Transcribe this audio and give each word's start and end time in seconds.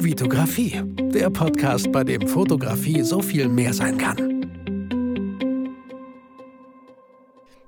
Vitografie, 0.00 0.80
der 1.12 1.28
Podcast, 1.28 1.90
bei 1.90 2.04
dem 2.04 2.28
Fotografie 2.28 3.02
so 3.02 3.20
viel 3.20 3.48
mehr 3.48 3.74
sein 3.74 3.98
kann. 3.98 4.16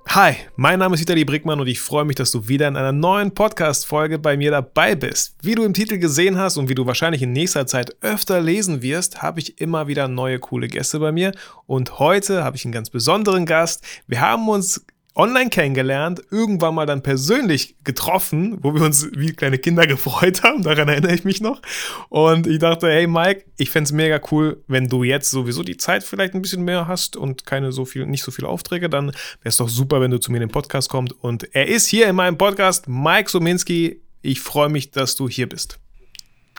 Hi, 0.07 0.35
mein 0.55 0.79
Name 0.79 0.95
ist 0.95 1.01
Vitali 1.01 1.25
Brickmann 1.25 1.59
und 1.59 1.67
ich 1.67 1.81
freue 1.81 2.05
mich, 2.05 2.15
dass 2.15 2.31
du 2.31 2.47
wieder 2.47 2.69
in 2.69 2.77
einer 2.77 2.93
neuen 2.93 3.33
Podcast-Folge 3.33 4.17
bei 4.17 4.37
mir 4.37 4.51
dabei 4.51 4.95
bist. 4.95 5.35
Wie 5.41 5.55
du 5.55 5.63
im 5.63 5.73
Titel 5.73 5.97
gesehen 5.97 6.37
hast 6.37 6.55
und 6.55 6.69
wie 6.69 6.75
du 6.75 6.85
wahrscheinlich 6.85 7.21
in 7.21 7.33
nächster 7.33 7.67
Zeit 7.67 7.95
öfter 8.01 8.39
lesen 8.39 8.81
wirst, 8.81 9.21
habe 9.21 9.41
ich 9.41 9.59
immer 9.59 9.87
wieder 9.87 10.07
neue 10.07 10.39
coole 10.39 10.69
Gäste 10.69 10.99
bei 10.99 11.11
mir 11.11 11.33
und 11.65 11.99
heute 11.99 12.45
habe 12.45 12.55
ich 12.55 12.63
einen 12.63 12.73
ganz 12.73 12.89
besonderen 12.89 13.45
Gast. 13.45 13.83
Wir 14.07 14.21
haben 14.21 14.47
uns 14.47 14.85
online 15.15 15.49
kennengelernt, 15.49 16.21
irgendwann 16.31 16.75
mal 16.75 16.85
dann 16.85 17.03
persönlich 17.03 17.75
getroffen, 17.83 18.57
wo 18.61 18.73
wir 18.73 18.83
uns 18.83 19.09
wie 19.13 19.33
kleine 19.33 19.57
Kinder 19.57 19.85
gefreut 19.87 20.43
haben, 20.43 20.63
daran 20.63 20.87
erinnere 20.87 21.13
ich 21.13 21.23
mich 21.23 21.41
noch. 21.41 21.61
Und 22.09 22.47
ich 22.47 22.59
dachte, 22.59 22.87
hey 22.87 23.07
Mike, 23.07 23.45
ich 23.57 23.69
fände 23.69 23.85
es 23.85 23.91
mega 23.91 24.21
cool, 24.31 24.63
wenn 24.67 24.87
du 24.87 25.03
jetzt 25.03 25.29
sowieso 25.29 25.63
die 25.63 25.77
Zeit 25.77 26.03
vielleicht 26.03 26.33
ein 26.33 26.41
bisschen 26.41 26.63
mehr 26.63 26.87
hast 26.87 27.17
und 27.17 27.45
keine 27.45 27.71
so 27.71 27.85
viel, 27.85 28.05
nicht 28.05 28.23
so 28.23 28.31
viele 28.31 28.47
Aufträge, 28.47 28.89
dann 28.89 29.07
wäre 29.07 29.17
es 29.43 29.57
doch 29.57 29.69
super, 29.69 30.01
wenn 30.01 30.11
du 30.11 30.19
zu 30.19 30.31
mir 30.31 30.37
in 30.37 30.47
den 30.47 30.51
Podcast 30.51 30.89
kommst. 30.89 31.13
Und 31.21 31.53
er 31.53 31.67
ist 31.67 31.87
hier 31.87 32.07
in 32.07 32.15
meinem 32.15 32.37
Podcast, 32.37 32.87
Mike 32.87 33.29
Sominski. 33.29 34.01
Ich 34.21 34.39
freue 34.39 34.69
mich, 34.69 34.91
dass 34.91 35.15
du 35.15 35.27
hier 35.27 35.49
bist. 35.49 35.79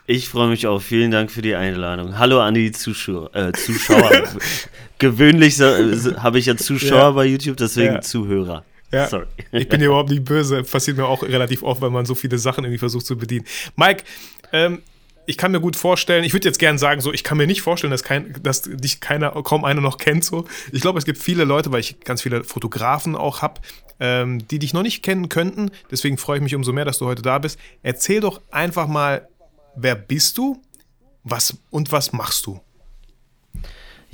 Ich 0.05 0.27
freue 0.27 0.49
mich 0.49 0.67
auch. 0.67 0.81
Vielen 0.81 1.11
Dank 1.11 1.31
für 1.31 1.41
die 1.41 1.55
Einladung. 1.55 2.17
Hallo 2.17 2.41
an 2.41 2.53
die 2.53 2.73
Zuschauer. 2.73 3.33
Äh, 3.33 3.53
Zuschauer. 3.53 4.11
Gewöhnlich 4.99 5.55
so, 5.55 5.63
äh, 5.63 6.15
habe 6.17 6.39
ich 6.39 6.45
ja 6.45 6.57
Zuschauer 6.57 6.99
ja. 6.99 7.11
bei 7.11 7.25
YouTube, 7.25 7.55
deswegen 7.55 7.95
ja. 7.95 8.01
Zuhörer. 8.01 8.65
Ja, 8.91 9.07
Sorry. 9.07 9.25
ich 9.53 9.69
bin 9.69 9.79
dir 9.79 9.87
überhaupt 9.87 10.09
nicht 10.09 10.25
böse. 10.25 10.61
Passiert 10.63 10.97
mir 10.97 11.05
auch 11.05 11.23
relativ 11.23 11.63
oft, 11.63 11.79
weil 11.79 11.89
man 11.89 12.05
so 12.05 12.15
viele 12.15 12.37
Sachen 12.37 12.65
irgendwie 12.65 12.79
versucht 12.79 13.05
zu 13.05 13.17
bedienen. 13.17 13.45
Mike, 13.77 14.03
ähm, 14.51 14.81
ich 15.25 15.37
kann 15.37 15.53
mir 15.53 15.61
gut 15.61 15.77
vorstellen, 15.77 16.25
ich 16.25 16.33
würde 16.33 16.49
jetzt 16.49 16.59
gerne 16.59 16.77
sagen, 16.77 16.99
so, 16.99 17.13
ich 17.13 17.23
kann 17.23 17.37
mir 17.37 17.47
nicht 17.47 17.61
vorstellen, 17.61 17.91
dass, 17.91 18.03
kein, 18.03 18.35
dass 18.43 18.63
dich 18.63 18.99
keiner, 18.99 19.31
kaum 19.43 19.63
einer 19.63 19.79
noch 19.79 19.97
kennt. 19.97 20.25
So. 20.25 20.45
Ich 20.73 20.81
glaube, 20.81 20.99
es 20.99 21.05
gibt 21.05 21.17
viele 21.17 21.45
Leute, 21.45 21.71
weil 21.71 21.79
ich 21.79 22.01
ganz 22.01 22.21
viele 22.21 22.43
Fotografen 22.43 23.15
auch 23.15 23.41
habe, 23.41 23.61
ähm, 24.01 24.45
die 24.49 24.59
dich 24.59 24.73
noch 24.73 24.83
nicht 24.83 25.01
kennen 25.01 25.29
könnten. 25.29 25.71
Deswegen 25.89 26.17
freue 26.17 26.37
ich 26.37 26.43
mich 26.43 26.55
umso 26.55 26.73
mehr, 26.73 26.83
dass 26.83 26.97
du 26.97 27.05
heute 27.05 27.21
da 27.21 27.39
bist. 27.39 27.57
Erzähl 27.83 28.19
doch 28.19 28.41
einfach 28.51 28.87
mal 28.87 29.29
wer 29.75 29.95
bist 29.95 30.37
du 30.37 30.61
was, 31.23 31.57
und 31.69 31.91
was 31.91 32.13
machst 32.13 32.45
du? 32.45 32.59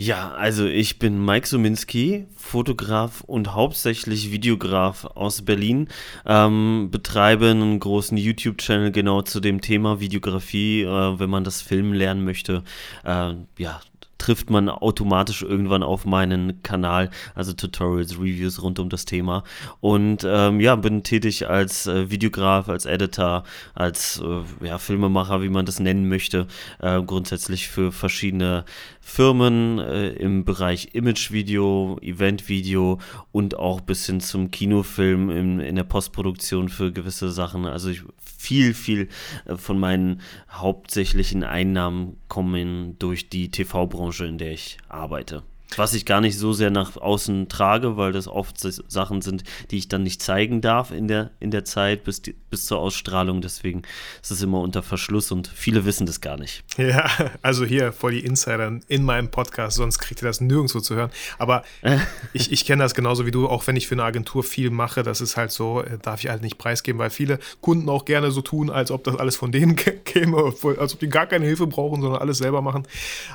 Ja, 0.02 0.31
also 0.31 0.65
ich 0.65 0.97
bin 0.97 1.25
Mike 1.25 1.45
Suminski, 1.45 2.25
Fotograf 2.33 3.19
und 3.19 3.53
hauptsächlich 3.53 4.31
Videograf 4.31 5.03
aus 5.03 5.41
Berlin. 5.41 5.89
Ähm, 6.25 6.87
betreibe 6.89 7.49
einen 7.49 7.81
großen 7.81 8.15
YouTube-Channel 8.17 8.93
genau 8.93 9.23
zu 9.23 9.41
dem 9.41 9.59
Thema 9.59 9.99
Videografie, 9.99 10.83
äh, 10.83 11.19
wenn 11.19 11.30
man 11.30 11.43
das 11.43 11.61
Filmen 11.61 11.93
lernen 11.93 12.23
möchte. 12.23 12.63
Äh, 13.03 13.33
ja, 13.57 13.81
trifft 14.19 14.51
man 14.51 14.69
automatisch 14.69 15.41
irgendwann 15.41 15.81
auf 15.81 16.05
meinen 16.05 16.61
Kanal, 16.61 17.09
also 17.33 17.53
Tutorials, 17.53 18.19
Reviews 18.19 18.61
rund 18.61 18.77
um 18.77 18.89
das 18.89 19.05
Thema. 19.05 19.43
Und 19.79 20.23
ähm, 20.27 20.59
ja, 20.59 20.75
bin 20.75 21.01
tätig 21.01 21.49
als 21.49 21.87
äh, 21.87 22.11
Videograf, 22.11 22.69
als 22.69 22.85
Editor, 22.85 23.43
als 23.73 24.21
äh, 24.23 24.65
ja, 24.65 24.77
Filmemacher, 24.77 25.41
wie 25.41 25.49
man 25.49 25.65
das 25.65 25.79
nennen 25.79 26.07
möchte, 26.07 26.45
äh, 26.79 27.01
grundsätzlich 27.01 27.67
für 27.67 27.91
verschiedene 27.91 28.65
Firmen 29.09 29.79
äh, 29.79 30.09
im 30.09 30.45
Bereich 30.45 30.89
Imagevideo, 30.93 31.97
Eventvideo 32.01 32.99
und 33.31 33.57
auch 33.57 33.81
bis 33.81 34.05
hin 34.05 34.19
zum 34.19 34.51
Kinofilm 34.51 35.31
in, 35.31 35.59
in 35.59 35.75
der 35.75 35.83
Postproduktion 35.83 36.69
für 36.69 36.91
gewisse 36.91 37.31
Sachen. 37.31 37.65
Also 37.65 37.89
ich, 37.89 38.03
viel, 38.37 38.73
viel 38.73 39.09
äh, 39.45 39.55
von 39.55 39.79
meinen 39.79 40.21
hauptsächlichen 40.51 41.43
Einnahmen 41.43 42.17
kommen 42.27 42.97
durch 42.99 43.29
die 43.29 43.49
TV-Branche, 43.49 44.08
in 44.11 44.38
der 44.38 44.52
ich 44.52 44.77
arbeite. 44.88 45.43
Was 45.75 45.93
ich 45.93 46.05
gar 46.05 46.19
nicht 46.19 46.38
so 46.38 46.52
sehr 46.52 46.71
nach 46.71 46.97
außen 46.97 47.47
trage, 47.47 47.95
weil 47.95 48.11
das 48.11 48.27
oft 48.27 48.59
Sachen 48.59 49.21
sind, 49.21 49.43
die 49.70 49.77
ich 49.77 49.87
dann 49.87 50.03
nicht 50.03 50.21
zeigen 50.21 50.61
darf 50.61 50.92
in 50.92 51.08
der, 51.08 51.31
in 51.39 51.52
der 51.52 51.64
Zeit 51.64 52.03
bis, 52.03 52.21
die, 52.21 52.36
bis 52.49 52.65
zur 52.65 52.80
Ausstrahlung. 52.80 53.42
Deswegen 53.42 53.83
ist 54.21 54.31
es 54.31 54.42
immer 54.42 54.61
unter 54.61 54.81
Verschluss 54.81 55.31
und 55.31 55.47
viele 55.47 55.86
wissen 55.86 56.05
das 56.05 56.21
gar 56.21 56.37
nicht. 56.37 56.64
Ja, 56.89 57.08
also 57.43 57.65
hier 57.65 57.92
vor 57.92 58.09
die 58.09 58.25
Insider 58.25 58.80
in 58.87 59.03
meinem 59.03 59.30
Podcast, 59.30 59.77
sonst 59.77 59.99
kriegt 59.99 60.23
ihr 60.23 60.27
das 60.27 60.41
nirgendwo 60.41 60.80
zu 60.80 60.95
hören. 60.95 61.11
Aber 61.37 61.64
ich, 62.33 62.52
ich 62.52 62.65
kenne 62.65 62.81
das 62.81 62.95
genauso 62.95 63.27
wie 63.27 63.31
du, 63.31 63.47
auch 63.47 63.67
wenn 63.67 63.76
ich 63.76 63.87
für 63.87 63.95
eine 63.95 64.03
Agentur 64.03 64.43
viel 64.43 64.71
mache, 64.71 65.03
das 65.03 65.21
ist 65.21 65.37
halt 65.37 65.52
so, 65.52 65.83
äh, 65.83 65.99
darf 66.02 66.23
ich 66.23 66.30
halt 66.31 66.41
nicht 66.41 66.58
preisgeben, 66.58 66.97
weil 66.97 67.11
viele 67.11 67.37
Kunden 67.61 67.89
auch 67.89 68.05
gerne 68.05 68.31
so 68.31 68.41
tun, 68.41 68.71
als 68.71 68.89
ob 68.89 69.03
das 69.03 69.17
alles 69.17 69.36
von 69.36 69.52
denen 69.52 69.76
käme, 70.05 70.52
als 70.80 70.93
ob 70.93 70.99
die 70.99 71.09
gar 71.09 71.27
keine 71.27 71.45
Hilfe 71.45 71.67
brauchen, 71.67 72.02
sondern 72.02 72.21
alles 72.21 72.39
selber 72.39 72.61
machen. 72.61 72.87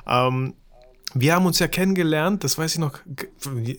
Ähm, 0.08 0.54
wir 1.12 1.34
haben 1.34 1.46
uns 1.46 1.60
ja 1.60 1.68
kennengelernt, 1.68 2.42
das 2.42 2.58
weiß 2.58 2.74
ich 2.74 2.80
noch, 2.80 2.98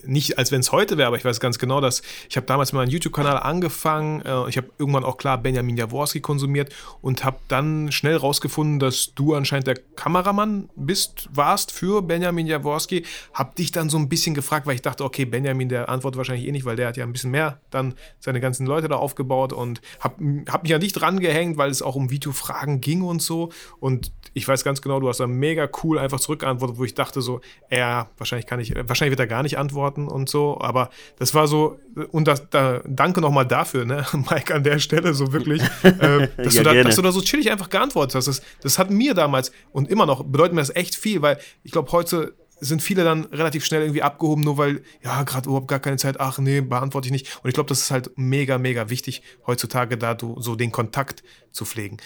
nicht 0.06 0.38
als 0.38 0.52
wenn 0.52 0.62
es 0.62 0.72
heute 0.72 0.98
wäre, 0.98 1.08
aber 1.08 1.18
ich 1.18 1.26
weiß 1.26 1.40
ganz 1.42 1.60
genau, 1.60 1.82
dass 1.82 2.02
ich 2.30 2.38
habe 2.38 2.48
damals 2.48 2.72
mit 2.72 2.82
meinem 2.82 2.92
YouTube-Kanal 2.92 3.38
angefangen, 3.38 4.22
äh, 4.22 4.48
ich 4.48 4.58
habe 4.58 4.70
irgendwann 4.78 5.04
auch 5.04 5.18
klar 5.18 5.38
Benjamin 5.38 5.76
Jaworski 5.76 6.22
konsumiert 6.22 6.74
und 7.02 7.26
habe 7.26 7.38
dann 7.50 7.92
schnell 7.92 8.16
rausgefunden, 8.16 8.80
dass 8.80 9.14
du 9.16 9.34
anscheinend 9.34 9.68
der 9.68 9.76
Kameramann 9.96 10.70
bist, 10.76 11.30
warst 11.34 11.72
für 11.72 12.02
Benjamin 12.02 12.48
Jaworski, 12.48 13.04
habe 13.34 13.54
dich 13.56 13.72
dann 13.72 13.90
so 13.90 13.98
ein 13.98 14.08
bisschen 14.08 14.34
gefragt, 14.34 14.66
weil 14.66 14.76
ich 14.76 14.82
dachte, 14.82 15.04
okay, 15.04 15.26
Benjamin, 15.26 15.68
der 15.68 15.90
antwortet 15.90 16.18
wahrscheinlich 16.18 16.48
eh 16.48 16.52
nicht, 16.52 16.66
weil 16.66 16.78
der 16.78 16.88
hat 16.88 16.98
ja 16.98 17.04
ein 17.04 17.12
bisschen 17.12 17.32
mehr 17.32 17.60
dann 17.70 17.96
seine 18.20 18.40
ganzen 18.40 18.66
Leute 18.66 18.88
da 18.88 18.96
aufgebaut 18.96 19.52
und 19.52 19.82
habe 20.00 20.44
hab 20.50 20.64
mich 20.64 20.74
an 20.74 20.80
dich 20.80 20.94
dran 20.94 21.20
gehängt, 21.20 21.58
weil 21.58 21.70
es 21.70 21.82
auch 21.82 21.96
um 21.96 22.12
Videofragen 22.12 22.80
ging 22.80 23.02
und 23.02 23.22
so. 23.22 23.52
Und 23.80 24.14
ich 24.34 24.48
weiß 24.48 24.64
ganz 24.64 24.82
genau, 24.82 25.00
du 25.02 25.10
hast 25.10 25.20
da 25.20 25.28
mega 25.28 25.68
cool 25.84 26.00
einfach 26.00 26.20
zurückgeantwortet, 26.20 26.78
wo 26.78 26.86
ich 26.86 26.94
dachte 26.94 27.15
so, 27.22 27.42
er, 27.70 28.10
wahrscheinlich 28.18 28.46
kann 28.46 28.60
ich, 28.60 28.74
wahrscheinlich 28.76 29.12
wird 29.12 29.20
er 29.20 29.28
gar 29.28 29.44
nicht 29.44 29.58
antworten 29.58 30.08
und 30.08 30.30
so, 30.30 30.60
aber 30.60 30.90
das 31.18 31.34
war 31.34 31.48
so, 31.48 31.80
und 32.12 32.28
das, 32.28 32.50
da, 32.50 32.82
danke 32.86 33.22
nochmal 33.22 33.46
dafür, 33.46 33.86
ne, 33.86 34.06
Mike, 34.30 34.54
an 34.54 34.64
der 34.64 34.80
Stelle, 34.80 35.14
so 35.14 35.34
wirklich, 35.34 35.62
äh, 35.84 36.28
dass, 36.38 36.56
ja, 36.56 36.64
du 36.64 36.74
da, 36.74 36.84
dass, 36.84 36.96
du 36.96 37.02
da, 37.02 37.12
so 37.12 37.22
chillig 37.22 37.52
einfach 37.52 37.70
geantwortet 37.70 38.16
hast. 38.16 38.28
Das, 38.28 38.42
das 38.62 38.80
hat 38.80 38.90
mir 38.90 39.14
damals 39.14 39.52
und 39.72 39.90
immer 39.90 40.06
noch 40.06 40.24
bedeutet 40.24 40.54
mir 40.54 40.62
das 40.62 40.76
echt 40.76 40.96
viel, 40.96 41.22
weil 41.22 41.40
ich 41.64 41.72
glaube, 41.72 41.92
heute 41.92 42.34
sind 42.60 42.82
viele 42.82 43.04
dann 43.04 43.26
relativ 43.26 43.66
schnell 43.66 43.82
irgendwie 43.82 44.02
abgehoben, 44.02 44.44
nur 44.44 44.58
weil, 44.58 44.82
ja, 45.04 45.24
gerade 45.24 45.48
überhaupt 45.48 45.68
gar 45.68 45.80
keine 45.80 45.98
Zeit, 45.98 46.20
ach 46.20 46.40
nee, 46.40 46.62
beantworte 46.62 47.08
ich 47.08 47.12
nicht. 47.12 47.40
Und 47.44 47.50
ich 47.50 47.54
glaube, 47.54 47.68
das 47.68 47.82
ist 47.82 47.92
halt 47.92 48.12
mega, 48.16 48.58
mega 48.58 48.90
wichtig, 48.90 49.22
heutzutage 49.46 49.98
da 49.98 50.14
du, 50.14 50.40
so 50.40 50.56
den 50.56 50.72
Kontakt 50.72 51.24
zu 51.52 51.66
pflegen. 51.66 51.98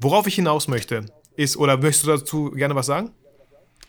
Worauf 0.00 0.26
ich 0.26 0.36
hinaus 0.36 0.68
möchte, 0.68 1.06
ist, 1.36 1.56
oder 1.56 1.76
möchtest 1.76 2.04
du 2.04 2.08
dazu 2.08 2.50
gerne 2.50 2.74
was 2.74 2.86
sagen? 2.86 3.10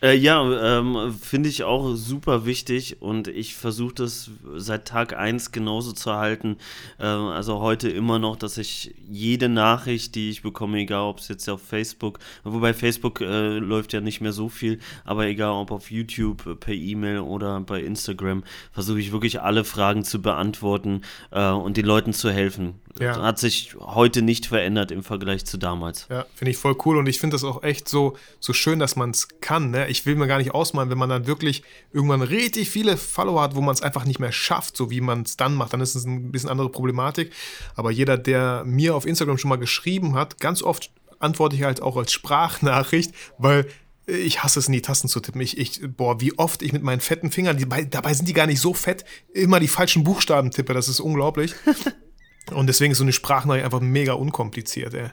Äh, 0.02 0.14
ja, 0.14 0.78
ähm, 0.78 1.14
finde 1.20 1.50
ich 1.50 1.62
auch 1.64 1.94
super 1.94 2.46
wichtig 2.46 3.02
und 3.02 3.28
ich 3.28 3.54
versuche 3.54 3.94
das 3.94 4.30
seit 4.56 4.88
Tag 4.88 5.14
1 5.14 5.52
genauso 5.52 5.92
zu 5.92 6.14
halten. 6.14 6.56
Äh, 6.98 7.04
also 7.04 7.60
heute 7.60 7.90
immer 7.90 8.18
noch, 8.18 8.36
dass 8.36 8.56
ich 8.56 8.94
jede 9.10 9.50
Nachricht, 9.50 10.14
die 10.14 10.30
ich 10.30 10.40
bekomme, 10.40 10.78
egal 10.78 11.02
ob 11.02 11.18
es 11.18 11.28
jetzt 11.28 11.48
auf 11.50 11.60
Facebook, 11.60 12.18
wobei 12.44 12.72
Facebook 12.72 13.20
äh, 13.20 13.58
läuft 13.58 13.92
ja 13.92 14.00
nicht 14.00 14.22
mehr 14.22 14.32
so 14.32 14.48
viel, 14.48 14.78
aber 15.04 15.26
egal 15.26 15.50
ob 15.50 15.70
auf 15.70 15.90
YouTube, 15.90 16.46
äh, 16.46 16.54
per 16.54 16.74
E-Mail 16.74 17.18
oder 17.18 17.60
bei 17.60 17.82
Instagram, 17.82 18.42
versuche 18.72 19.00
ich 19.00 19.12
wirklich 19.12 19.42
alle 19.42 19.64
Fragen 19.64 20.04
zu 20.04 20.22
beantworten 20.22 21.02
äh, 21.30 21.50
und 21.50 21.76
den 21.76 21.84
Leuten 21.84 22.14
zu 22.14 22.30
helfen. 22.30 22.80
Ja. 22.98 23.20
Hat 23.20 23.38
sich 23.38 23.76
heute 23.78 24.20
nicht 24.20 24.46
verändert 24.46 24.90
im 24.90 25.02
Vergleich 25.02 25.44
zu 25.44 25.58
damals. 25.58 26.06
Ja, 26.10 26.26
finde 26.34 26.50
ich 26.50 26.56
voll 26.56 26.76
cool 26.84 26.96
und 26.96 27.06
ich 27.06 27.18
finde 27.18 27.34
das 27.34 27.44
auch 27.44 27.62
echt 27.62 27.88
so, 27.88 28.16
so 28.40 28.52
schön, 28.52 28.78
dass 28.78 28.96
man 28.96 29.10
es 29.10 29.28
kann. 29.40 29.70
Ne? 29.70 29.86
Ich 29.90 30.06
will 30.06 30.16
mir 30.16 30.26
gar 30.26 30.38
nicht 30.38 30.52
ausmalen, 30.52 30.90
wenn 30.90 30.98
man 30.98 31.08
dann 31.08 31.26
wirklich 31.26 31.62
irgendwann 31.92 32.22
richtig 32.22 32.70
viele 32.70 32.96
Follower 32.96 33.42
hat, 33.42 33.54
wo 33.54 33.60
man 33.60 33.74
es 33.74 33.82
einfach 33.82 34.04
nicht 34.04 34.20
mehr 34.20 34.32
schafft, 34.32 34.76
so 34.76 34.90
wie 34.90 35.00
man 35.00 35.22
es 35.22 35.36
dann 35.36 35.54
macht. 35.54 35.72
Dann 35.72 35.80
ist 35.80 35.94
es 35.94 36.04
ein 36.04 36.30
bisschen 36.32 36.48
andere 36.48 36.70
Problematik. 36.70 37.32
Aber 37.76 37.90
jeder, 37.90 38.16
der 38.16 38.64
mir 38.64 38.94
auf 38.94 39.06
Instagram 39.06 39.38
schon 39.38 39.48
mal 39.48 39.56
geschrieben 39.56 40.14
hat, 40.14 40.38
ganz 40.38 40.62
oft 40.62 40.90
antworte 41.18 41.56
ich 41.56 41.62
halt 41.62 41.82
auch 41.82 41.96
als 41.96 42.12
Sprachnachricht, 42.12 43.12
weil 43.38 43.66
ich 44.06 44.42
hasse 44.42 44.58
es, 44.58 44.66
in 44.66 44.72
die 44.72 44.82
Tasten 44.82 45.08
zu 45.08 45.20
tippen. 45.20 45.40
Ich, 45.40 45.58
ich, 45.58 45.80
boah, 45.96 46.20
wie 46.20 46.36
oft 46.38 46.62
ich 46.62 46.72
mit 46.72 46.82
meinen 46.82 47.00
fetten 47.00 47.30
Fingern, 47.30 47.56
die, 47.56 47.66
dabei 47.88 48.14
sind 48.14 48.28
die 48.28 48.32
gar 48.32 48.46
nicht 48.46 48.60
so 48.60 48.74
fett, 48.74 49.04
immer 49.32 49.60
die 49.60 49.68
falschen 49.68 50.04
Buchstaben 50.04 50.50
tippe. 50.50 50.74
Das 50.74 50.88
ist 50.88 51.00
unglaublich. 51.00 51.54
Und 52.52 52.66
deswegen 52.66 52.92
ist 52.92 52.98
so 52.98 53.04
eine 53.04 53.12
Sprachnachricht 53.12 53.64
einfach 53.64 53.80
mega 53.80 54.14
unkompliziert. 54.14 54.94
Ey. 54.94 55.10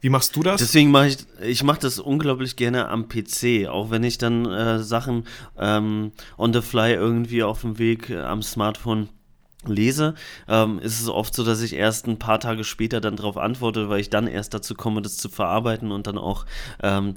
Wie 0.00 0.10
machst 0.10 0.36
du 0.36 0.42
das? 0.42 0.60
Deswegen 0.60 0.90
mache 0.90 1.08
ich, 1.08 1.18
ich 1.42 1.62
mache 1.62 1.80
das 1.80 1.98
unglaublich 1.98 2.56
gerne 2.56 2.88
am 2.88 3.08
PC, 3.08 3.68
auch 3.68 3.90
wenn 3.90 4.04
ich 4.04 4.18
dann 4.18 4.44
äh, 4.46 4.82
Sachen 4.82 5.26
ähm, 5.58 6.12
on 6.36 6.52
the 6.52 6.60
fly 6.60 6.92
irgendwie 6.92 7.42
auf 7.42 7.62
dem 7.62 7.78
Weg 7.78 8.10
äh, 8.10 8.20
am 8.20 8.42
Smartphone 8.42 9.08
lese, 9.66 10.14
ähm, 10.46 10.78
ist 10.78 11.00
es 11.00 11.08
oft 11.08 11.34
so, 11.34 11.44
dass 11.44 11.62
ich 11.62 11.74
erst 11.74 12.06
ein 12.06 12.18
paar 12.18 12.38
Tage 12.38 12.64
später 12.64 13.00
dann 13.00 13.16
darauf 13.16 13.38
antworte, 13.38 13.88
weil 13.88 14.00
ich 14.00 14.10
dann 14.10 14.26
erst 14.26 14.52
dazu 14.54 14.74
komme, 14.74 15.00
das 15.00 15.16
zu 15.16 15.28
verarbeiten 15.28 15.90
und 15.90 16.06
dann 16.06 16.18
auch 16.18 16.44
ähm, 16.82 17.14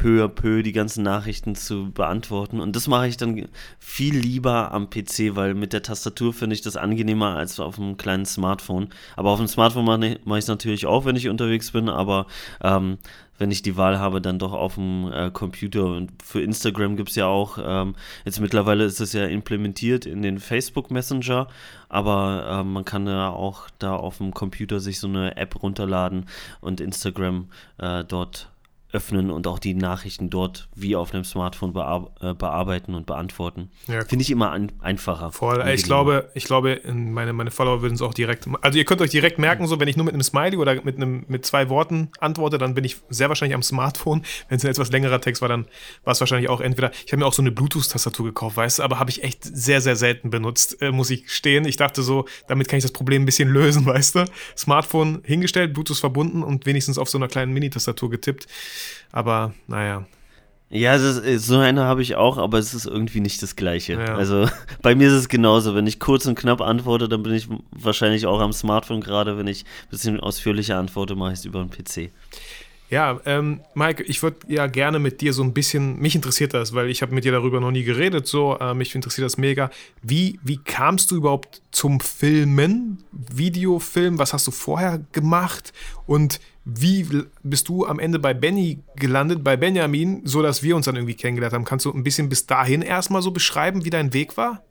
peu 0.00 0.24
à 0.24 0.28
peu 0.28 0.62
die 0.62 0.72
ganzen 0.72 1.02
Nachrichten 1.02 1.54
zu 1.54 1.90
beantworten. 1.92 2.58
Und 2.58 2.74
das 2.74 2.88
mache 2.88 3.06
ich 3.06 3.18
dann 3.18 3.48
viel 3.78 4.16
lieber 4.16 4.72
am 4.72 4.88
PC, 4.88 5.36
weil 5.36 5.52
mit 5.52 5.74
der 5.74 5.82
Tastatur 5.82 6.32
finde 6.32 6.54
ich 6.54 6.62
das 6.62 6.78
angenehmer 6.78 7.36
als 7.36 7.60
auf 7.60 7.78
einem 7.78 7.98
kleinen 7.98 8.24
Smartphone. 8.24 8.88
Aber 9.16 9.28
auf 9.28 9.38
dem 9.38 9.46
Smartphone 9.46 9.84
mache 9.84 10.38
ich 10.38 10.44
es 10.44 10.48
natürlich 10.48 10.86
auch, 10.86 11.04
wenn 11.04 11.16
ich 11.16 11.28
unterwegs 11.28 11.72
bin, 11.72 11.90
aber 11.90 12.26
ähm, 12.62 12.96
wenn 13.36 13.50
ich 13.50 13.60
die 13.60 13.76
Wahl 13.76 13.98
habe, 13.98 14.22
dann 14.22 14.38
doch 14.38 14.54
auf 14.54 14.76
dem 14.76 15.12
äh, 15.12 15.30
Computer. 15.30 15.84
Und 15.84 16.12
für 16.22 16.40
Instagram 16.40 16.96
gibt 16.96 17.10
es 17.10 17.16
ja 17.16 17.26
auch, 17.26 17.58
ähm, 17.62 17.94
jetzt 18.24 18.40
mittlerweile 18.40 18.84
ist 18.84 19.00
es 19.00 19.12
ja 19.12 19.26
implementiert 19.26 20.06
in 20.06 20.22
den 20.22 20.38
Facebook 20.38 20.90
Messenger, 20.90 21.46
aber 21.90 22.60
äh, 22.60 22.64
man 22.64 22.86
kann 22.86 23.06
ja 23.06 23.28
auch 23.28 23.68
da 23.78 23.96
auf 23.96 24.16
dem 24.16 24.32
Computer 24.32 24.80
sich 24.80 24.98
so 24.98 25.08
eine 25.08 25.36
App 25.36 25.62
runterladen 25.62 26.24
und 26.62 26.80
Instagram 26.80 27.50
äh, 27.76 28.02
dort 28.02 28.48
öffnen 28.92 29.30
und 29.30 29.46
auch 29.46 29.58
die 29.58 29.74
Nachrichten 29.74 30.30
dort 30.30 30.68
wie 30.74 30.96
auf 30.96 31.14
einem 31.14 31.24
Smartphone 31.24 31.72
bear 31.72 32.10
äh, 32.20 32.34
bearbeiten 32.34 32.94
und 32.94 33.06
beantworten. 33.06 33.70
Ja, 33.86 34.04
Finde 34.04 34.22
ich 34.22 34.30
immer 34.30 34.50
an, 34.50 34.72
einfacher. 34.80 35.32
Voll. 35.32 35.66
Ich 35.74 35.84
glaube, 35.84 36.30
ich 36.34 36.44
glaube, 36.44 36.80
meine, 36.92 37.32
meine 37.32 37.50
Follower 37.50 37.82
würden 37.82 37.94
es 37.94 38.02
auch 38.02 38.14
direkt. 38.14 38.46
Also 38.62 38.78
ihr 38.78 38.84
könnt 38.84 39.00
euch 39.00 39.10
direkt 39.10 39.38
merken, 39.38 39.66
so 39.66 39.78
wenn 39.80 39.88
ich 39.88 39.96
nur 39.96 40.04
mit 40.04 40.14
einem 40.14 40.22
Smiley 40.22 40.56
oder 40.56 40.82
mit 40.82 40.96
einem 40.96 41.24
mit 41.28 41.46
zwei 41.46 41.68
Worten 41.68 42.10
antworte, 42.18 42.58
dann 42.58 42.74
bin 42.74 42.84
ich 42.84 42.96
sehr 43.08 43.28
wahrscheinlich 43.28 43.54
am 43.54 43.62
Smartphone. 43.62 44.22
Wenn 44.48 44.56
es 44.56 44.64
ein 44.64 44.70
etwas 44.70 44.90
längerer 44.90 45.20
Text 45.20 45.42
war, 45.42 45.48
dann 45.48 45.66
war 46.04 46.12
es 46.12 46.20
wahrscheinlich 46.20 46.48
auch 46.48 46.60
entweder. 46.60 46.90
Ich 47.06 47.12
habe 47.12 47.18
mir 47.18 47.26
auch 47.26 47.32
so 47.32 47.42
eine 47.42 47.52
Bluetooth-Tastatur 47.52 48.26
gekauft, 48.26 48.56
weißt 48.56 48.78
du, 48.78 48.82
aber 48.82 48.98
habe 48.98 49.10
ich 49.10 49.22
echt 49.22 49.44
sehr, 49.44 49.80
sehr 49.80 49.96
selten 49.96 50.30
benutzt, 50.30 50.80
äh, 50.82 50.90
muss 50.90 51.10
ich 51.10 51.30
stehen. 51.30 51.64
Ich 51.64 51.76
dachte 51.76 52.02
so, 52.02 52.26
damit 52.48 52.68
kann 52.68 52.78
ich 52.78 52.84
das 52.84 52.92
Problem 52.92 53.22
ein 53.22 53.26
bisschen 53.26 53.48
lösen, 53.52 53.86
weißt 53.86 54.16
du. 54.16 54.24
Smartphone 54.56 55.22
hingestellt, 55.24 55.72
Bluetooth 55.74 55.98
verbunden 55.98 56.42
und 56.42 56.66
wenigstens 56.66 56.98
auf 56.98 57.08
so 57.08 57.18
einer 57.18 57.28
kleinen 57.28 57.52
Mini-Tastatur 57.52 58.10
getippt. 58.10 58.46
Aber 59.12 59.54
naja. 59.66 60.06
Ja, 60.72 60.94
ist, 60.94 61.46
so 61.46 61.58
eine 61.58 61.82
habe 61.82 62.00
ich 62.00 62.14
auch, 62.14 62.38
aber 62.38 62.58
es 62.58 62.74
ist 62.74 62.86
irgendwie 62.86 63.20
nicht 63.20 63.42
das 63.42 63.56
Gleiche. 63.56 63.94
Ja. 63.94 64.14
Also 64.14 64.48
bei 64.82 64.94
mir 64.94 65.08
ist 65.08 65.14
es 65.14 65.28
genauso. 65.28 65.74
Wenn 65.74 65.88
ich 65.88 65.98
kurz 65.98 66.26
und 66.26 66.38
knapp 66.38 66.60
antworte, 66.60 67.08
dann 67.08 67.24
bin 67.24 67.34
ich 67.34 67.48
wahrscheinlich 67.72 68.26
auch 68.26 68.40
am 68.40 68.52
Smartphone 68.52 69.00
gerade. 69.00 69.36
Wenn 69.36 69.48
ich 69.48 69.64
ein 69.64 69.90
bisschen 69.90 70.20
ausführlicher 70.20 70.78
antworte, 70.78 71.16
mache 71.16 71.32
ich 71.32 71.40
es 71.40 71.44
über 71.44 71.64
den 71.64 71.70
PC. 71.70 72.12
Ja, 72.90 73.20
ähm, 73.24 73.60
Mike, 73.74 74.02
ich 74.02 74.20
würde 74.22 74.38
ja 74.48 74.66
gerne 74.66 74.98
mit 74.98 75.20
dir 75.20 75.32
so 75.32 75.44
ein 75.44 75.54
bisschen, 75.54 76.00
mich 76.00 76.16
interessiert 76.16 76.54
das, 76.54 76.74
weil 76.74 76.90
ich 76.90 77.02
habe 77.02 77.14
mit 77.14 77.24
dir 77.24 77.30
darüber 77.30 77.60
noch 77.60 77.70
nie 77.70 77.84
geredet, 77.84 78.26
so, 78.26 78.58
äh, 78.58 78.74
mich 78.74 78.96
interessiert 78.96 79.24
das 79.24 79.38
mega. 79.38 79.70
Wie, 80.02 80.40
wie 80.42 80.56
kamst 80.56 81.12
du 81.12 81.16
überhaupt 81.16 81.62
zum 81.70 82.00
Filmen, 82.00 82.98
Videofilm, 83.12 84.18
was 84.18 84.32
hast 84.32 84.48
du 84.48 84.50
vorher 84.50 85.00
gemacht 85.12 85.72
und 86.06 86.40
wie 86.64 87.06
bist 87.42 87.68
du 87.68 87.86
am 87.86 87.98
Ende 87.98 88.18
bei 88.18 88.34
Benny 88.34 88.80
gelandet, 88.96 89.42
bei 89.42 89.56
Benjamin, 89.56 90.22
so 90.24 90.42
dass 90.42 90.62
wir 90.62 90.76
uns 90.76 90.86
dann 90.86 90.96
irgendwie 90.96 91.14
kennengelernt 91.14 91.54
haben? 91.54 91.64
Kannst 91.64 91.86
du 91.86 91.92
ein 91.92 92.02
bisschen 92.02 92.28
bis 92.28 92.46
dahin 92.46 92.82
erstmal 92.82 93.22
so 93.22 93.30
beschreiben, 93.30 93.84
wie 93.84 93.90
dein 93.90 94.12
Weg 94.12 94.36
war? 94.36 94.62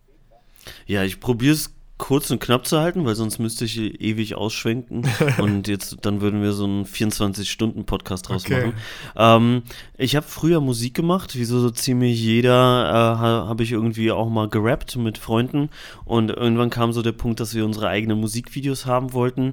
Ja, 0.85 1.03
ich 1.03 1.19
probiere 1.19 1.53
es 1.53 1.73
kurz 1.99 2.31
und 2.31 2.39
knapp 2.39 2.65
zu 2.65 2.79
halten, 2.79 3.05
weil 3.05 3.13
sonst 3.13 3.37
müsste 3.37 3.65
ich 3.65 3.77
ewig 3.77 4.33
ausschwenken. 4.33 5.07
Und 5.37 5.67
jetzt 5.67 5.97
dann 6.01 6.21
würden 6.21 6.41
wir 6.41 6.53
so 6.53 6.63
einen 6.63 6.85
24-Stunden-Podcast 6.85 8.29
draus 8.29 8.45
okay. 8.45 8.67
machen. 8.67 8.73
Ähm, 9.15 9.63
ich 9.97 10.15
habe 10.15 10.25
früher 10.25 10.61
Musik 10.61 10.95
gemacht, 10.95 11.35
wie 11.35 11.43
so, 11.43 11.59
so 11.59 11.69
ziemlich 11.69 12.19
jeder 12.19 12.89
äh, 12.89 13.19
habe 13.19 13.63
ich 13.63 13.73
irgendwie 13.73 14.11
auch 14.11 14.29
mal 14.29 14.47
gerappt 14.47 14.95
mit 14.95 15.17
Freunden. 15.17 15.69
Und 16.05 16.31
irgendwann 16.31 16.69
kam 16.69 16.93
so 16.93 17.01
der 17.01 17.11
Punkt, 17.11 17.41
dass 17.41 17.53
wir 17.53 17.65
unsere 17.65 17.89
eigenen 17.89 18.19
Musikvideos 18.19 18.85
haben 18.85 19.13
wollten. 19.13 19.51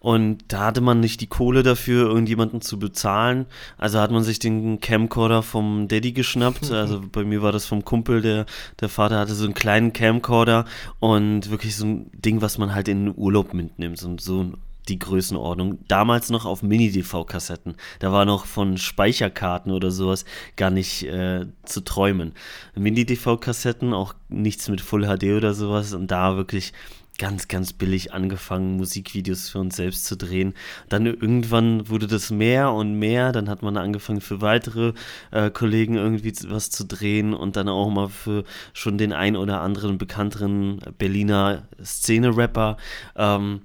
Und 0.00 0.38
da 0.48 0.66
hatte 0.66 0.80
man 0.80 0.98
nicht 0.98 1.20
die 1.20 1.28
Kohle 1.28 1.62
dafür, 1.62 2.08
irgendjemanden 2.08 2.62
zu 2.62 2.78
bezahlen, 2.78 3.46
also 3.78 4.00
hat 4.00 4.10
man 4.10 4.24
sich 4.24 4.40
den 4.40 4.80
Camcorder 4.80 5.42
vom 5.42 5.86
Daddy 5.86 6.12
geschnappt, 6.12 6.70
also 6.72 7.02
bei 7.12 7.22
mir 7.22 7.42
war 7.42 7.52
das 7.52 7.66
vom 7.66 7.84
Kumpel, 7.84 8.22
der, 8.22 8.46
der 8.80 8.88
Vater 8.88 9.18
hatte 9.18 9.34
so 9.34 9.44
einen 9.44 9.54
kleinen 9.54 9.92
Camcorder. 9.92 10.64
Und 10.98 11.50
wirklich 11.50 11.76
so 11.76 11.81
so 11.82 11.88
ein 11.88 12.10
Ding, 12.14 12.40
was 12.40 12.58
man 12.58 12.74
halt 12.74 12.88
in 12.88 13.06
den 13.06 13.14
Urlaub 13.16 13.52
mitnimmt. 13.52 13.98
So, 13.98 14.16
so 14.18 14.52
die 14.88 14.98
Größenordnung. 14.98 15.78
Damals 15.88 16.30
noch 16.30 16.44
auf 16.44 16.62
Mini-DV-Kassetten. 16.62 17.76
Da 18.00 18.12
war 18.12 18.24
noch 18.24 18.46
von 18.46 18.78
Speicherkarten 18.78 19.72
oder 19.72 19.90
sowas 19.90 20.24
gar 20.56 20.70
nicht 20.70 21.04
äh, 21.04 21.46
zu 21.64 21.82
träumen. 21.82 22.32
Mini-DV-Kassetten, 22.74 23.92
auch 23.92 24.14
nichts 24.28 24.68
mit 24.68 24.80
Full 24.80 25.06
HD 25.06 25.36
oder 25.36 25.54
sowas. 25.54 25.92
Und 25.92 26.10
da 26.10 26.36
wirklich 26.36 26.72
ganz, 27.18 27.48
ganz 27.48 27.72
billig 27.72 28.12
angefangen, 28.12 28.76
Musikvideos 28.76 29.50
für 29.50 29.58
uns 29.58 29.76
selbst 29.76 30.06
zu 30.06 30.16
drehen. 30.16 30.54
Dann 30.88 31.06
irgendwann 31.06 31.88
wurde 31.88 32.06
das 32.06 32.30
mehr 32.30 32.72
und 32.72 32.98
mehr. 32.98 33.32
Dann 33.32 33.48
hat 33.48 33.62
man 33.62 33.76
angefangen, 33.76 34.20
für 34.20 34.40
weitere 34.40 34.92
äh, 35.30 35.50
Kollegen 35.50 35.94
irgendwie 35.94 36.32
was 36.48 36.70
zu 36.70 36.84
drehen 36.84 37.34
und 37.34 37.56
dann 37.56 37.68
auch 37.68 37.90
mal 37.90 38.08
für 38.08 38.44
schon 38.72 38.98
den 38.98 39.12
ein 39.12 39.36
oder 39.36 39.60
anderen 39.60 39.98
bekannteren 39.98 40.80
Berliner 40.98 41.62
Szene-Rapper. 41.82 42.76
Ähm, 43.16 43.62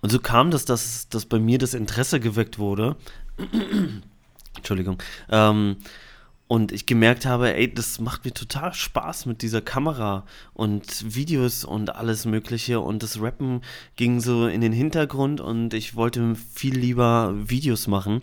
und 0.00 0.10
so 0.10 0.18
kam 0.18 0.50
das, 0.50 0.64
dass, 0.64 1.08
dass 1.08 1.26
bei 1.26 1.38
mir 1.38 1.58
das 1.58 1.74
Interesse 1.74 2.20
geweckt 2.20 2.58
wurde. 2.58 2.96
Entschuldigung. 4.56 4.98
Ähm, 5.30 5.76
und 6.48 6.70
ich 6.70 6.86
gemerkt 6.86 7.26
habe, 7.26 7.54
ey, 7.54 7.72
das 7.72 8.00
macht 8.00 8.24
mir 8.24 8.32
total 8.32 8.72
Spaß 8.72 9.26
mit 9.26 9.42
dieser 9.42 9.60
Kamera 9.60 10.24
und 10.54 11.14
Videos 11.14 11.64
und 11.64 11.96
alles 11.96 12.24
Mögliche. 12.24 12.80
Und 12.80 13.02
das 13.02 13.20
Rappen 13.20 13.62
ging 13.96 14.20
so 14.20 14.46
in 14.46 14.60
den 14.60 14.72
Hintergrund 14.72 15.40
und 15.40 15.74
ich 15.74 15.96
wollte 15.96 16.36
viel 16.36 16.76
lieber 16.76 17.34
Videos 17.36 17.88
machen. 17.88 18.22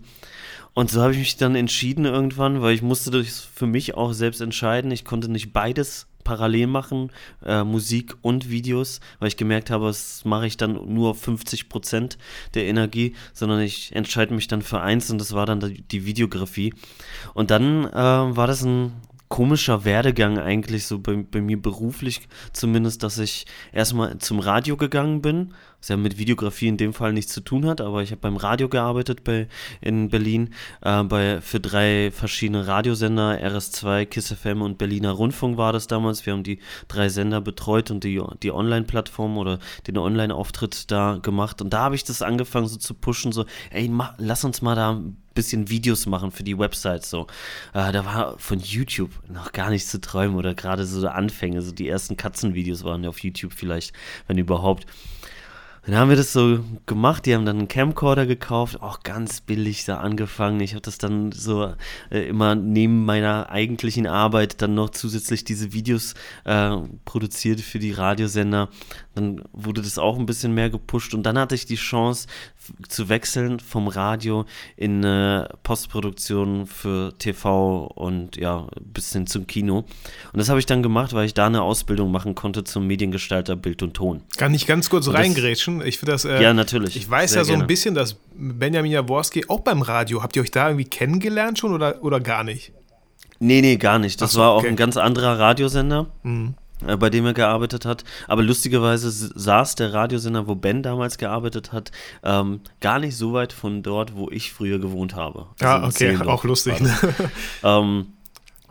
Und 0.73 0.89
so 0.89 1.01
habe 1.01 1.11
ich 1.11 1.19
mich 1.19 1.37
dann 1.37 1.55
entschieden 1.55 2.05
irgendwann, 2.05 2.61
weil 2.61 2.73
ich 2.73 2.81
musste 2.81 3.11
das 3.11 3.39
für 3.39 3.67
mich 3.67 3.95
auch 3.95 4.13
selbst 4.13 4.41
entscheiden. 4.41 4.91
Ich 4.91 5.05
konnte 5.05 5.29
nicht 5.29 5.51
beides 5.53 6.07
parallel 6.23 6.67
machen, 6.67 7.11
äh, 7.45 7.63
Musik 7.63 8.15
und 8.21 8.49
Videos, 8.49 8.99
weil 9.19 9.27
ich 9.27 9.37
gemerkt 9.37 9.69
habe, 9.69 9.87
das 9.87 10.25
mache 10.25 10.47
ich 10.47 10.57
dann 10.57 10.93
nur 10.93 11.15
50 11.15 11.69
Prozent 11.69 12.17
der 12.53 12.65
Energie, 12.65 13.15
sondern 13.33 13.61
ich 13.61 13.95
entscheide 13.95 14.33
mich 14.33 14.47
dann 14.47 14.61
für 14.61 14.81
eins 14.81 15.09
und 15.09 15.19
das 15.19 15.33
war 15.33 15.45
dann 15.45 15.83
die 15.91 16.05
Videografie. 16.05 16.73
Und 17.33 17.51
dann 17.51 17.85
äh, 17.85 17.93
war 17.93 18.47
das 18.47 18.63
ein 18.63 18.93
komischer 19.33 19.83
Werdegang 19.83 20.37
eigentlich, 20.37 20.85
so 20.85 20.99
bei, 20.99 21.15
bei 21.15 21.41
mir 21.41 21.59
beruflich 21.59 22.21
zumindest, 22.51 23.01
dass 23.01 23.17
ich 23.17 23.47
erstmal 23.71 24.19
zum 24.19 24.39
Radio 24.39 24.77
gegangen 24.77 25.23
bin, 25.23 25.55
was 25.83 25.89
ja 25.89 25.97
mit 25.97 26.17
Videografie 26.17 26.69
in 26.69 26.77
dem 26.77 26.93
Fall 26.93 27.11
nichts 27.11 27.33
zu 27.33 27.41
tun 27.41 27.65
hat, 27.65 27.81
aber 27.81 28.01
ich 28.01 28.11
habe 28.11 28.21
beim 28.21 28.37
Radio 28.37 28.69
gearbeitet 28.69 29.25
bei, 29.25 29.49
in 29.81 30.07
Berlin, 30.07 30.53
äh, 30.81 31.03
bei, 31.03 31.41
für 31.41 31.59
drei 31.59 32.09
verschiedene 32.09 32.67
Radiosender, 32.67 33.37
RS2, 33.43 34.05
KISS 34.05 34.31
FM 34.31 34.61
und 34.61 34.77
Berliner 34.77 35.11
Rundfunk 35.11 35.57
war 35.57 35.73
das 35.73 35.87
damals. 35.87 36.25
Wir 36.25 36.31
haben 36.33 36.43
die 36.43 36.59
drei 36.87 37.09
Sender 37.09 37.41
betreut 37.41 37.91
und 37.91 38.05
die, 38.05 38.21
die 38.43 38.51
Online-Plattform 38.53 39.37
oder 39.37 39.59
den 39.85 39.97
Online-Auftritt 39.97 40.89
da 40.89 41.19
gemacht 41.21 41.61
und 41.61 41.73
da 41.73 41.79
habe 41.79 41.95
ich 41.95 42.05
das 42.05 42.21
angefangen 42.21 42.67
so 42.67 42.77
zu 42.77 42.93
pushen, 42.93 43.33
so, 43.33 43.45
ey, 43.69 43.89
mach, 43.89 44.13
lass 44.17 44.45
uns 44.45 44.61
mal 44.61 44.75
da 44.75 45.01
bisschen 45.33 45.67
Videos 45.67 46.05
machen 46.05 46.31
für 46.31 46.43
die 46.43 46.59
Website 46.59 47.03
so. 47.03 47.25
Äh, 47.73 47.91
da 47.91 48.05
war 48.05 48.37
von 48.37 48.59
YouTube 48.59 49.09
noch 49.27 49.51
gar 49.51 49.71
nichts 49.71 49.89
zu 49.89 49.99
träumen 49.99 50.37
oder 50.37 50.53
gerade 50.53 50.85
so 50.85 51.07
Anfänge, 51.07 51.61
so 51.63 51.71
die 51.71 51.89
ersten 51.89 52.17
Katzenvideos 52.17 52.83
waren 52.83 53.03
ja 53.03 53.09
auf 53.09 53.19
YouTube 53.19 53.51
vielleicht, 53.53 53.93
wenn 54.27 54.37
überhaupt. 54.37 54.85
Dann 55.85 55.95
haben 55.97 56.07
wir 56.07 56.15
das 56.15 56.31
so 56.31 56.59
gemacht, 56.85 57.25
die 57.25 57.35
haben 57.35 57.45
dann 57.45 57.57
einen 57.57 57.67
Camcorder 57.67 58.25
gekauft, 58.25 58.81
auch 58.81 59.03
ganz 59.03 59.41
billig 59.41 59.83
da 59.83 59.97
angefangen. 59.97 60.61
Ich 60.61 60.71
habe 60.71 60.81
das 60.81 60.97
dann 60.97 61.33
so 61.33 61.73
äh, 62.09 62.25
immer 62.29 62.55
neben 62.55 63.03
meiner 63.03 63.49
eigentlichen 63.49 64.07
Arbeit 64.07 64.61
dann 64.61 64.75
noch 64.75 64.91
zusätzlich 64.91 65.43
diese 65.43 65.73
Videos 65.73 66.13
äh, 66.45 66.77
produziert 67.03 67.59
für 67.59 67.79
die 67.79 67.91
Radiosender. 67.91 68.69
Dann 69.13 69.43
wurde 69.51 69.81
das 69.81 69.97
auch 69.97 70.17
ein 70.17 70.25
bisschen 70.25 70.53
mehr 70.53 70.69
gepusht 70.69 71.13
und 71.13 71.23
dann 71.23 71.37
hatte 71.37 71.55
ich 71.55 71.65
die 71.65 71.75
Chance 71.75 72.27
zu 72.87 73.09
wechseln 73.09 73.59
vom 73.59 73.87
Radio 73.87 74.45
in 74.77 75.03
äh, 75.03 75.47
Postproduktion 75.63 76.65
für 76.67 77.13
TV 77.17 77.87
und 77.87 78.37
ja, 78.37 78.67
bis 78.79 79.11
hin 79.13 79.27
zum 79.27 79.47
Kino. 79.47 79.79
Und 79.79 80.37
das 80.37 80.49
habe 80.49 80.59
ich 80.59 80.65
dann 80.65 80.83
gemacht, 80.83 81.13
weil 81.13 81.25
ich 81.25 81.33
da 81.33 81.47
eine 81.47 81.61
Ausbildung 81.61 82.11
machen 82.11 82.35
konnte 82.35 82.63
zum 82.63 82.87
Mediengestalter 82.87 83.55
Bild 83.55 83.83
und 83.83 83.93
Ton. 83.93 84.21
Kann 84.37 84.53
ich 84.53 84.65
ganz 84.65 84.89
kurz 84.89 85.07
reingrätschen? 85.07 85.63
Menschen. 85.77 85.87
Ich 85.87 85.97
finde 85.99 86.11
das. 86.13 86.25
Äh, 86.25 86.41
ja, 86.41 86.53
natürlich. 86.53 86.95
Ich 86.95 87.09
weiß 87.09 87.35
ja 87.35 87.43
so 87.43 87.51
gerne. 87.51 87.63
ein 87.63 87.67
bisschen, 87.67 87.95
dass 87.95 88.17
Benjamin 88.35 88.91
Jaworski 88.91 89.45
auch 89.47 89.61
beim 89.61 89.81
Radio, 89.81 90.21
habt 90.21 90.35
ihr 90.35 90.41
euch 90.41 90.51
da 90.51 90.69
irgendwie 90.69 90.85
kennengelernt 90.85 91.59
schon 91.59 91.73
oder, 91.73 92.03
oder 92.03 92.19
gar 92.19 92.43
nicht? 92.43 92.71
Nee, 93.39 93.61
nee, 93.61 93.77
gar 93.77 93.99
nicht. 93.99 94.21
Das 94.21 94.33
so, 94.33 94.39
war 94.39 94.51
auch 94.51 94.63
ein 94.63 94.75
ganz 94.75 94.97
anderer 94.97 95.39
Radiosender. 95.39 96.07
Mhm 96.23 96.55
bei 96.99 97.09
dem 97.09 97.25
er 97.25 97.33
gearbeitet 97.33 97.85
hat. 97.85 98.03
Aber 98.27 98.43
lustigerweise 98.43 99.09
saß 99.11 99.75
der 99.75 99.93
Radiosender, 99.93 100.47
wo 100.47 100.55
Ben 100.55 100.83
damals 100.83 101.17
gearbeitet 101.17 101.71
hat, 101.71 101.91
ähm, 102.23 102.61
gar 102.79 102.99
nicht 102.99 103.17
so 103.17 103.33
weit 103.33 103.53
von 103.53 103.83
dort, 103.83 104.15
wo 104.15 104.29
ich 104.29 104.53
früher 104.53 104.79
gewohnt 104.79 105.15
habe. 105.15 105.47
Also 105.59 106.05
ja, 106.05 106.15
okay, 106.15 106.27
auch 106.27 106.43
lustig. 106.43 106.79
Ne? 106.79 106.93
ähm, 107.63 108.07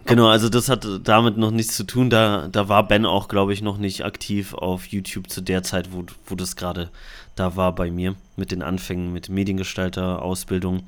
Genau, 0.04 0.26
also 0.26 0.48
das 0.48 0.68
hat 0.68 0.84
damit 1.04 1.36
noch 1.36 1.52
nichts 1.52 1.76
zu 1.76 1.84
tun. 1.84 2.10
Da, 2.10 2.48
da 2.50 2.68
war 2.68 2.86
Ben 2.88 3.06
auch, 3.06 3.28
glaube 3.28 3.52
ich, 3.52 3.62
noch 3.62 3.78
nicht 3.78 4.04
aktiv 4.04 4.52
auf 4.52 4.86
YouTube 4.86 5.30
zu 5.30 5.40
der 5.40 5.62
Zeit, 5.62 5.92
wo, 5.92 6.04
wo 6.26 6.34
das 6.34 6.56
gerade 6.56 6.90
da 7.36 7.56
war 7.56 7.74
bei 7.74 7.90
mir 7.90 8.16
mit 8.36 8.50
den 8.50 8.62
Anfängen, 8.62 9.12
mit 9.12 9.28
Mediengestalter, 9.28 10.22
Ausbildung. 10.22 10.82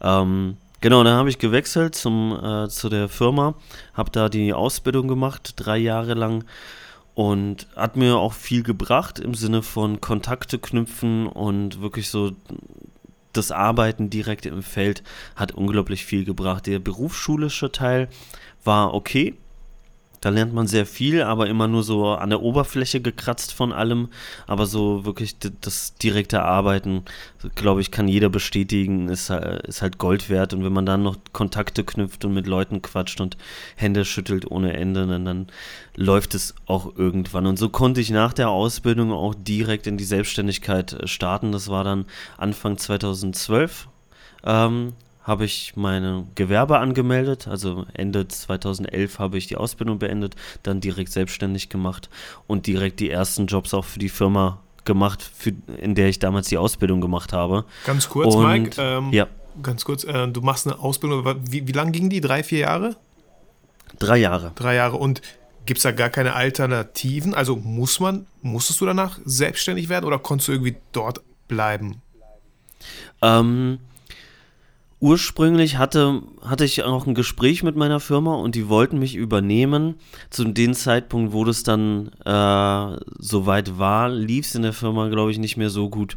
Ähm, 0.00 0.56
Genau, 0.84 1.02
dann 1.02 1.16
habe 1.16 1.30
ich 1.30 1.38
gewechselt 1.38 1.94
zum, 1.94 2.38
äh, 2.44 2.68
zu 2.68 2.90
der 2.90 3.08
Firma, 3.08 3.54
habe 3.94 4.10
da 4.10 4.28
die 4.28 4.52
Ausbildung 4.52 5.08
gemacht, 5.08 5.54
drei 5.56 5.78
Jahre 5.78 6.12
lang 6.12 6.44
und 7.14 7.68
hat 7.74 7.96
mir 7.96 8.18
auch 8.18 8.34
viel 8.34 8.62
gebracht 8.62 9.18
im 9.18 9.32
Sinne 9.32 9.62
von 9.62 10.02
Kontakte 10.02 10.58
knüpfen 10.58 11.26
und 11.26 11.80
wirklich 11.80 12.10
so 12.10 12.32
das 13.32 13.50
Arbeiten 13.50 14.10
direkt 14.10 14.44
im 14.44 14.62
Feld 14.62 15.02
hat 15.36 15.52
unglaublich 15.52 16.04
viel 16.04 16.26
gebracht. 16.26 16.66
Der 16.66 16.80
berufsschulische 16.80 17.72
Teil 17.72 18.10
war 18.62 18.92
okay, 18.92 19.38
da 20.24 20.30
lernt 20.30 20.54
man 20.54 20.66
sehr 20.66 20.86
viel, 20.86 21.22
aber 21.22 21.48
immer 21.48 21.68
nur 21.68 21.82
so 21.82 22.08
an 22.08 22.30
der 22.30 22.40
Oberfläche 22.40 23.02
gekratzt 23.02 23.52
von 23.52 23.74
allem. 23.74 24.08
Aber 24.46 24.64
so 24.64 25.04
wirklich 25.04 25.36
das 25.60 25.96
direkte 25.96 26.42
Arbeiten, 26.42 27.02
glaube 27.56 27.82
ich, 27.82 27.90
kann 27.90 28.08
jeder 28.08 28.30
bestätigen, 28.30 29.10
ist, 29.10 29.28
ist 29.28 29.82
halt 29.82 29.98
Gold 29.98 30.30
wert. 30.30 30.54
Und 30.54 30.64
wenn 30.64 30.72
man 30.72 30.86
dann 30.86 31.02
noch 31.02 31.18
Kontakte 31.34 31.84
knüpft 31.84 32.24
und 32.24 32.32
mit 32.32 32.46
Leuten 32.46 32.80
quatscht 32.80 33.20
und 33.20 33.36
Hände 33.76 34.06
schüttelt 34.06 34.50
ohne 34.50 34.72
Ende, 34.72 35.06
dann, 35.06 35.26
dann 35.26 35.46
läuft 35.94 36.34
es 36.34 36.54
auch 36.64 36.96
irgendwann. 36.96 37.44
Und 37.46 37.58
so 37.58 37.68
konnte 37.68 38.00
ich 38.00 38.08
nach 38.08 38.32
der 38.32 38.48
Ausbildung 38.48 39.12
auch 39.12 39.34
direkt 39.34 39.86
in 39.86 39.98
die 39.98 40.04
Selbstständigkeit 40.04 40.94
äh, 40.94 41.06
starten. 41.06 41.52
Das 41.52 41.68
war 41.68 41.84
dann 41.84 42.06
Anfang 42.38 42.78
2012. 42.78 43.88
Ähm, 44.46 44.94
habe 45.24 45.46
ich 45.46 45.74
meine 45.74 46.26
Gewerbe 46.34 46.78
angemeldet. 46.78 47.48
Also 47.48 47.86
Ende 47.94 48.28
2011 48.28 49.18
habe 49.18 49.38
ich 49.38 49.46
die 49.46 49.56
Ausbildung 49.56 49.98
beendet, 49.98 50.36
dann 50.62 50.80
direkt 50.80 51.10
selbstständig 51.10 51.70
gemacht 51.70 52.10
und 52.46 52.66
direkt 52.66 53.00
die 53.00 53.10
ersten 53.10 53.46
Jobs 53.46 53.74
auch 53.74 53.86
für 53.86 53.98
die 53.98 54.10
Firma 54.10 54.60
gemacht, 54.84 55.22
für, 55.22 55.52
in 55.80 55.94
der 55.94 56.08
ich 56.08 56.18
damals 56.18 56.48
die 56.48 56.58
Ausbildung 56.58 57.00
gemacht 57.00 57.32
habe. 57.32 57.64
Ganz 57.86 58.08
kurz, 58.08 58.34
und, 58.34 58.46
Mike. 58.46 58.80
Ähm, 58.80 59.12
ja. 59.12 59.26
Ganz 59.62 59.84
kurz, 59.84 60.04
äh, 60.04 60.28
du 60.28 60.42
machst 60.42 60.66
eine 60.66 60.78
Ausbildung, 60.78 61.24
wie, 61.48 61.66
wie 61.66 61.72
lang 61.72 61.92
ging 61.92 62.10
die? 62.10 62.20
Drei, 62.20 62.42
vier 62.42 62.58
Jahre? 62.60 62.96
Drei 63.98 64.18
Jahre. 64.18 64.52
Drei 64.56 64.74
Jahre. 64.74 64.96
Und 64.96 65.22
gibt 65.64 65.78
es 65.78 65.84
da 65.84 65.92
gar 65.92 66.10
keine 66.10 66.34
Alternativen? 66.34 67.34
Also 67.34 67.56
muss 67.56 67.98
man, 68.00 68.26
musstest 68.42 68.80
du 68.80 68.86
danach 68.86 69.18
selbstständig 69.24 69.88
werden 69.88 70.04
oder 70.04 70.18
konntest 70.18 70.48
du 70.48 70.52
irgendwie 70.52 70.76
dort 70.92 71.22
bleiben? 71.48 72.02
Ähm, 73.22 73.78
ursprünglich 75.04 75.76
hatte, 75.76 76.22
hatte 76.40 76.64
ich 76.64 76.82
auch 76.82 77.06
ein 77.06 77.14
Gespräch 77.14 77.62
mit 77.62 77.76
meiner 77.76 78.00
Firma 78.00 78.36
und 78.36 78.54
die 78.54 78.70
wollten 78.70 78.98
mich 78.98 79.16
übernehmen. 79.16 79.96
Zu 80.30 80.44
dem 80.44 80.72
Zeitpunkt, 80.72 81.34
wo 81.34 81.44
das 81.44 81.62
dann 81.62 82.08
äh, 82.24 82.96
soweit 83.18 83.78
war, 83.78 84.08
lief 84.08 84.46
es 84.46 84.54
in 84.54 84.62
der 84.62 84.72
Firma, 84.72 85.10
glaube 85.10 85.30
ich, 85.30 85.38
nicht 85.38 85.58
mehr 85.58 85.68
so 85.68 85.90
gut. 85.90 86.16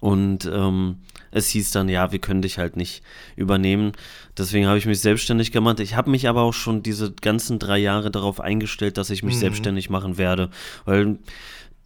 Und 0.00 0.44
ähm, 0.44 0.96
es 1.30 1.48
hieß 1.48 1.70
dann, 1.70 1.88
ja, 1.88 2.12
wir 2.12 2.18
können 2.18 2.42
dich 2.42 2.58
halt 2.58 2.76
nicht 2.76 3.02
übernehmen. 3.34 3.92
Deswegen 4.36 4.66
habe 4.66 4.76
ich 4.76 4.84
mich 4.84 5.00
selbstständig 5.00 5.50
gemacht. 5.50 5.80
Ich 5.80 5.96
habe 5.96 6.10
mich 6.10 6.28
aber 6.28 6.42
auch 6.42 6.52
schon 6.52 6.82
diese 6.82 7.12
ganzen 7.12 7.58
drei 7.58 7.78
Jahre 7.78 8.10
darauf 8.10 8.40
eingestellt, 8.40 8.98
dass 8.98 9.08
ich 9.08 9.22
mich 9.22 9.36
mhm. 9.36 9.40
selbstständig 9.40 9.88
machen 9.88 10.18
werde. 10.18 10.50
Weil 10.84 11.18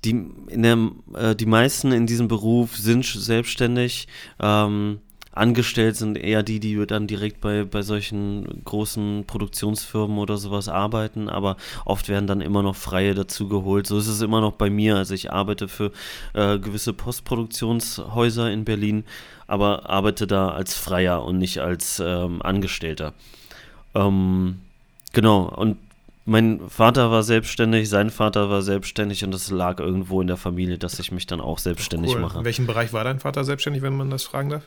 die, 0.04 0.10
in 0.48 0.62
der, 0.64 0.90
äh, 1.14 1.36
die 1.36 1.46
meisten 1.46 1.92
in 1.92 2.08
diesem 2.08 2.26
Beruf 2.26 2.76
sind 2.76 3.04
selbstständig. 3.04 4.08
Ähm, 4.40 4.98
angestellt 5.36 5.96
sind 5.96 6.16
eher 6.16 6.42
die, 6.42 6.60
die 6.60 6.86
dann 6.86 7.06
direkt 7.06 7.40
bei, 7.40 7.64
bei 7.64 7.82
solchen 7.82 8.64
großen 8.64 9.24
Produktionsfirmen 9.26 10.18
oder 10.18 10.38
sowas 10.38 10.68
arbeiten, 10.68 11.28
aber 11.28 11.56
oft 11.84 12.08
werden 12.08 12.26
dann 12.26 12.40
immer 12.40 12.62
noch 12.62 12.74
Freie 12.74 13.14
dazugeholt. 13.14 13.86
So 13.86 13.98
ist 13.98 14.08
es 14.08 14.22
immer 14.22 14.40
noch 14.40 14.52
bei 14.52 14.70
mir. 14.70 14.96
Also 14.96 15.14
ich 15.14 15.32
arbeite 15.32 15.68
für 15.68 15.92
äh, 16.32 16.58
gewisse 16.58 16.92
Postproduktionshäuser 16.92 18.50
in 18.50 18.64
Berlin, 18.64 19.04
aber 19.46 19.90
arbeite 19.90 20.26
da 20.26 20.48
als 20.48 20.74
Freier 20.74 21.22
und 21.24 21.38
nicht 21.38 21.58
als 21.58 22.02
ähm, 22.04 22.40
Angestellter. 22.40 23.12
Ähm, 23.94 24.60
genau, 25.12 25.42
und 25.42 25.76
mein 26.24 26.60
Vater 26.68 27.10
war 27.10 27.22
selbstständig, 27.22 27.88
sein 27.88 28.10
Vater 28.10 28.50
war 28.50 28.62
selbstständig 28.62 29.22
und 29.22 29.34
es 29.34 29.50
lag 29.50 29.78
irgendwo 29.78 30.20
in 30.20 30.26
der 30.26 30.36
Familie, 30.36 30.78
dass 30.78 30.98
ich 30.98 31.12
mich 31.12 31.26
dann 31.26 31.40
auch 31.40 31.58
selbstständig 31.58 32.14
cool. 32.14 32.20
mache. 32.20 32.38
In 32.38 32.44
welchem 32.44 32.66
Bereich 32.66 32.92
war 32.92 33.04
dein 33.04 33.20
Vater 33.20 33.44
selbstständig, 33.44 33.82
wenn 33.82 33.96
man 33.96 34.10
das 34.10 34.24
fragen 34.24 34.48
darf? 34.48 34.62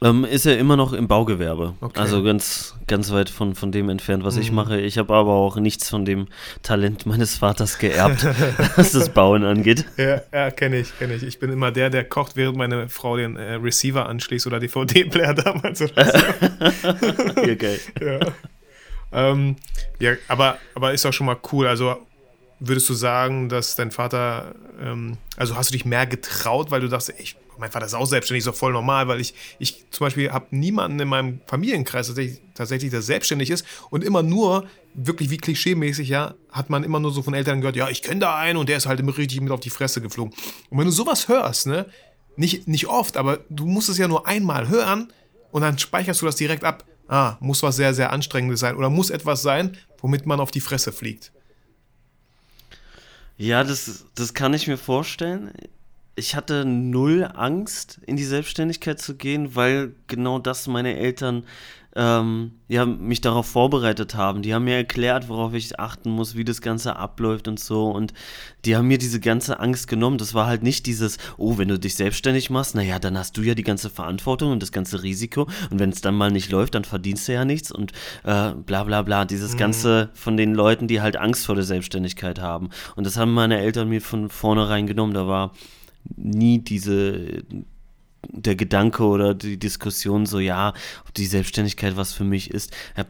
Ähm, 0.00 0.24
ist 0.24 0.46
er 0.46 0.58
immer 0.58 0.76
noch 0.76 0.92
im 0.92 1.08
Baugewerbe. 1.08 1.74
Okay. 1.80 1.98
Also 1.98 2.22
ganz, 2.22 2.76
ganz 2.86 3.10
weit 3.10 3.30
von, 3.30 3.56
von 3.56 3.72
dem 3.72 3.88
entfernt, 3.88 4.22
was 4.22 4.36
mhm. 4.36 4.42
ich 4.42 4.52
mache. 4.52 4.80
Ich 4.80 4.96
habe 4.96 5.12
aber 5.12 5.32
auch 5.32 5.56
nichts 5.56 5.88
von 5.88 6.04
dem 6.04 6.28
Talent 6.62 7.04
meines 7.06 7.36
Vaters 7.36 7.78
geerbt, 7.78 8.24
was 8.76 8.92
das 8.92 9.08
Bauen 9.08 9.44
angeht. 9.44 9.84
Ja, 9.96 10.22
ja 10.32 10.50
kenne 10.52 10.78
ich, 10.78 10.96
kenne 10.98 11.14
ich. 11.14 11.24
Ich 11.24 11.40
bin 11.40 11.50
immer 11.50 11.72
der, 11.72 11.90
der 11.90 12.04
kocht, 12.04 12.36
während 12.36 12.56
meine 12.56 12.88
Frau 12.88 13.16
den 13.16 13.36
äh, 13.36 13.54
Receiver 13.54 14.08
anschließt 14.08 14.46
oder 14.46 14.60
DVD-Player 14.60 15.34
damals 15.34 15.82
oder 15.82 16.04
so. 16.04 17.40
ja, 17.46 17.54
geil. 17.56 17.80
Ja. 18.00 18.20
Ähm, 19.10 19.56
ja, 19.98 20.12
aber, 20.28 20.58
aber 20.74 20.92
ist 20.92 21.06
auch 21.06 21.12
schon 21.12 21.26
mal 21.26 21.38
cool. 21.52 21.66
Also 21.66 21.96
würdest 22.60 22.88
du 22.88 22.94
sagen, 22.94 23.48
dass 23.48 23.74
dein 23.74 23.90
Vater, 23.90 24.54
ähm, 24.80 25.16
also 25.36 25.56
hast 25.56 25.70
du 25.70 25.72
dich 25.72 25.84
mehr 25.84 26.06
getraut, 26.06 26.70
weil 26.70 26.80
du 26.80 26.88
dachtest, 26.88 27.18
ich 27.18 27.36
mein 27.58 27.70
Vater 27.70 27.86
ist 27.86 27.94
auch 27.94 28.06
selbstständig, 28.06 28.48
auch 28.48 28.54
voll 28.54 28.72
normal, 28.72 29.08
weil 29.08 29.20
ich, 29.20 29.34
ich 29.58 29.84
zum 29.90 30.06
Beispiel 30.06 30.32
habe 30.32 30.46
niemanden 30.50 31.00
in 31.00 31.08
meinem 31.08 31.40
Familienkreis 31.46 32.06
tatsächlich, 32.06 32.40
tatsächlich, 32.54 32.90
der 32.90 33.02
selbstständig 33.02 33.50
ist 33.50 33.64
und 33.90 34.04
immer 34.04 34.22
nur, 34.22 34.66
wirklich 34.94 35.30
wie 35.30 35.36
klischeemäßig, 35.36 36.08
ja, 36.08 36.34
hat 36.50 36.70
man 36.70 36.84
immer 36.84 37.00
nur 37.00 37.12
so 37.12 37.22
von 37.22 37.34
Eltern 37.34 37.60
gehört, 37.60 37.76
ja, 37.76 37.88
ich 37.88 38.02
kenne 38.02 38.20
da 38.20 38.36
einen 38.36 38.58
und 38.58 38.68
der 38.68 38.76
ist 38.76 38.86
halt 38.86 39.00
immer 39.00 39.16
richtig 39.16 39.40
mit 39.40 39.52
auf 39.52 39.60
die 39.60 39.70
Fresse 39.70 40.00
geflogen. 40.00 40.34
Und 40.70 40.78
wenn 40.78 40.86
du 40.86 40.92
sowas 40.92 41.28
hörst, 41.28 41.66
ne, 41.66 41.86
nicht, 42.36 42.68
nicht 42.68 42.86
oft, 42.86 43.16
aber 43.16 43.40
du 43.48 43.66
musst 43.66 43.88
es 43.88 43.98
ja 43.98 44.08
nur 44.08 44.26
einmal 44.26 44.68
hören 44.68 45.12
und 45.50 45.62
dann 45.62 45.78
speicherst 45.78 46.22
du 46.22 46.26
das 46.26 46.36
direkt 46.36 46.64
ab. 46.64 46.84
Ah, 47.08 47.36
muss 47.40 47.62
was 47.62 47.76
sehr, 47.76 47.94
sehr 47.94 48.12
Anstrengendes 48.12 48.60
sein 48.60 48.76
oder 48.76 48.90
muss 48.90 49.08
etwas 49.08 49.40
sein, 49.40 49.78
womit 49.98 50.26
man 50.26 50.40
auf 50.40 50.50
die 50.50 50.60
Fresse 50.60 50.92
fliegt. 50.92 51.32
Ja, 53.38 53.64
das, 53.64 54.04
das 54.14 54.34
kann 54.34 54.52
ich 54.52 54.66
mir 54.66 54.76
vorstellen 54.76 55.52
ich 56.18 56.34
hatte 56.34 56.64
null 56.64 57.28
Angst, 57.34 58.00
in 58.06 58.16
die 58.16 58.24
Selbstständigkeit 58.24 59.00
zu 59.00 59.14
gehen, 59.16 59.54
weil 59.54 59.94
genau 60.08 60.38
das 60.38 60.66
meine 60.66 60.96
Eltern 60.96 61.44
ähm, 61.96 62.52
ja, 62.68 62.84
mich 62.84 63.20
darauf 63.22 63.46
vorbereitet 63.46 64.14
haben. 64.14 64.42
Die 64.42 64.54
haben 64.54 64.64
mir 64.64 64.76
erklärt, 64.76 65.28
worauf 65.28 65.54
ich 65.54 65.80
achten 65.80 66.10
muss, 66.10 66.36
wie 66.36 66.44
das 66.44 66.60
Ganze 66.60 66.96
abläuft 66.96 67.48
und 67.48 67.58
so. 67.58 67.90
Und 67.90 68.12
die 68.64 68.76
haben 68.76 68.86
mir 68.86 68.98
diese 68.98 69.18
ganze 69.20 69.58
Angst 69.58 69.88
genommen. 69.88 70.18
Das 70.18 70.34
war 70.34 70.46
halt 70.46 70.62
nicht 70.62 70.86
dieses, 70.86 71.18
oh, 71.38 71.58
wenn 71.58 71.68
du 71.68 71.78
dich 71.78 71.96
selbstständig 71.96 72.50
machst, 72.50 72.74
naja, 72.74 72.98
dann 72.98 73.18
hast 73.18 73.36
du 73.36 73.42
ja 73.42 73.54
die 73.54 73.64
ganze 73.64 73.90
Verantwortung 73.90 74.52
und 74.52 74.62
das 74.62 74.70
ganze 74.70 75.02
Risiko. 75.02 75.48
Und 75.70 75.80
wenn 75.80 75.90
es 75.90 76.00
dann 76.00 76.14
mal 76.14 76.30
nicht 76.30 76.52
läuft, 76.52 76.74
dann 76.74 76.84
verdienst 76.84 77.26
du 77.26 77.32
ja 77.32 77.44
nichts 77.44 77.72
und 77.72 77.92
äh, 78.22 78.52
bla 78.52 78.84
bla 78.84 79.02
bla. 79.02 79.24
Dieses 79.24 79.54
mhm. 79.54 79.58
Ganze 79.58 80.10
von 80.14 80.36
den 80.36 80.54
Leuten, 80.54 80.86
die 80.86 81.00
halt 81.00 81.16
Angst 81.16 81.46
vor 81.46 81.56
der 81.56 81.64
Selbstständigkeit 81.64 82.38
haben. 82.38 82.68
Und 82.94 83.08
das 83.08 83.16
haben 83.16 83.32
meine 83.32 83.58
Eltern 83.58 83.88
mir 83.88 84.02
von 84.02 84.28
vornherein 84.28 84.86
genommen. 84.86 85.14
Da 85.14 85.26
war 85.26 85.52
nie 86.16 86.58
diese 86.58 87.42
der 88.30 88.56
Gedanke 88.56 89.04
oder 89.04 89.34
die 89.34 89.58
Diskussion 89.58 90.26
so, 90.26 90.38
ja, 90.38 90.74
ob 91.06 91.14
die 91.14 91.26
Selbstständigkeit 91.26 91.96
was 91.96 92.12
für 92.12 92.24
mich 92.24 92.50
ist. 92.50 92.74
Ja, 92.96 93.04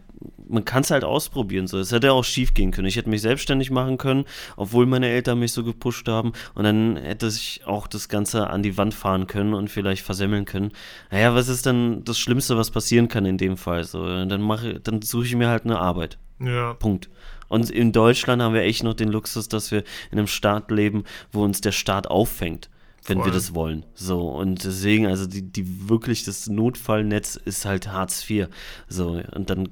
man 0.49 0.65
kann 0.65 0.83
es 0.83 0.91
halt 0.91 1.05
ausprobieren. 1.05 1.67
So. 1.67 1.79
Es 1.79 1.93
hätte 1.93 2.13
auch 2.13 2.25
schief 2.25 2.55
gehen 2.55 2.71
können. 2.71 2.87
Ich 2.87 2.97
hätte 2.97 3.11
mich 3.11 3.23
selbstständig 3.23 3.71
machen 3.71 3.99
können, 3.99 4.25
obwohl 4.57 4.87
meine 4.87 5.09
Eltern 5.09 5.39
mich 5.39 5.53
so 5.53 5.65
gepusht 5.65 6.09
haben. 6.09 6.33
Und 6.55 6.65
dann 6.65 6.97
hätte 6.97 7.27
ich 7.27 7.63
auch 7.67 7.87
das 7.87 8.09
Ganze 8.09 8.49
an 8.49 8.63
die 8.63 8.77
Wand 8.77 8.95
fahren 8.95 9.27
können 9.27 9.55
und 9.55 9.69
vielleicht 9.69 10.03
versemmeln 10.03 10.45
können. 10.45 10.73
Naja, 11.11 11.35
was 11.35 11.49
ist 11.49 11.67
denn 11.67 12.05
das 12.05 12.19
Schlimmste, 12.19 12.57
was 12.57 12.71
passieren 12.71 13.09
kann 13.09 13.27
in 13.27 13.39
dem 13.39 13.57
Fall? 13.57 13.85
So, 13.85 14.05
dann 14.07 14.41
mache, 14.41 14.81
dann 14.81 15.03
suche 15.03 15.27
ich 15.27 15.37
mir 15.37 15.49
halt 15.49 15.65
eine 15.65 15.79
Arbeit. 15.79 16.19
Ja. 16.41 16.75
Punkt. 16.75 17.11
Und 17.49 17.71
in 17.71 17.93
Deutschland 17.93 18.43
haben 18.43 18.55
wir 18.55 18.63
echt 18.63 18.85
noch 18.85 18.95
den 18.95 19.09
Luxus, 19.09 19.49
dass 19.49 19.71
wir 19.71 19.83
in 20.11 20.19
einem 20.19 20.27
Staat 20.27 20.71
leben, 20.71 21.05
wo 21.33 21.45
uns 21.45 21.61
der 21.61 21.73
Staat 21.73 22.07
auffängt 22.07 22.69
wenn 23.09 23.19
Voll. 23.19 23.27
wir 23.27 23.33
das 23.33 23.55
wollen. 23.55 23.85
So, 23.95 24.29
und 24.29 24.65
deswegen, 24.65 25.07
also 25.07 25.27
die, 25.27 25.43
die 25.43 25.89
wirklich, 25.89 26.25
das 26.25 26.49
Notfallnetz 26.49 27.37
ist 27.37 27.65
halt 27.65 27.89
Hartz 27.89 28.29
IV. 28.29 28.49
So, 28.89 29.21
und 29.35 29.51
dann 29.51 29.71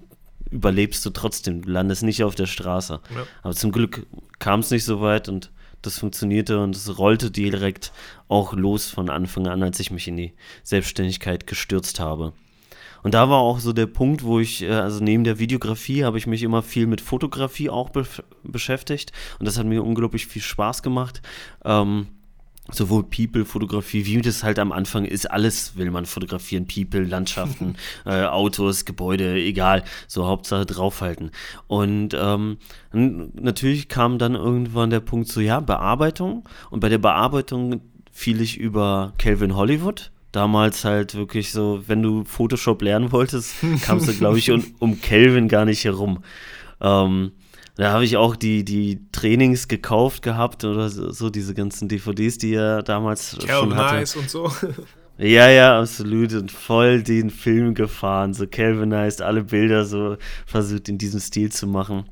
überlebst 0.51 1.05
du 1.05 1.11
trotzdem, 1.11 1.63
du 1.63 1.71
landest 1.71 2.03
nicht 2.03 2.25
auf 2.25 2.35
der 2.35 2.47
Straße. 2.47 3.01
Ja. 3.15 3.27
Aber 3.43 3.55
zum 3.55 3.73
Glück 3.73 4.07
kam 4.39 4.61
es 4.61 4.71
nicht 4.71 4.85
so 4.85 5.01
weit 5.01 5.29
und 5.29 5.51
das 5.83 5.99
funktionierte 5.99 6.61
und 6.61 6.75
es 6.75 6.99
rollte 6.99 7.31
direkt 7.31 7.93
auch 8.29 8.55
los 8.55 8.91
von 8.91 9.11
Anfang 9.11 9.47
an, 9.47 9.63
als 9.63 9.79
ich 9.81 9.91
mich 9.91 10.09
in 10.09 10.17
die 10.17 10.33
Selbstständigkeit 10.63 11.47
gestürzt 11.47 12.01
habe. 12.01 12.33
Und 13.03 13.15
da 13.15 13.29
war 13.29 13.39
auch 13.39 13.61
so 13.61 13.73
der 13.73 13.87
Punkt, 13.87 14.25
wo 14.25 14.41
ich, 14.41 14.63
äh, 14.63 14.71
also 14.71 15.03
neben 15.03 15.23
der 15.23 15.39
Videografie 15.39 16.05
habe 16.05 16.19
ich 16.19 16.27
mich 16.27 16.43
immer 16.43 16.63
viel 16.63 16.87
mit 16.87 17.01
Fotografie 17.01 17.71
auch 17.71 17.91
be 17.91 18.05
beschäftigt 18.43 19.13
und 19.39 19.47
das 19.47 19.59
hat 19.59 19.67
mir 19.67 19.85
unglaublich 19.85 20.27
viel 20.27 20.43
Spaß 20.43 20.83
gemacht. 20.83 21.23
Ähm, 21.65 22.09
sowohl 22.73 23.05
People-Fotografie, 23.05 24.05
wie 24.07 24.21
das 24.21 24.43
halt 24.43 24.59
am 24.59 24.73
Anfang 24.73 25.05
ist, 25.05 25.31
alles 25.31 25.77
will 25.77 25.91
man 25.91 26.07
fotografieren, 26.07 26.67
People, 26.67 27.05
Landschaften, 27.05 27.77
äh, 28.05 28.25
Autos, 28.25 28.85
Gebäude, 28.85 29.35
egal, 29.37 29.85
so 30.09 30.27
Hauptsache 30.27 30.67
draufhalten. 30.67 31.31
Und 31.67 32.17
ähm, 32.19 32.59
natürlich 32.93 33.89
kam 33.89 34.19
dann 34.19 34.35
irgendwann 34.35 34.91
der 34.91 35.01
Punkt 35.01 35.29
so, 35.29 35.41
ja, 35.41 35.61
Bearbeitung. 35.61 36.49
Und 36.71 36.81
bei 36.81 36.89
der 36.89 36.99
Bearbeitung 36.99 37.81
fiel 38.11 38.41
ich 38.41 38.59
über 38.59 39.13
Calvin 39.19 39.55
Hollywood 39.55 40.11
damals 40.33 40.85
halt 40.85 41.15
wirklich 41.15 41.51
so, 41.51 41.83
wenn 41.87 42.03
du 42.03 42.25
Photoshop 42.25 42.83
lernen 42.83 43.11
wolltest, 43.11 43.55
kamst 43.83 44.09
du, 44.09 44.13
glaube 44.13 44.39
ich, 44.39 44.51
um, 44.53 44.63
um 44.79 45.01
Kelvin 45.01 45.49
gar 45.49 45.65
nicht 45.65 45.85
herum. 45.85 46.23
Ähm, 46.81 47.33
da 47.77 47.93
habe 47.93 48.05
ich 48.05 48.17
auch 48.17 48.37
die, 48.37 48.65
die 48.65 49.01
Trainings 49.13 49.69
gekauft 49.69 50.23
gehabt 50.23 50.65
oder 50.65 50.89
so, 50.89 51.31
diese 51.31 51.55
ganzen 51.55 51.89
DVDs, 51.89 52.39
die 52.39 52.55
er 52.55 52.83
damals 52.83 53.37
Cal 53.47 53.61
schon 53.61 53.77
hatte. 53.77 53.95
Nice 53.97 54.17
und 54.17 54.31
so. 54.31 54.51
Ja, 55.19 55.49
ja, 55.49 55.81
absolut. 55.81 56.35
Und 56.35 56.53
voll 56.53 57.03
den 57.03 57.31
Film 57.31 57.73
gefahren. 57.73 58.35
So 58.35 58.47
Calvinized, 58.47 59.23
alle 59.23 59.45
Bilder 59.45 59.87
so 59.87 60.19
versucht 60.45 60.91
in 60.91 60.99
diesem 60.99 61.21
Stil 61.21 61.51
zu 61.51 61.67
machen. 61.67 62.05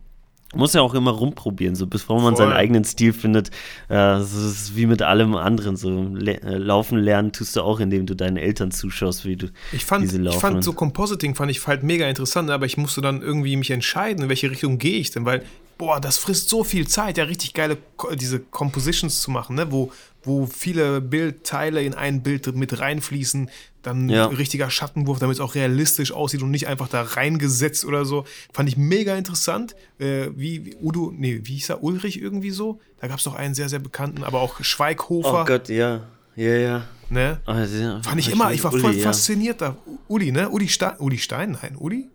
Muss 0.54 0.72
ja 0.74 0.80
auch 0.82 0.94
immer 0.94 1.10
rumprobieren, 1.10 1.74
so 1.74 1.86
bevor 1.86 2.20
man 2.20 2.36
Voll. 2.36 2.46
seinen 2.46 2.52
eigenen 2.52 2.84
Stil 2.84 3.12
findet. 3.12 3.48
Äh, 3.88 3.94
das 3.94 4.32
ist 4.34 4.76
wie 4.76 4.86
mit 4.86 5.02
allem 5.02 5.34
anderen. 5.34 5.76
So 5.76 6.08
le 6.12 6.40
äh, 6.42 6.56
laufen 6.56 6.98
lernen 6.98 7.32
tust 7.32 7.56
du 7.56 7.62
auch, 7.62 7.80
indem 7.80 8.06
du 8.06 8.14
deinen 8.14 8.36
Eltern 8.36 8.70
zuschaust, 8.70 9.24
wie 9.24 9.36
du 9.36 9.48
Ich 9.72 9.84
fand, 9.84 10.04
wie 10.04 10.08
sie 10.08 10.16
ich 10.18 10.22
laufen. 10.22 10.40
fand 10.40 10.64
so 10.64 10.72
Compositing 10.72 11.34
fand 11.34 11.50
ich 11.50 11.66
halt 11.66 11.82
mega 11.82 12.08
interessant, 12.08 12.50
aber 12.50 12.66
ich 12.66 12.76
musste 12.76 13.00
dann 13.00 13.22
irgendwie 13.22 13.56
mich 13.56 13.70
entscheiden, 13.70 14.24
in 14.24 14.28
welche 14.28 14.50
Richtung 14.50 14.78
gehe 14.78 14.98
ich 14.98 15.10
denn, 15.10 15.24
weil, 15.24 15.42
boah, 15.78 16.00
das 16.00 16.18
frisst 16.18 16.48
so 16.48 16.64
viel 16.64 16.86
Zeit, 16.86 17.18
ja, 17.18 17.24
richtig 17.24 17.54
geile, 17.54 17.76
diese 18.14 18.38
Compositions 18.40 19.20
zu 19.20 19.30
machen, 19.30 19.56
ne, 19.56 19.70
wo, 19.72 19.92
wo 20.22 20.46
viele 20.46 21.00
Bildteile 21.00 21.82
in 21.82 21.94
ein 21.94 22.22
Bild 22.22 22.54
mit 22.54 22.78
reinfließen, 22.78 23.50
dann 23.86 24.08
Ja. 24.08 24.26
richtiger 24.26 24.70
Schattenwurf, 24.70 25.18
damit 25.18 25.34
es 25.36 25.40
auch 25.40 25.54
realistisch 25.54 26.12
aussieht 26.12 26.42
und 26.42 26.50
nicht 26.50 26.66
einfach 26.66 26.88
da 26.88 27.02
reingesetzt 27.02 27.84
oder 27.84 28.04
so. 28.04 28.24
Fand 28.52 28.68
ich 28.68 28.76
mega 28.76 29.16
interessant. 29.16 29.76
Äh, 29.98 30.28
wie, 30.34 30.64
wie 30.66 30.76
Udo, 30.82 31.12
nee, 31.14 31.40
wie 31.44 31.54
hieß 31.54 31.70
er, 31.70 31.82
Ulrich 31.82 32.20
irgendwie 32.20 32.50
so? 32.50 32.80
Da 33.00 33.06
gab 33.08 33.18
es 33.18 33.24
doch 33.24 33.34
einen 33.34 33.54
sehr, 33.54 33.68
sehr 33.68 33.78
bekannten, 33.78 34.24
aber 34.24 34.40
auch 34.40 34.62
Schweighofer. 34.64 35.42
oh 35.42 35.44
Gott, 35.44 35.68
ja. 35.68 36.02
Ja, 36.36 36.54
ja. 36.54 36.84
Ne? 37.10 37.40
Ah, 37.46 37.62
ja. 37.64 38.02
Fand 38.02 38.18
ich 38.18 38.32
immer, 38.32 38.52
ich 38.52 38.64
war 38.64 38.72
voll 38.72 38.84
Uli, 38.86 38.98
ja. 38.98 39.04
fasziniert 39.04 39.60
da. 39.60 39.76
Uli, 40.08 40.32
ne? 40.32 40.48
Uli 40.48 40.68
Stein, 40.68 40.96
Uli 40.98 41.18
Stein, 41.18 41.58
nein, 41.62 41.76
Uli? 41.76 42.08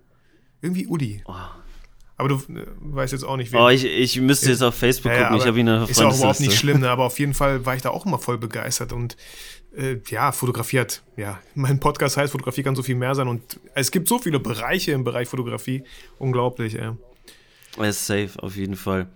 Irgendwie 0.61 0.87
Uli. 0.87 1.23
Aber 2.17 2.27
du 2.27 2.35
äh, 2.35 2.65
weißt 2.81 3.13
jetzt 3.13 3.23
auch 3.23 3.37
nicht, 3.37 3.53
wen. 3.53 3.59
Oh, 3.61 3.69
ich, 3.69 3.85
ich 3.85 4.19
müsste 4.19 4.49
jetzt 4.49 4.61
auf 4.61 4.75
Facebook 4.75 5.11
Ja, 5.11 5.29
gucken. 5.29 5.37
ich 5.37 5.45
habe 5.47 5.59
ihn 5.59 5.67
ist 5.67 6.01
auch 6.01 6.17
überhaupt 6.17 6.41
nicht 6.41 6.53
schlimm, 6.53 6.81
ne? 6.81 6.89
aber 6.89 7.05
auf 7.05 7.17
jeden 7.17 7.33
Fall 7.33 7.65
war 7.65 7.75
ich 7.75 7.81
da 7.81 7.91
auch 7.91 8.05
immer 8.05 8.19
voll 8.19 8.37
begeistert 8.37 8.91
und 8.91 9.15
äh, 9.75 9.97
ja, 10.09 10.31
fotografiert. 10.31 11.03
Ja, 11.15 11.39
mein 11.55 11.79
Podcast 11.79 12.17
heißt, 12.17 12.31
Fotografie 12.31 12.63
kann 12.63 12.75
so 12.75 12.83
viel 12.83 12.95
mehr 12.95 13.15
sein 13.15 13.27
und 13.27 13.59
es 13.75 13.91
gibt 13.91 14.07
so 14.07 14.19
viele 14.19 14.39
Bereiche 14.39 14.91
im 14.91 15.03
Bereich 15.03 15.27
Fotografie. 15.27 15.83
Unglaublich, 16.17 16.75
ey. 16.75 16.91
Ist 17.77 18.05
safe, 18.05 18.31
auf 18.37 18.55
jeden 18.55 18.75
Fall. 18.75 19.07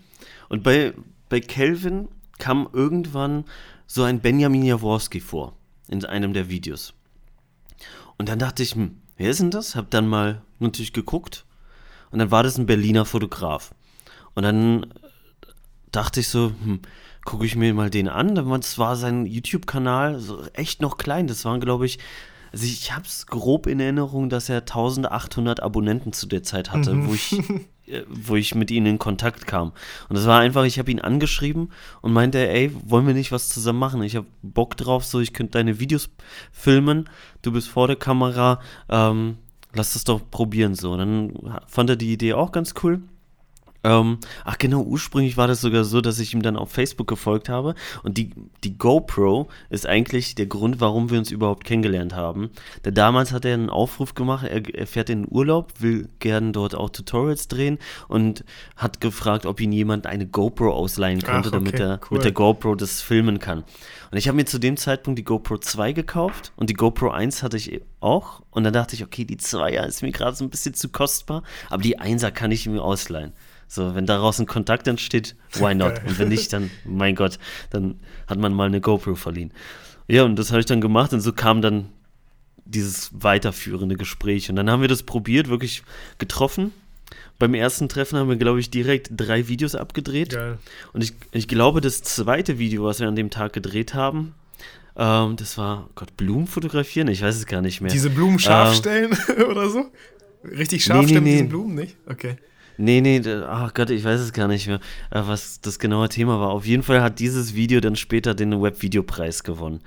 Und 0.50 0.64
bei, 0.64 0.94
bei 1.30 1.40
Kelvin 1.40 2.08
kam 2.38 2.70
irgendwann 2.72 3.46
so 3.88 4.04
ein 4.04 4.20
Benjamin 4.20 4.64
Jaworski 4.64 5.20
vor 5.20 5.58
in 5.90 6.06
einem 6.06 6.34
der 6.34 6.50
Videos. 6.50 6.94
Und 8.18 8.30
dann 8.30 8.40
dachte 8.40 8.64
ich, 8.64 8.76
hm, 8.76 9.02
wer 9.18 9.30
ist 9.30 9.40
denn 9.40 9.52
das? 9.52 9.76
Hab 9.76 9.90
dann 9.90 10.08
mal 10.08 10.42
natürlich 10.60 10.94
geguckt. 10.94 11.46
Und 12.12 12.20
dann 12.20 12.32
war 12.32 12.44
das 12.44 12.58
ein 12.58 12.66
Berliner 12.66 13.06
Fotograf. 13.06 13.74
Und 14.36 14.44
dann 14.44 14.94
dachte 15.92 16.20
ich 16.20 16.30
so, 16.30 16.54
hm, 16.64 16.82
gucke 17.26 17.46
ich 17.46 17.56
mir 17.56 17.74
mal 17.74 17.90
den 17.90 18.10
an. 18.10 18.36
Das 18.36 18.78
war 18.78 18.96
sein 18.96 19.26
YouTube-Kanal 19.26 20.20
so 20.20 20.44
echt 20.54 20.82
noch 20.82 20.98
klein. 20.98 21.28
Das 21.28 21.46
waren, 21.46 21.60
glaube 21.60 21.86
ich, 21.86 22.00
also 22.52 22.66
ich 22.66 22.94
habe 22.94 23.06
es 23.06 23.26
grob 23.28 23.68
in 23.68 23.80
Erinnerung, 23.80 24.30
dass 24.30 24.50
er 24.50 24.60
1800 24.60 25.62
Abonnenten 25.62 26.14
zu 26.14 26.28
der 26.28 26.44
Zeit 26.44 26.72
hatte, 26.72 27.08
wo 27.08 27.14
ich 27.14 27.42
äh, 27.88 28.04
wo 28.08 28.36
ich 28.36 28.56
mit 28.56 28.72
ihnen 28.72 28.86
in 28.86 29.00
Kontakt 29.00 29.46
kam. 29.46 29.74
Und 30.08 30.18
das 30.18 30.26
war 30.26 30.40
einfach, 30.40 30.64
ich 30.64 30.80
habe 30.80 30.90
ihn 30.90 31.02
angeschrieben 31.02 31.70
und 32.02 32.14
meinte, 32.14 32.48
ey, 32.48 32.72
wollen 32.86 33.06
wir 33.06 33.14
nicht 33.14 33.34
was 33.34 33.50
zusammen 33.50 33.80
machen? 33.80 34.04
Ich 34.04 34.16
habe 34.16 34.28
Bock 34.42 34.78
drauf, 34.78 35.04
so 35.04 35.20
ich 35.20 35.34
könnte 35.34 35.54
deine 35.54 35.80
Videos 35.80 36.10
filmen, 36.52 37.10
du 37.42 37.52
bist 37.52 37.68
vor 37.68 37.88
der 37.88 37.98
Kamera, 37.98 38.62
ähm, 38.90 39.38
lass 39.74 39.94
das 39.94 40.06
doch 40.06 40.22
probieren 40.32 40.76
so. 40.76 40.94
Und 40.94 41.00
dann 41.00 41.60
fand 41.68 41.90
er 41.90 41.96
die 41.98 42.14
Idee 42.14 42.34
auch 42.34 42.54
ganz 42.54 42.74
cool. 42.84 43.02
Ähm, 43.84 44.20
ach 44.46 44.58
genau, 44.58 44.82
ursprünglich 44.82 45.36
war 45.36 45.48
das 45.48 45.62
sogar 45.62 45.84
so, 45.84 46.00
dass 46.00 46.20
ich 46.20 46.34
ihm 46.34 46.42
dann 46.42 46.56
auf 46.56 46.72
Facebook 46.72 47.08
gefolgt 47.08 47.50
habe 47.50 47.76
und 48.04 48.18
die, 48.18 48.32
die 48.64 48.78
GoPro 48.78 49.50
ist 49.70 49.86
eigentlich 49.86 50.36
der 50.36 50.46
Grund, 50.46 50.80
warum 50.80 51.10
wir 51.10 51.20
uns 51.20 51.32
überhaupt 51.32 51.66
kennengelernt 51.66 52.16
haben. 52.16 52.50
Denn 52.86 52.94
damals 52.94 53.34
hat 53.34 53.44
er 53.44 53.56
einen 53.56 53.70
Aufruf 53.70 54.16
gemacht, 54.16 54.48
er, 54.48 54.64
er 54.74 54.88
fährt 54.88 55.10
in 55.10 55.24
den 55.24 55.28
Urlaub, 55.30 55.74
will 55.80 56.08
gern 56.20 56.54
dort 56.54 56.76
auch 56.76 56.90
Tutorials 56.92 57.50
drehen 57.50 57.78
und 58.08 58.46
hat 58.78 59.02
gefragt, 59.02 59.46
ob 59.46 59.60
ihn 59.60 59.74
jemand 59.74 60.08
eine 60.08 60.28
GoPro 60.28 60.72
ausleihen 60.72 61.22
könnte, 61.22 61.50
Ach, 61.50 61.58
okay, 61.58 61.72
damit 61.72 61.80
er 61.80 62.00
cool. 62.10 62.18
mit 62.18 62.24
der 62.26 62.32
GoPro 62.32 62.76
das 62.76 63.02
filmen 63.02 63.40
kann. 63.40 63.66
Und 64.12 64.18
ich 64.18 64.28
habe 64.28 64.38
mir 64.38 64.46
zu 64.46 64.60
dem 64.60 64.78
Zeitpunkt 64.78 65.20
die 65.20 65.26
GoPro 65.26 65.58
2 65.58 65.92
gekauft 65.92 66.54
und 66.56 66.70
die 66.70 66.76
GoPro 66.76 67.10
1 67.10 67.44
hatte 67.44 67.58
ich 67.58 67.82
auch 68.00 68.44
und 68.52 68.64
dann 68.64 68.74
dachte 68.74 68.96
ich, 68.96 69.04
okay, 69.04 69.26
die 69.26 69.38
2er 69.38 69.86
ist 69.86 70.04
mir 70.04 70.12
gerade 70.12 70.38
so 70.38 70.46
ein 70.46 70.50
bisschen 70.50 70.74
zu 70.74 70.90
kostbar, 70.90 71.44
aber 71.70 71.82
die 71.82 72.00
1er 72.00 72.32
kann 72.32 72.52
ich 72.52 72.68
mir 72.68 72.82
ausleihen. 72.82 73.34
So, 73.74 73.96
wenn 73.96 74.06
daraus 74.06 74.40
ein 74.40 74.46
Kontakt 74.46 74.88
entsteht, 74.88 75.36
why 75.54 75.74
not? 75.74 75.94
Und 76.06 76.20
wenn 76.20 76.28
nicht, 76.28 76.54
dann, 76.54 76.70
mein 76.86 77.16
Gott, 77.16 77.40
dann 77.72 77.96
hat 78.28 78.38
man 78.38 78.54
mal 78.54 78.68
eine 78.68 78.82
GoPro 78.82 79.16
verliehen. 79.16 79.52
Ja, 80.08 80.26
und 80.26 80.36
das 80.36 80.52
habe 80.52 80.60
ich 80.60 80.68
dann 80.68 80.80
gemacht 80.80 81.12
und 81.12 81.22
so 81.22 81.34
kam 81.34 81.64
dann 81.64 81.90
dieses 82.66 83.10
weiterführende 83.14 83.96
Gespräch. 83.96 84.48
Und 84.52 84.58
dann 84.58 84.70
haben 84.70 84.82
wir 84.82 84.88
das 84.90 85.02
probiert, 85.02 85.50
wirklich 85.50 85.82
getroffen. 86.20 86.72
Beim 87.40 87.56
ersten 87.56 87.90
Treffen 87.90 88.20
haben 88.20 88.30
wir, 88.30 88.36
glaube 88.36 88.60
ich, 88.60 88.70
direkt 88.70 89.10
drei 89.10 89.48
Videos 89.48 89.74
abgedreht. 89.74 90.34
Geil. 90.34 90.60
Und 90.94 91.04
ich, 91.04 91.14
ich 91.32 91.48
glaube, 91.48 91.82
das 91.82 92.04
zweite 92.04 92.60
Video, 92.60 92.84
was 92.84 93.00
wir 93.00 93.08
an 93.08 93.16
dem 93.16 93.32
Tag 93.32 93.54
gedreht 93.54 93.96
haben, 93.96 94.36
ähm, 94.96 95.36
das 95.36 95.58
war, 95.58 95.90
Gott, 95.96 96.16
Blumen 96.16 96.46
fotografieren? 96.46 97.08
Ich 97.08 97.24
weiß 97.24 97.36
es 97.38 97.48
gar 97.48 97.62
nicht 97.64 97.82
mehr. 97.82 97.92
Diese 97.92 98.12
Blumen 98.12 98.38
scharf 98.38 98.70
Ähm, 98.70 98.76
stellen 98.76 99.18
oder 99.50 99.68
so? 99.68 99.88
Richtig 100.44 100.84
scharf 100.84 101.08
Nee, 101.08 101.20
nee, 101.20 101.42
nee. 101.42 101.44
Blumen, 101.44 101.74
nicht? 101.74 101.98
Okay. 102.06 102.38
Nee, 102.78 103.02
nee, 103.02 103.22
ach 103.48 103.74
Gott, 103.74 103.90
ich 103.90 104.04
weiß 104.04 104.20
es 104.20 104.34
gar 104.34 104.48
nicht 104.48 104.68
mehr, 104.68 104.80
äh, 105.12 105.22
was 105.26 105.62
das 105.62 105.80
genaue 105.80 106.10
Thema 106.10 106.40
war. 106.40 106.50
Auf 106.50 106.66
jeden 106.66 106.84
Fall 106.84 107.02
hat 107.02 107.20
dieses 107.20 107.54
Video 107.54 107.80
dann 107.80 107.96
später 107.96 108.34
den 108.34 108.62
Webvideopreis 108.62 109.44
gewonnen. 109.44 109.82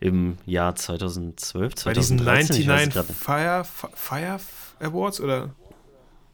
Im 0.00 0.36
Jahr 0.46 0.74
2012, 0.74 1.84
Bei 1.84 1.92
diesen 1.92 2.18
2013, 2.18 2.62
ich 2.62 2.68
weiß 2.68 2.88
es 2.88 2.94
99 2.94 2.94
grad 2.94 3.08
nicht. 3.08 3.18
Fire, 3.18 3.64
Fire 3.94 4.40
Awards 4.80 5.20
oder 5.20 5.50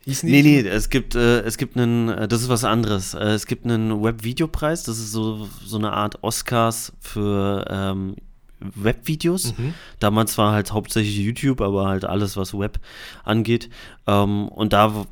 hießen 0.09 0.29
Nee, 0.29 0.43
nee, 0.43 0.61
es 0.61 0.89
gibt, 0.89 1.15
äh, 1.15 1.41
es 1.41 1.59
gibt 1.59 1.77
einen, 1.77 2.09
äh, 2.09 2.29
das 2.29 2.43
ist 2.43 2.49
was 2.49 2.65
anderes. 2.65 3.15
Äh, 3.15 3.25
es 3.25 3.47
gibt 3.47 3.65
einen 3.65 4.03
Webvideopreis, 4.03 4.85
das 4.85 4.99
ist 4.99 5.13
so, 5.13 5.49
so 5.65 5.77
eine 5.77 5.93
Art 5.93 6.23
Oscars 6.23 6.93
für 7.01 7.67
ähm, 7.69 8.17
Webvideos. 8.61 9.57
Mhm. 9.57 9.75
Damals 10.01 10.37
war 10.39 10.53
halt 10.53 10.73
hauptsächlich 10.73 11.19
YouTube, 11.19 11.61
aber 11.61 11.87
halt 11.89 12.05
alles, 12.05 12.37
was 12.37 12.59
Web 12.59 12.81
angeht. 13.25 13.69
Ähm, 14.07 14.49
und 14.49 14.73
da 14.73 15.07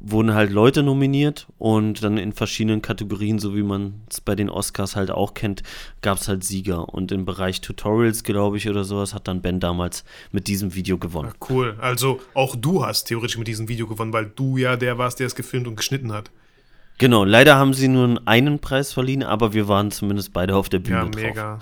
wurden 0.00 0.34
halt 0.34 0.50
Leute 0.52 0.82
nominiert 0.82 1.46
und 1.58 2.02
dann 2.04 2.18
in 2.18 2.32
verschiedenen 2.32 2.82
Kategorien, 2.82 3.38
so 3.38 3.56
wie 3.56 3.62
man 3.62 4.02
es 4.10 4.20
bei 4.20 4.34
den 4.34 4.50
Oscars 4.50 4.94
halt 4.94 5.10
auch 5.10 5.34
kennt, 5.34 5.62
gab 6.02 6.18
es 6.18 6.28
halt 6.28 6.44
Sieger. 6.44 6.88
Und 6.92 7.12
im 7.12 7.24
Bereich 7.24 7.60
Tutorials, 7.60 8.22
glaube 8.22 8.56
ich, 8.58 8.68
oder 8.68 8.84
sowas, 8.84 9.14
hat 9.14 9.26
dann 9.26 9.42
Ben 9.42 9.58
damals 9.58 10.04
mit 10.32 10.46
diesem 10.48 10.74
Video 10.74 10.98
gewonnen. 10.98 11.30
Ah, 11.32 11.46
Cool. 11.48 11.76
Also 11.80 12.20
auch 12.34 12.54
du 12.56 12.84
hast 12.84 13.04
theoretisch 13.04 13.38
mit 13.38 13.48
diesem 13.48 13.68
Video 13.68 13.86
gewonnen, 13.86 14.12
weil 14.12 14.26
du 14.36 14.56
ja 14.58 14.76
der 14.76 14.98
warst, 14.98 15.18
der 15.18 15.26
es 15.26 15.34
gefilmt 15.34 15.66
und 15.66 15.76
geschnitten 15.76 16.12
hat. 16.12 16.30
Genau, 16.98 17.24
leider 17.24 17.56
haben 17.56 17.74
sie 17.74 17.88
nur 17.88 18.20
einen 18.26 18.58
Preis 18.58 18.92
verliehen, 18.92 19.22
aber 19.22 19.52
wir 19.52 19.68
waren 19.68 19.90
zumindest 19.90 20.32
beide 20.32 20.56
auf 20.56 20.68
der 20.68 20.78
Bühne 20.78 20.96
Ja, 20.96 21.04
drauf. 21.04 21.14
mega. 21.22 21.58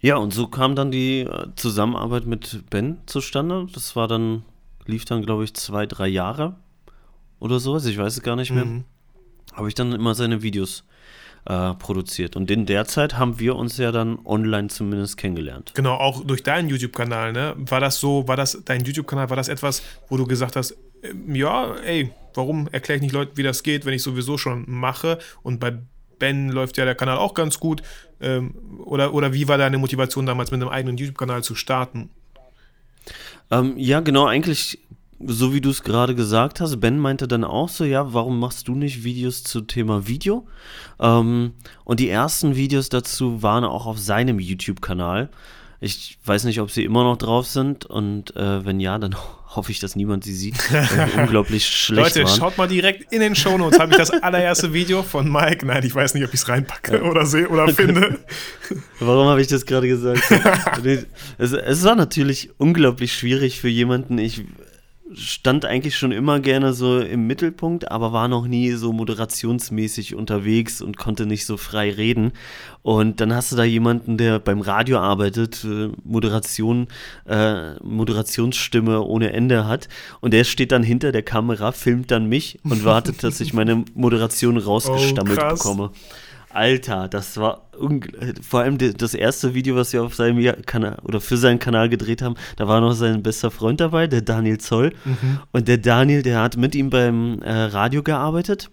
Ja, 0.00 0.16
und 0.16 0.32
so 0.32 0.46
kam 0.46 0.76
dann 0.76 0.90
die 0.90 1.20
äh, 1.20 1.46
Zusammenarbeit 1.56 2.26
mit 2.26 2.64
Ben 2.70 2.98
zustande. 3.06 3.66
Das 3.72 3.96
war 3.96 4.06
dann, 4.08 4.42
lief 4.86 5.04
dann, 5.04 5.22
glaube 5.22 5.44
ich, 5.44 5.54
zwei, 5.54 5.86
drei 5.86 6.08
Jahre 6.08 6.56
oder 7.38 7.60
sowas, 7.60 7.86
ich 7.86 7.98
weiß 7.98 8.16
es 8.16 8.22
gar 8.22 8.36
nicht 8.36 8.50
mehr. 8.50 8.64
Mhm. 8.64 8.84
Habe 9.52 9.68
ich 9.68 9.74
dann 9.74 9.92
immer 9.92 10.14
seine 10.14 10.42
Videos 10.42 10.84
äh, 11.46 11.74
produziert. 11.74 12.36
Und 12.36 12.50
in 12.50 12.66
der 12.66 12.86
Zeit 12.86 13.18
haben 13.18 13.38
wir 13.38 13.56
uns 13.56 13.76
ja 13.78 13.92
dann 13.92 14.18
online 14.24 14.68
zumindest 14.68 15.16
kennengelernt. 15.16 15.72
Genau, 15.74 15.94
auch 15.94 16.24
durch 16.24 16.42
deinen 16.42 16.68
YouTube-Kanal, 16.68 17.32
ne? 17.32 17.54
War 17.56 17.80
das 17.80 18.00
so, 18.00 18.26
war 18.28 18.36
das 18.36 18.62
dein 18.64 18.84
YouTube-Kanal, 18.84 19.30
war 19.30 19.36
das 19.36 19.48
etwas, 19.48 19.82
wo 20.08 20.16
du 20.16 20.26
gesagt 20.26 20.56
hast, 20.56 20.76
ähm, 21.02 21.34
ja, 21.34 21.74
ey, 21.76 22.10
warum 22.34 22.68
erkläre 22.72 22.96
ich 22.96 23.02
nicht 23.02 23.12
Leuten, 23.12 23.36
wie 23.36 23.42
das 23.42 23.62
geht, 23.62 23.86
wenn 23.86 23.94
ich 23.94 24.02
sowieso 24.02 24.38
schon 24.38 24.64
mache? 24.66 25.18
Und 25.42 25.60
bei 25.60 25.78
Ben 26.18 26.48
läuft 26.48 26.78
ja 26.78 26.84
der 26.84 26.94
Kanal 26.94 27.18
auch 27.18 27.34
ganz 27.34 27.60
gut. 27.60 27.82
Ähm, 28.20 28.54
oder, 28.84 29.14
oder 29.14 29.32
wie 29.32 29.48
war 29.48 29.58
deine 29.58 29.78
Motivation 29.78 30.26
damals 30.26 30.50
mit 30.50 30.60
einem 30.60 30.70
eigenen 30.70 30.96
YouTube-Kanal 30.96 31.42
zu 31.42 31.54
starten? 31.54 32.10
Ähm, 33.50 33.74
ja, 33.76 34.00
genau, 34.00 34.26
eigentlich 34.26 34.78
so 35.18 35.54
wie 35.54 35.60
du 35.60 35.70
es 35.70 35.82
gerade 35.82 36.14
gesagt 36.14 36.60
hast. 36.60 36.78
Ben 36.80 36.98
meinte 36.98 37.26
dann 37.26 37.44
auch 37.44 37.68
so, 37.68 37.84
ja, 37.84 38.12
warum 38.12 38.38
machst 38.38 38.68
du 38.68 38.74
nicht 38.74 39.04
Videos 39.04 39.42
zu 39.42 39.62
Thema 39.62 40.06
Video? 40.06 40.46
Ähm, 41.00 41.52
und 41.84 42.00
die 42.00 42.08
ersten 42.08 42.56
Videos 42.56 42.88
dazu 42.88 43.42
waren 43.42 43.64
auch 43.64 43.86
auf 43.86 43.98
seinem 43.98 44.38
YouTube-Kanal. 44.38 45.30
Ich 45.80 46.18
weiß 46.24 46.44
nicht, 46.44 46.60
ob 46.60 46.70
sie 46.70 46.84
immer 46.84 47.04
noch 47.04 47.18
drauf 47.18 47.46
sind 47.46 47.84
und 47.84 48.34
äh, 48.36 48.64
wenn 48.64 48.80
ja, 48.80 48.98
dann 48.98 49.14
hoffe 49.48 49.70
ich, 49.70 49.80
dass 49.80 49.96
niemand 49.96 50.24
sie 50.24 50.34
sieht, 50.34 50.56
unglaublich 51.16 51.66
schlecht 51.66 52.16
Leute, 52.16 52.28
waren. 52.28 52.38
schaut 52.38 52.58
mal 52.58 52.68
direkt 52.68 53.12
in 53.12 53.20
den 53.20 53.34
Shownotes. 53.34 53.78
Habe 53.78 53.92
ich 53.92 53.96
das 53.96 54.10
allererste 54.10 54.72
Video 54.72 55.02
von 55.02 55.30
Mike. 55.30 55.64
Nein, 55.64 55.84
ich 55.84 55.94
weiß 55.94 56.14
nicht, 56.14 56.24
ob 56.24 56.34
ich 56.34 56.40
es 56.40 56.48
reinpacke 56.48 57.02
oder 57.02 57.24
sehe 57.24 57.48
oder 57.48 57.68
finde. 57.68 58.18
Warum 59.00 59.28
habe 59.28 59.40
ich 59.40 59.46
das 59.46 59.64
gerade 59.64 59.88
gesagt? 59.88 60.22
es, 61.38 61.52
es 61.52 61.84
war 61.84 61.94
natürlich 61.94 62.50
unglaublich 62.58 63.14
schwierig 63.14 63.60
für 63.60 63.68
jemanden. 63.68 64.18
Ich 64.18 64.44
stand 65.14 65.64
eigentlich 65.64 65.96
schon 65.96 66.12
immer 66.12 66.40
gerne 66.40 66.72
so 66.72 67.00
im 67.00 67.26
Mittelpunkt, 67.26 67.90
aber 67.90 68.12
war 68.12 68.28
noch 68.28 68.46
nie 68.46 68.72
so 68.72 68.92
moderationsmäßig 68.92 70.14
unterwegs 70.14 70.80
und 70.80 70.96
konnte 70.96 71.26
nicht 71.26 71.46
so 71.46 71.56
frei 71.56 71.90
reden. 71.90 72.32
Und 72.82 73.20
dann 73.20 73.34
hast 73.34 73.52
du 73.52 73.56
da 73.56 73.64
jemanden, 73.64 74.16
der 74.16 74.38
beim 74.38 74.60
Radio 74.60 74.98
arbeitet, 74.98 75.64
äh, 75.64 75.90
Moderation, 76.04 76.88
äh, 77.26 77.74
Moderationsstimme 77.82 79.02
ohne 79.02 79.32
Ende 79.32 79.66
hat 79.66 79.88
und 80.20 80.32
der 80.32 80.44
steht 80.44 80.72
dann 80.72 80.82
hinter 80.82 81.12
der 81.12 81.22
Kamera, 81.22 81.72
filmt 81.72 82.10
dann 82.10 82.26
mich 82.26 82.58
und 82.64 82.84
wartet, 82.84 83.22
dass 83.22 83.40
ich 83.40 83.52
meine 83.52 83.84
Moderation 83.94 84.56
rausgestammelt 84.56 85.38
krass. 85.38 85.58
bekomme. 85.58 85.90
Alter, 86.56 87.08
das 87.08 87.36
war 87.36 87.68
vor 88.48 88.60
allem 88.60 88.78
das 88.78 89.14
erste 89.14 89.54
Video, 89.54 89.76
was 89.76 89.92
wir 89.92 90.02
auf 90.02 90.14
seinem 90.14 90.42
Kanal 90.64 90.96
oder 91.02 91.20
für 91.20 91.36
seinen 91.36 91.58
Kanal 91.58 91.88
gedreht 91.88 92.22
haben, 92.22 92.34
da 92.56 92.66
war 92.66 92.80
noch 92.80 92.94
sein 92.94 93.22
bester 93.22 93.50
Freund 93.50 93.80
dabei, 93.80 94.06
der 94.06 94.22
Daniel 94.22 94.58
Zoll. 94.58 94.92
Und 95.52 95.68
der 95.68 95.78
Daniel, 95.78 96.22
der 96.22 96.40
hat 96.40 96.56
mit 96.56 96.74
ihm 96.74 96.90
beim 96.90 97.42
äh, 97.42 97.52
Radio 97.52 98.02
gearbeitet. 98.02 98.70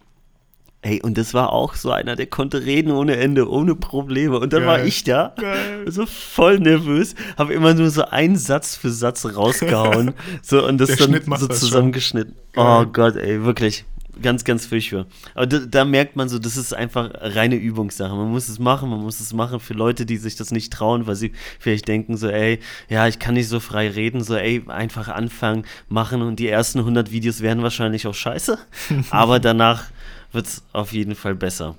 Ey, 0.86 1.02
und 1.02 1.18
das 1.18 1.34
war 1.34 1.54
auch 1.54 1.76
so 1.76 1.92
einer, 1.92 2.18
der 2.18 2.26
konnte 2.26 2.66
reden 2.66 2.92
ohne 2.92 3.16
Ende, 3.16 3.50
ohne 3.50 3.74
Probleme. 3.74 4.38
Und 4.38 4.52
dann 4.52 4.64
Geil. 4.64 4.68
war 4.68 4.84
ich 4.84 5.06
da, 5.06 5.34
Geil. 5.40 5.90
so 5.90 6.06
voll 6.06 6.60
nervös, 6.60 7.16
habe 7.38 7.54
immer 7.54 7.74
nur 7.74 7.90
so 7.90 8.04
einen 8.04 8.36
Satz 8.36 8.76
für 8.76 8.90
Satz 8.90 9.26
rausgehauen. 9.26 10.14
so, 10.42 10.68
und 10.68 10.80
das 10.80 10.98
Der 10.98 11.08
dann 11.08 11.40
so 11.40 11.48
zusammengeschnitten. 11.48 12.36
Oh 12.58 12.86
Gott, 12.86 13.16
ey, 13.16 13.46
wirklich. 13.46 13.86
Ganz, 14.22 14.44
ganz 14.44 14.66
furchtbar. 14.66 15.08
Aber 15.34 15.48
da, 15.48 15.60
da 15.60 15.86
merkt 15.86 16.16
man 16.16 16.30
so, 16.30 16.38
das 16.38 16.56
ist 16.56 16.74
einfach 16.74 17.10
reine 17.14 17.56
Übungssache. 17.56 18.14
Man 18.14 18.30
muss 18.30 18.48
es 18.48 18.60
machen, 18.60 18.90
man 18.90 19.00
muss 19.00 19.20
es 19.20 19.34
machen 19.34 19.60
für 19.60 19.74
Leute, 19.74 20.06
die 20.06 20.18
sich 20.18 20.36
das 20.36 20.52
nicht 20.52 20.72
trauen, 20.72 21.08
weil 21.08 21.16
sie 21.16 21.32
vielleicht 21.60 21.88
denken 21.88 22.16
so, 22.18 22.28
ey, 22.28 22.60
ja, 22.90 23.08
ich 23.08 23.18
kann 23.18 23.34
nicht 23.34 23.48
so 23.48 23.60
frei 23.60 23.90
reden, 23.90 24.24
so, 24.24 24.36
ey, 24.36 24.64
einfach 24.68 25.08
anfangen, 25.08 25.66
machen 25.90 26.22
und 26.22 26.38
die 26.38 26.48
ersten 26.48 26.80
100 26.80 27.12
Videos 27.12 27.42
werden 27.42 27.64
wahrscheinlich 27.64 28.06
auch 28.06 28.14
scheiße, 28.14 28.58
aber 29.10 29.40
danach 29.40 29.86
wird 30.32 30.46
es 30.46 30.64
auf 30.74 30.94
jeden 30.94 31.16
Fall 31.16 31.36
besser. 31.36 31.76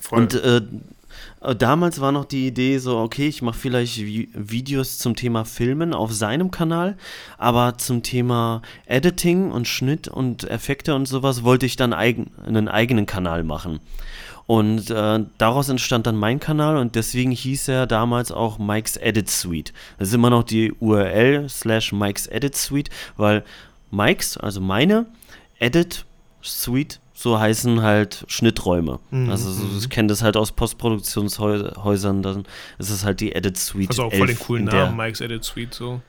Voll. 0.00 0.20
Und 0.20 0.34
äh, 0.34 0.62
damals 1.40 2.00
war 2.00 2.12
noch 2.12 2.24
die 2.24 2.46
Idee 2.46 2.78
so, 2.78 2.98
okay, 2.98 3.28
ich 3.28 3.42
mache 3.42 3.58
vielleicht 3.58 3.98
Vi 3.98 4.28
Videos 4.34 4.98
zum 4.98 5.16
Thema 5.16 5.44
Filmen 5.44 5.94
auf 5.94 6.12
seinem 6.12 6.50
Kanal, 6.50 6.96
aber 7.38 7.78
zum 7.78 8.02
Thema 8.02 8.62
Editing 8.86 9.52
und 9.52 9.68
Schnitt 9.68 10.08
und 10.08 10.44
Effekte 10.44 10.94
und 10.94 11.06
sowas 11.06 11.44
wollte 11.44 11.66
ich 11.66 11.76
dann 11.76 11.92
eigen, 11.92 12.30
einen 12.44 12.68
eigenen 12.68 13.06
Kanal 13.06 13.42
machen. 13.44 13.80
Und 14.46 14.90
äh, 14.90 15.24
daraus 15.38 15.68
entstand 15.68 16.06
dann 16.06 16.16
mein 16.16 16.38
Kanal 16.38 16.76
und 16.76 16.94
deswegen 16.94 17.32
hieß 17.32 17.68
er 17.68 17.86
damals 17.86 18.30
auch 18.30 18.58
Mike's 18.58 18.96
Edit 18.96 19.28
Suite. 19.28 19.72
Das 19.98 20.08
ist 20.08 20.14
immer 20.14 20.30
noch 20.30 20.44
die 20.44 20.72
URL 20.72 21.48
slash 21.48 21.92
Mike's 21.92 22.28
Edit 22.28 22.56
Suite, 22.56 22.88
weil 23.16 23.44
Mike's, 23.90 24.36
also 24.36 24.60
meine, 24.60 25.06
Edit 25.58 26.04
Suite, 26.42 27.00
so 27.18 27.40
heißen 27.40 27.80
halt 27.80 28.24
Schnitträume. 28.28 28.98
Mhm, 29.10 29.30
also 29.30 29.50
so, 29.50 29.78
ich 29.78 29.88
kenne 29.88 30.08
das 30.08 30.20
halt 30.22 30.36
aus 30.36 30.52
Postproduktionshäusern, 30.52 32.22
dann 32.22 32.44
ist 32.78 32.90
es 32.90 33.04
halt 33.04 33.20
die 33.20 33.32
Edit 33.34 33.56
Suite. 33.56 33.88
also 33.90 34.04
auch 34.04 34.10
voll 34.10 34.26
den 34.26 34.36
11 34.36 34.46
coolen 34.46 34.64
Namen, 34.64 34.96
Mike's 34.96 35.20
Edit 35.22 35.42
Suite. 35.42 35.72
So. 35.74 36.00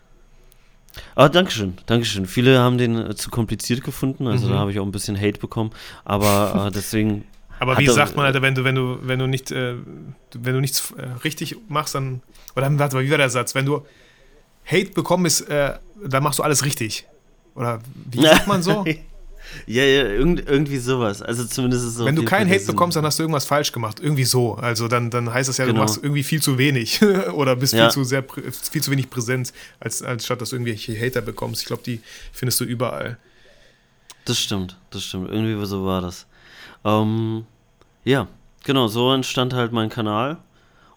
Ah, 1.15 1.29
Dankeschön, 1.29 1.77
Dankeschön. 1.85 2.25
Viele 2.25 2.59
haben 2.59 2.77
den 2.77 2.97
äh, 2.97 3.15
zu 3.15 3.29
kompliziert 3.29 3.83
gefunden, 3.83 4.27
also 4.27 4.47
Mhm. 4.47 4.51
da 4.51 4.57
habe 4.59 4.71
ich 4.71 4.79
auch 4.79 4.85
ein 4.85 4.91
bisschen 4.91 5.17
Hate 5.19 5.39
bekommen, 5.39 5.71
aber 6.03 6.67
äh, 6.67 6.71
deswegen. 6.75 7.23
Aber 7.59 7.77
wie 7.79 7.85
er- 7.85 7.93
sagt 7.93 8.15
man, 8.15 8.25
Alter, 8.25 8.41
wenn 8.41 8.53
du, 8.55 8.63
wenn 8.63 8.75
du, 8.75 8.97
wenn 9.01 9.17
du 9.19 9.27
nicht, 9.27 9.51
äh, 9.51 9.75
wenn 10.33 10.53
du 10.53 10.59
nichts 10.61 10.91
äh, 10.97 11.03
richtig 11.23 11.55
machst, 11.69 11.95
dann. 11.95 12.21
Oder 12.55 12.77
warte 12.79 12.95
mal, 12.97 13.03
wie 13.05 13.11
war 13.11 13.17
der 13.17 13.29
Satz? 13.29 13.55
Wenn 13.55 13.65
du 13.65 13.85
Hate 14.65 14.91
bekommst, 14.91 15.47
äh, 15.49 15.73
dann 16.03 16.21
machst 16.23 16.39
du 16.39 16.43
alles 16.43 16.65
richtig. 16.65 17.07
Oder 17.55 17.79
wie 18.11 18.21
sagt 18.21 18.47
man 18.47 18.61
so? 18.61 18.83
ja, 19.65 19.83
ja, 19.83 20.03
irgend, 20.03 20.47
irgendwie 20.47 20.77
sowas. 20.77 21.21
Also 21.21 21.45
zumindest 21.45 21.85
ist 21.85 21.99
auf 21.99 22.05
Wenn 22.05 22.15
du 22.15 22.23
keinen 22.25 22.49
Hate 22.49 22.65
bekommst, 22.65 22.95
dann 22.97 23.05
hast 23.05 23.19
du 23.19 23.23
irgendwas 23.23 23.45
falsch 23.45 23.71
gemacht. 23.71 23.99
Irgendwie 23.99 24.23
so. 24.23 24.55
Also 24.55 24.87
dann, 24.87 25.09
dann 25.09 25.33
heißt 25.33 25.49
das 25.49 25.57
ja, 25.57 25.65
Genau. 25.65 25.79
du 25.79 25.85
machst 25.85 26.03
irgendwie 26.03 26.23
viel 26.23 26.41
zu 26.41 26.57
wenig 26.57 27.01
oder 27.33 27.55
bist 27.55 27.73
Ja. 27.73 27.85
viel 27.85 27.91
zu 27.91 28.03
sehr 28.03 28.23
viel 28.71 28.81
zu 28.83 28.91
wenig 28.91 29.09
präsent, 29.09 29.53
als, 29.79 30.01
als 30.01 30.25
statt 30.25 30.41
dass 30.41 30.49
du 30.49 30.55
irgendwelche 30.55 30.99
Hater 30.99 31.21
bekommst. 31.21 31.61
Ich 31.61 31.67
glaube, 31.67 31.83
die 31.85 32.01
findest 32.31 32.59
du 32.59 32.63
überall. 32.63 33.17
Das 34.25 34.39
stimmt, 34.39 34.77
das 34.91 35.03
stimmt. 35.03 35.29
Irgendwie 35.31 35.65
so 35.65 35.85
war 35.85 36.01
das. 36.01 36.25
Ähm, 36.83 37.45
ja, 38.03 38.27
genau, 38.65 38.87
so 38.87 39.11
entstand 39.13 39.53
halt 39.53 39.71
mein 39.71 39.89
Kanal. 39.89 40.37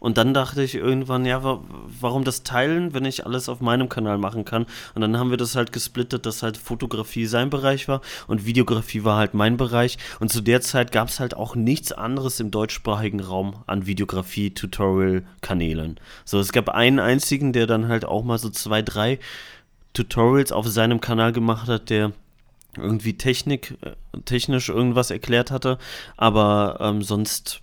Und 0.01 0.19
dann 0.19 0.35
dachte 0.35 0.63
ich 0.63 0.75
irgendwann, 0.75 1.27
ja, 1.27 1.45
wa 1.45 1.61
warum 2.01 2.25
das 2.25 2.43
teilen, 2.43 2.95
wenn 2.95 3.05
ich 3.05 3.27
alles 3.27 3.51
auf 3.51 3.61
meinem 3.61 3.89
Kanal 3.89 4.19
machen 4.19 4.45
kann? 4.45 4.67
Und 4.95 5.03
dann 5.03 5.17
haben 5.19 5.31
wir 5.31 5.37
das 5.37 5.55
halt 5.55 5.71
gesplittet, 5.73 6.27
dass 6.27 6.43
halt 6.43 6.57
Fotografie 6.57 7.27
sein 7.27 7.51
Bereich 7.51 7.87
war 7.87 8.01
und 8.27 8.45
Videografie 8.47 9.05
war 9.05 9.19
halt 9.19 9.35
mein 9.35 9.59
Bereich. 9.59 9.99
Und 10.19 10.33
zu 10.33 10.41
der 10.41 10.61
Zeit 10.63 10.91
gab 10.91 11.09
es 11.09 11.21
halt 11.21 11.37
auch 11.37 11.55
nichts 11.55 11.93
anderes 11.93 12.41
im 12.41 12.51
deutschsprachigen 12.51 13.21
Raum 13.21 13.63
an 13.67 13.87
Videografie-Tutorial-Kanälen. 13.87 16.01
So, 16.25 16.41
es 16.41 16.53
gab 16.53 16.71
einen 16.71 16.99
einzigen, 16.99 17.53
der 17.53 17.67
dann 17.67 17.89
halt 17.89 18.07
auch 18.07 18.25
mal 18.25 18.39
so 18.39 18.49
zwei, 18.49 18.81
drei 18.83 19.19
Tutorials 19.93 20.53
auf 20.53 20.67
seinem 20.67 21.03
Kanal 21.03 21.33
gemacht 21.33 21.69
hat, 21.69 21.91
der 21.91 22.13
irgendwie 22.77 23.19
Technik, 23.19 23.77
äh, 23.83 23.95
technisch 24.25 24.69
irgendwas 24.69 25.11
erklärt 25.11 25.51
hatte, 25.51 25.79
aber 26.17 26.79
ähm, 26.81 27.03
sonst 27.03 27.63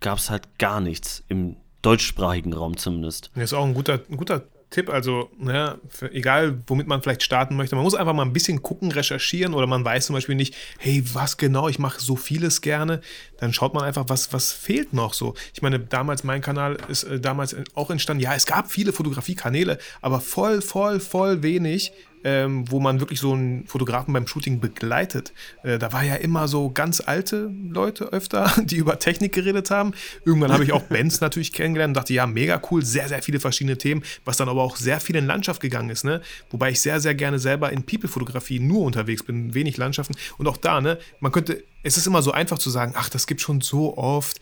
gab 0.00 0.18
es 0.18 0.30
halt 0.30 0.58
gar 0.58 0.80
nichts 0.80 1.22
im 1.28 1.56
deutschsprachigen 1.82 2.52
Raum 2.52 2.76
zumindest. 2.76 3.30
Das 3.34 3.44
ist 3.44 3.54
auch 3.54 3.64
ein 3.64 3.74
guter, 3.74 4.00
ein 4.10 4.16
guter 4.16 4.44
Tipp. 4.70 4.90
Also, 4.90 5.30
ne, 5.38 5.78
für, 5.88 6.12
egal 6.12 6.62
womit 6.66 6.86
man 6.86 7.02
vielleicht 7.02 7.22
starten 7.22 7.56
möchte, 7.56 7.74
man 7.74 7.84
muss 7.84 7.94
einfach 7.94 8.12
mal 8.12 8.24
ein 8.24 8.32
bisschen 8.32 8.62
gucken, 8.62 8.92
recherchieren 8.92 9.54
oder 9.54 9.66
man 9.66 9.84
weiß 9.84 10.06
zum 10.06 10.14
Beispiel 10.14 10.34
nicht, 10.34 10.54
hey, 10.78 11.02
was 11.14 11.36
genau, 11.36 11.68
ich 11.68 11.78
mache 11.78 12.00
so 12.00 12.16
vieles 12.16 12.60
gerne. 12.60 13.00
Dann 13.38 13.52
schaut 13.52 13.74
man 13.74 13.84
einfach, 13.84 14.04
was, 14.08 14.32
was 14.32 14.52
fehlt 14.52 14.92
noch 14.92 15.14
so. 15.14 15.34
Ich 15.54 15.62
meine, 15.62 15.80
damals, 15.80 16.24
mein 16.24 16.42
Kanal 16.42 16.76
ist 16.88 17.04
äh, 17.04 17.20
damals 17.20 17.56
auch 17.74 17.90
entstanden. 17.90 18.22
Ja, 18.22 18.34
es 18.34 18.46
gab 18.46 18.70
viele 18.70 18.92
Fotografiekanäle, 18.92 19.78
aber 20.02 20.20
voll, 20.20 20.60
voll, 20.60 21.00
voll 21.00 21.42
wenig. 21.42 21.92
Ähm, 22.24 22.70
wo 22.70 22.80
man 22.80 23.00
wirklich 23.00 23.20
so 23.20 23.32
einen 23.32 23.66
Fotografen 23.66 24.12
beim 24.12 24.26
Shooting 24.26 24.60
begleitet. 24.60 25.32
Äh, 25.62 25.78
da 25.78 25.92
war 25.92 26.02
ja 26.02 26.16
immer 26.16 26.48
so 26.48 26.70
ganz 26.70 27.00
alte 27.00 27.50
Leute 27.68 28.06
öfter, 28.12 28.52
die 28.64 28.76
über 28.76 28.98
Technik 28.98 29.32
geredet 29.32 29.70
haben. 29.70 29.92
Irgendwann 30.24 30.52
habe 30.52 30.64
ich 30.64 30.72
auch 30.72 30.82
Bands 30.88 31.20
natürlich 31.20 31.52
kennengelernt 31.52 31.90
und 31.90 31.96
dachte, 31.96 32.12
ja, 32.14 32.26
mega 32.26 32.60
cool, 32.70 32.84
sehr, 32.84 33.08
sehr 33.08 33.22
viele 33.22 33.40
verschiedene 33.40 33.78
Themen, 33.78 34.02
was 34.24 34.36
dann 34.36 34.48
aber 34.48 34.62
auch 34.62 34.76
sehr 34.76 35.00
viel 35.00 35.16
in 35.16 35.26
Landschaft 35.26 35.60
gegangen 35.60 35.90
ist, 35.90 36.04
ne? 36.04 36.20
Wobei 36.50 36.70
ich 36.70 36.80
sehr, 36.80 37.00
sehr 37.00 37.14
gerne 37.14 37.38
selber 37.38 37.72
in 37.72 37.84
People-Fotografie 37.84 38.60
nur 38.60 38.82
unterwegs 38.82 39.22
bin, 39.22 39.54
wenig 39.54 39.76
Landschaften. 39.76 40.14
Und 40.38 40.48
auch 40.48 40.56
da, 40.56 40.80
ne, 40.80 40.98
man 41.20 41.32
könnte, 41.32 41.62
es 41.82 41.96
ist 41.96 42.06
immer 42.06 42.22
so 42.22 42.32
einfach 42.32 42.58
zu 42.58 42.70
sagen, 42.70 42.92
ach, 42.96 43.08
das 43.08 43.26
gibt 43.26 43.40
schon 43.40 43.60
so 43.60 43.96
oft. 43.96 44.40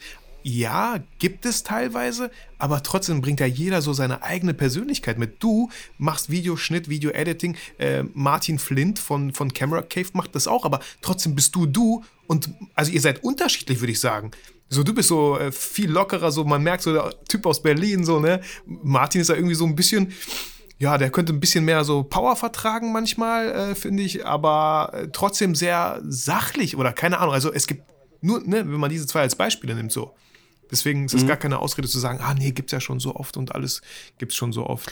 Ja, 0.49 1.01
gibt 1.19 1.45
es 1.45 1.65
teilweise, 1.65 2.31
aber 2.57 2.81
trotzdem 2.85 3.21
bringt 3.21 3.41
ja 3.41 3.47
jeder 3.47 3.83
so 3.83 3.93
seine 3.93 4.23
eigene 4.23 4.55
Persönlichkeit 4.55 5.19
mit. 5.19 5.43
Du 5.43 5.71
machst 5.99 6.31
Videoschnitt, 6.31 6.89
Video-Editing, 6.89 7.57
äh, 7.79 8.05
Martin 8.15 8.61
Flint 8.61 9.01
von, 9.01 9.33
von 9.33 9.53
Camera 9.53 9.83
Cave 9.83 10.07
macht 10.13 10.37
das 10.37 10.47
auch, 10.47 10.65
aber 10.65 10.79
trotzdem 11.03 11.35
bist 11.35 11.57
du 11.57 11.67
du 11.67 12.05
und 12.29 12.49
also 12.77 12.93
ihr 12.93 13.01
seid 13.01 13.25
unterschiedlich, 13.25 13.81
würde 13.81 13.91
ich 13.91 13.99
sagen. 13.99 14.31
So, 14.69 14.85
du 14.85 14.95
bist 14.95 15.09
so 15.09 15.37
äh, 15.37 15.51
viel 15.51 15.91
lockerer, 15.91 16.31
so 16.31 16.45
man 16.45 16.63
merkt 16.63 16.85
so, 16.85 16.93
der 16.93 17.13
Typ 17.29 17.45
aus 17.45 17.61
Berlin, 17.61 18.05
so, 18.05 18.21
ne? 18.21 18.41
Martin 18.67 19.23
ist 19.23 19.31
da 19.31 19.35
irgendwie 19.35 19.57
so 19.57 19.65
ein 19.65 19.75
bisschen, 19.75 20.13
ja, 20.79 20.97
der 20.97 21.11
könnte 21.11 21.33
ein 21.33 21.41
bisschen 21.41 21.65
mehr 21.65 21.83
so 21.83 22.05
Power 22.05 22.37
vertragen 22.37 22.93
manchmal, 22.93 23.51
äh, 23.51 23.75
finde 23.75 24.05
ich, 24.05 24.25
aber 24.25 24.93
äh, 24.93 25.09
trotzdem 25.13 25.57
sehr 25.57 26.01
sachlich 26.05 26.77
oder 26.77 26.93
keine 26.93 27.19
Ahnung. 27.19 27.35
Also 27.35 27.53
es 27.53 27.67
gibt 27.67 27.83
nur, 28.21 28.39
ne, 28.45 28.59
wenn 28.59 28.79
man 28.79 28.91
diese 28.91 29.09
zwei 29.09 29.23
als 29.23 29.35
Beispiele 29.35 29.75
nimmt, 29.75 29.91
so. 29.91 30.15
Deswegen 30.71 31.07
ist 31.07 31.15
es 31.15 31.27
gar 31.27 31.37
keine 31.37 31.59
Ausrede 31.61 31.89
zu 31.89 31.99
sagen, 31.99 32.21
ah 32.21 32.35
nee, 32.35 32.51
gibt's 32.51 32.73
ja 32.73 32.81
schon 32.81 33.01
so 33.01 33.15
oft 33.15 33.37
und 33.37 33.55
alles 33.55 33.83
gibt's 34.19 34.37
schon 34.37 34.53
so 34.53 34.67
oft. 34.67 34.91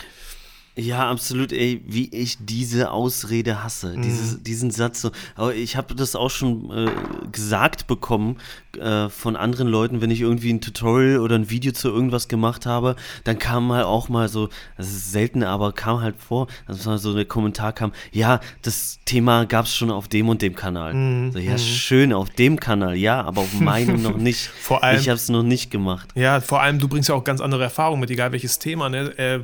Ja, 0.76 1.08
absolut, 1.08 1.52
ey, 1.52 1.80
wie 1.86 2.08
ich 2.12 2.36
diese 2.40 2.90
Ausrede 2.90 3.62
hasse, 3.62 3.94
dieses, 3.96 4.42
diesen 4.42 4.72
Satz 4.72 5.02
so. 5.02 5.12
Aber 5.36 5.54
ich 5.54 5.76
habe 5.76 5.94
das 5.94 6.16
auch 6.16 6.30
schon 6.30 6.68
äh, 6.72 6.90
gesagt 7.30 7.86
bekommen 7.86 8.38
äh, 8.80 9.08
von 9.08 9.36
anderen 9.36 9.68
Leuten, 9.68 10.00
wenn 10.00 10.10
ich 10.10 10.20
irgendwie 10.20 10.52
ein 10.52 10.60
Tutorial 10.60 11.20
oder 11.20 11.36
ein 11.36 11.48
Video 11.48 11.70
zu 11.70 11.90
irgendwas 11.90 12.26
gemacht 12.26 12.66
habe, 12.66 12.96
dann 13.22 13.38
kam 13.38 13.68
mal 13.68 13.84
auch 13.84 14.08
mal 14.08 14.28
so, 14.28 14.48
das 14.76 14.88
ist 14.88 15.12
selten, 15.12 15.44
aber 15.44 15.70
kam 15.70 16.00
halt 16.00 16.16
vor, 16.20 16.48
dass 16.66 16.84
mal 16.86 16.98
so 16.98 17.14
der 17.14 17.24
Kommentar 17.24 17.72
kam, 17.72 17.92
ja, 18.10 18.40
das 18.62 18.98
Thema 19.04 19.44
gab's 19.46 19.72
schon 19.76 19.92
auf 19.92 20.08
dem 20.08 20.28
und 20.28 20.42
dem 20.42 20.56
Kanal. 20.56 21.30
so, 21.32 21.38
ja, 21.38 21.56
schön, 21.56 22.12
auf 22.12 22.30
dem 22.30 22.58
Kanal, 22.58 22.96
ja, 22.96 23.22
aber 23.22 23.42
auf 23.42 23.60
meinem 23.60 24.02
noch 24.02 24.16
nicht. 24.16 24.40
Vor 24.60 24.82
allem- 24.82 24.98
ich 25.00 25.08
habe 25.08 25.16
es 25.18 25.28
noch 25.28 25.44
nicht 25.44 25.70
gemacht. 25.70 26.08
Ja, 26.16 26.40
vor 26.40 26.62
allem, 26.62 26.80
du 26.80 26.88
bringst 26.88 27.08
ja 27.10 27.14
auch 27.14 27.22
ganz 27.22 27.40
andere 27.40 27.62
Erfahrungen 27.62 28.00
mit, 28.00 28.10
egal 28.10 28.32
welches 28.32 28.58
Thema. 28.58 28.88
Ne? 28.88 29.16
Äh, 29.18 29.40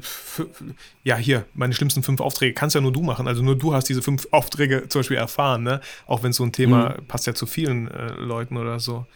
ja, 1.03 1.17
hier, 1.17 1.47
meine 1.55 1.73
schlimmsten 1.73 2.03
fünf 2.03 2.21
Aufträge 2.21 2.53
kannst 2.53 2.75
ja 2.75 2.81
nur 2.81 2.93
du 2.93 3.03
machen. 3.03 3.27
Also 3.27 3.43
nur 3.43 3.57
du 3.57 3.75
hast 3.75 3.89
diese 3.89 4.03
fünf 4.03 4.29
Aufträge 4.33 4.89
zum 4.89 5.01
Beispiel 5.01 5.17
erfahren, 5.17 5.63
ne? 5.63 5.81
Auch 6.07 6.23
wenn 6.23 6.33
so 6.33 6.45
ein 6.45 6.53
Thema 6.53 6.97
mhm. 6.99 7.07
passt 7.07 7.27
ja 7.27 7.35
zu 7.35 7.47
vielen 7.47 7.89
äh, 7.89 8.13
Leuten 8.13 8.57
oder 8.57 8.81
so. 8.81 9.07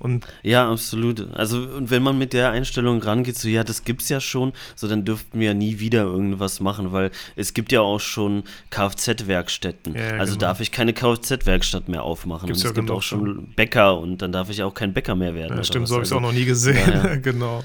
Und 0.00 0.26
ja, 0.42 0.68
absolut. 0.70 1.32
Also, 1.34 1.58
und 1.58 1.90
wenn 1.90 2.02
man 2.02 2.18
mit 2.18 2.32
der 2.32 2.50
Einstellung 2.50 3.00
rangeht, 3.00 3.38
so, 3.38 3.48
ja, 3.48 3.62
das 3.62 3.84
gibt's 3.84 4.08
ja 4.08 4.20
schon, 4.20 4.52
so, 4.74 4.88
dann 4.88 5.04
dürften 5.04 5.38
wir 5.38 5.48
ja 5.48 5.54
nie 5.54 5.78
wieder 5.78 6.02
irgendwas 6.02 6.58
machen, 6.58 6.92
weil 6.92 7.12
es 7.36 7.54
gibt 7.54 7.70
ja 7.70 7.80
auch 7.80 8.00
schon 8.00 8.42
Kfz-Werkstätten. 8.70 9.94
Ja, 9.94 10.18
also 10.18 10.34
genau. 10.34 10.46
darf 10.46 10.60
ich 10.60 10.72
keine 10.72 10.92
Kfz-Werkstatt 10.92 11.88
mehr 11.88 12.02
aufmachen. 12.02 12.48
Gibt's 12.48 12.62
und 12.64 12.70
es 12.70 12.76
ja 12.76 12.80
gibt 12.80 12.90
auch 12.90 13.02
schon 13.02 13.54
Bäcker 13.54 13.98
und 13.98 14.20
dann 14.20 14.32
darf 14.32 14.50
ich 14.50 14.64
auch 14.64 14.74
kein 14.74 14.92
Bäcker 14.92 15.14
mehr 15.14 15.34
werden. 15.34 15.56
Ja, 15.56 15.64
stimmt, 15.64 15.86
so 15.86 15.94
habe 15.94 16.02
ich 16.02 16.08
es 16.08 16.12
also, 16.12 16.26
auch 16.26 16.28
noch 16.28 16.36
nie 16.36 16.44
gesehen. 16.44 16.76
Ja, 16.92 17.14
genau. 17.22 17.62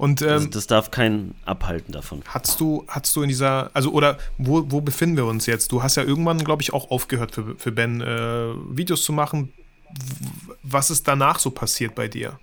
Und, 0.00 0.22
ähm, 0.22 0.28
das, 0.28 0.48
das, 0.48 0.66
darf 0.66 0.90
keinen 0.90 1.34
abhalten 1.44 1.92
davon. 1.92 2.22
Hast 2.26 2.58
du, 2.58 2.86
hast 2.88 3.14
du 3.14 3.20
in 3.20 3.28
dieser, 3.28 3.70
also 3.74 3.92
oder 3.92 4.16
wo, 4.38 4.64
wo 4.70 4.80
befinden 4.80 5.18
wir 5.18 5.26
uns 5.26 5.44
jetzt? 5.44 5.72
Du 5.72 5.82
hast 5.82 5.96
ja 5.96 6.02
irgendwann, 6.02 6.38
glaube 6.38 6.62
ich, 6.62 6.72
auch 6.72 6.90
aufgehört 6.90 7.34
für, 7.34 7.54
für 7.58 7.70
Ben 7.70 8.00
äh, 8.00 8.54
Videos 8.70 9.04
zu 9.04 9.12
machen. 9.12 9.52
Was 10.62 10.88
ist 10.88 11.06
danach 11.06 11.38
so 11.38 11.50
passiert 11.50 11.94
bei 11.94 12.08
dir? 12.08 12.38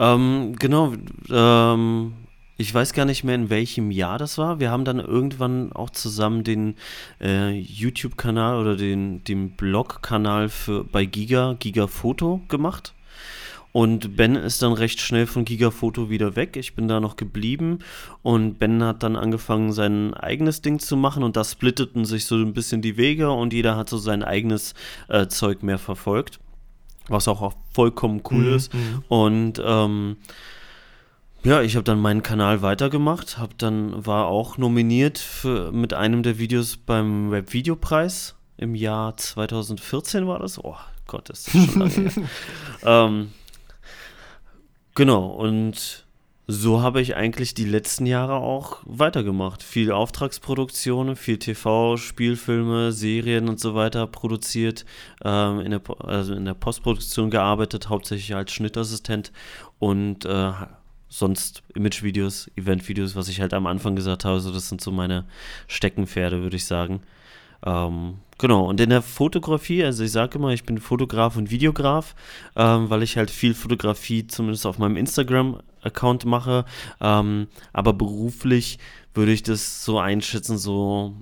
Ähm, 0.00 0.56
genau, 0.58 0.94
ähm, 1.30 2.14
ich 2.56 2.74
weiß 2.74 2.92
gar 2.92 3.04
nicht 3.04 3.22
mehr, 3.22 3.36
in 3.36 3.48
welchem 3.48 3.92
Jahr 3.92 4.18
das 4.18 4.36
war. 4.36 4.58
Wir 4.58 4.72
haben 4.72 4.84
dann 4.84 4.98
irgendwann 4.98 5.72
auch 5.72 5.90
zusammen 5.90 6.42
den 6.42 6.74
äh, 7.20 7.50
YouTube-Kanal 7.50 8.56
oder 8.60 8.74
den, 8.74 9.22
den 9.22 9.50
Blog-Kanal 9.52 10.50
bei 10.90 11.04
Giga, 11.04 11.54
Giga 11.60 11.86
Foto 11.86 12.40
gemacht. 12.48 12.94
Und 13.72 14.16
Ben 14.16 14.34
ist 14.34 14.62
dann 14.62 14.72
recht 14.72 15.00
schnell 15.00 15.26
von 15.26 15.44
Gigafoto 15.44 16.10
wieder 16.10 16.34
weg. 16.34 16.56
Ich 16.56 16.74
bin 16.74 16.88
da 16.88 16.98
noch 16.98 17.16
geblieben 17.16 17.78
und 18.22 18.58
Ben 18.58 18.82
hat 18.82 19.02
dann 19.02 19.16
angefangen, 19.16 19.72
sein 19.72 20.12
eigenes 20.14 20.60
Ding 20.60 20.80
zu 20.80 20.96
machen 20.96 21.22
und 21.22 21.36
da 21.36 21.44
splitteten 21.44 22.04
sich 22.04 22.24
so 22.24 22.34
ein 22.36 22.52
bisschen 22.52 22.82
die 22.82 22.96
Wege 22.96 23.30
und 23.30 23.52
jeder 23.52 23.76
hat 23.76 23.88
so 23.88 23.98
sein 23.98 24.24
eigenes 24.24 24.74
äh, 25.08 25.28
Zeug 25.28 25.62
mehr 25.62 25.78
verfolgt, 25.78 26.40
was 27.08 27.28
auch, 27.28 27.42
auch 27.42 27.54
vollkommen 27.72 28.22
cool 28.30 28.44
mhm. 28.50 28.54
ist. 28.54 28.74
Mhm. 28.74 29.04
Und 29.08 29.62
ähm, 29.64 30.16
ja, 31.42 31.62
ich 31.62 31.76
habe 31.76 31.84
dann 31.84 32.00
meinen 32.00 32.22
Kanal 32.22 32.62
weitergemacht, 32.62 33.38
habe 33.38 33.54
dann 33.56 34.04
war 34.04 34.26
auch 34.26 34.58
nominiert 34.58 35.18
für, 35.18 35.70
mit 35.72 35.94
einem 35.94 36.22
der 36.22 36.38
Videos 36.38 36.76
beim 36.76 37.30
Webvideopreis 37.30 38.34
im 38.58 38.74
Jahr 38.74 39.16
2014 39.16 40.26
war 40.26 40.38
das. 40.38 40.62
Oh 40.62 40.76
Gott, 41.06 41.30
das 41.30 41.48
ist 41.48 41.72
schon 41.72 41.78
lange 41.78 41.92
her. 41.92 42.12
ähm, 42.84 43.30
Genau, 45.00 45.28
und 45.28 46.04
so 46.46 46.82
habe 46.82 47.00
ich 47.00 47.16
eigentlich 47.16 47.54
die 47.54 47.64
letzten 47.64 48.04
Jahre 48.04 48.34
auch 48.34 48.82
weitergemacht. 48.84 49.62
Viel 49.62 49.92
Auftragsproduktion, 49.92 51.16
viel 51.16 51.38
TV, 51.38 51.96
Spielfilme, 51.96 52.92
Serien 52.92 53.48
und 53.48 53.58
so 53.58 53.74
weiter 53.74 54.06
produziert, 54.06 54.84
ähm, 55.24 55.60
in, 55.60 55.70
der, 55.70 55.80
also 56.00 56.34
in 56.34 56.44
der 56.44 56.52
Postproduktion 56.52 57.30
gearbeitet, 57.30 57.88
hauptsächlich 57.88 58.34
als 58.34 58.52
Schnittassistent 58.52 59.32
und 59.78 60.26
äh, 60.26 60.52
sonst 61.08 61.62
Imagevideos, 61.74 62.50
Eventvideos, 62.56 63.16
was 63.16 63.28
ich 63.28 63.40
halt 63.40 63.54
am 63.54 63.66
Anfang 63.66 63.96
gesagt 63.96 64.26
habe, 64.26 64.40
so 64.40 64.52
das 64.52 64.68
sind 64.68 64.82
so 64.82 64.92
meine 64.92 65.24
Steckenpferde, 65.66 66.42
würde 66.42 66.56
ich 66.56 66.66
sagen. 66.66 67.00
Ähm, 67.64 68.16
genau, 68.40 68.64
und 68.64 68.80
in 68.80 68.90
der 68.90 69.02
Fotografie, 69.02 69.84
also 69.84 70.02
ich 70.02 70.12
sage 70.12 70.38
immer, 70.38 70.50
ich 70.50 70.64
bin 70.64 70.78
Fotograf 70.78 71.36
und 71.36 71.50
Videograf, 71.50 72.16
ähm, 72.56 72.90
weil 72.90 73.02
ich 73.02 73.16
halt 73.16 73.30
viel 73.30 73.54
Fotografie 73.54 74.26
zumindest 74.26 74.66
auf 74.66 74.78
meinem 74.78 74.96
Instagram-Account 74.96 76.24
mache. 76.24 76.64
Ähm, 77.00 77.48
aber 77.72 77.92
beruflich 77.92 78.78
würde 79.14 79.32
ich 79.32 79.42
das 79.42 79.84
so 79.84 79.98
einschätzen, 79.98 80.58
so 80.58 81.14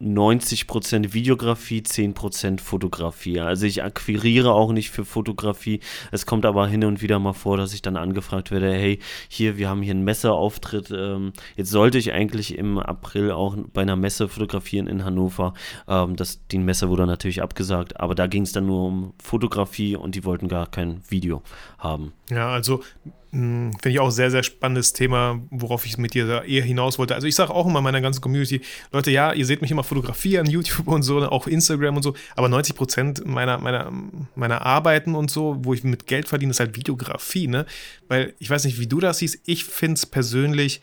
90% 0.00 1.12
Videografie, 1.12 1.80
10% 1.80 2.60
Fotografie. 2.60 3.40
Also 3.40 3.66
ich 3.66 3.82
akquiriere 3.82 4.52
auch 4.52 4.72
nicht 4.72 4.90
für 4.90 5.04
Fotografie. 5.04 5.80
Es 6.10 6.24
kommt 6.24 6.46
aber 6.46 6.66
hin 6.66 6.84
und 6.84 7.02
wieder 7.02 7.18
mal 7.18 7.34
vor, 7.34 7.56
dass 7.56 7.74
ich 7.74 7.82
dann 7.82 7.96
angefragt 7.96 8.50
werde, 8.50 8.72
hey, 8.72 8.98
hier, 9.28 9.58
wir 9.58 9.68
haben 9.68 9.82
hier 9.82 9.92
einen 9.92 10.04
Messeauftritt. 10.04 10.90
Ähm, 10.90 11.32
jetzt 11.56 11.70
sollte 11.70 11.98
ich 11.98 12.12
eigentlich 12.12 12.56
im 12.56 12.78
April 12.78 13.30
auch 13.30 13.56
bei 13.72 13.82
einer 13.82 13.96
Messe 13.96 14.28
fotografieren 14.28 14.86
in 14.86 15.04
Hannover. 15.04 15.52
Ähm, 15.86 16.16
das, 16.16 16.46
die 16.48 16.58
Messe 16.58 16.88
wurde 16.88 17.06
natürlich 17.06 17.42
abgesagt, 17.42 18.00
aber 18.00 18.14
da 18.14 18.26
ging 18.26 18.42
es 18.42 18.52
dann 18.52 18.66
nur 18.66 18.86
um 18.86 19.12
Fotografie 19.22 19.96
und 19.96 20.14
die 20.14 20.24
wollten 20.24 20.48
gar 20.48 20.66
kein 20.66 21.02
Video 21.08 21.42
haben. 21.78 22.12
Ja, 22.30 22.50
also 22.50 22.82
hm, 23.32 23.72
finde 23.72 23.90
ich 23.90 24.00
auch 24.00 24.10
sehr, 24.10 24.30
sehr 24.30 24.42
spannendes 24.42 24.92
Thema, 24.92 25.40
worauf 25.50 25.86
ich 25.86 25.98
mit 25.98 26.14
dir 26.14 26.26
da 26.26 26.42
eher 26.42 26.64
hinaus 26.64 26.98
wollte. 26.98 27.14
Also 27.14 27.26
ich 27.26 27.34
sage 27.34 27.52
auch 27.52 27.66
immer 27.66 27.80
meiner 27.80 28.00
ganzen 28.00 28.20
Community, 28.20 28.60
Leute, 28.92 29.10
ja, 29.10 29.32
ihr 29.32 29.46
seht 29.46 29.62
mich 29.62 29.70
immer 29.70 29.84
fotografieren, 29.84 30.46
YouTube 30.50 30.88
und 30.88 31.02
so, 31.02 31.20
auch 31.28 31.46
Instagram 31.46 31.96
und 31.96 32.02
so, 32.02 32.14
aber 32.34 32.48
90 32.48 32.74
Prozent 32.74 33.26
meiner, 33.26 33.58
meiner, 33.58 33.92
meiner 34.34 34.64
Arbeiten 34.66 35.14
und 35.14 35.30
so, 35.30 35.56
wo 35.60 35.74
ich 35.74 35.84
mit 35.84 36.06
Geld 36.06 36.28
verdiene, 36.28 36.50
ist 36.50 36.60
halt 36.60 36.76
Videografie, 36.76 37.46
ne? 37.46 37.66
Weil 38.08 38.34
ich 38.38 38.50
weiß 38.50 38.64
nicht, 38.64 38.80
wie 38.80 38.86
du 38.86 39.00
das 39.00 39.18
siehst, 39.18 39.40
ich 39.44 39.64
finde 39.64 39.94
es 39.94 40.06
persönlich 40.06 40.80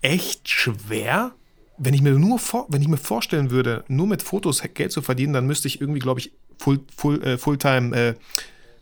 echt 0.00 0.48
schwer, 0.48 1.32
wenn 1.76 1.94
ich 1.94 2.02
mir 2.02 2.12
nur 2.12 2.38
vor, 2.40 2.66
wenn 2.68 2.82
ich 2.82 2.88
mir 2.88 2.96
vorstellen 2.96 3.50
würde, 3.50 3.84
nur 3.88 4.06
mit 4.06 4.22
Fotos 4.22 4.62
Geld 4.74 4.90
zu 4.90 5.00
verdienen, 5.00 5.32
dann 5.32 5.46
müsste 5.46 5.68
ich 5.68 5.80
irgendwie, 5.80 6.00
glaube 6.00 6.20
ich, 6.20 6.32
Full, 6.58 6.80
Full, 6.96 7.22
äh, 7.22 7.38
Fulltime 7.38 7.96
äh, 7.96 8.14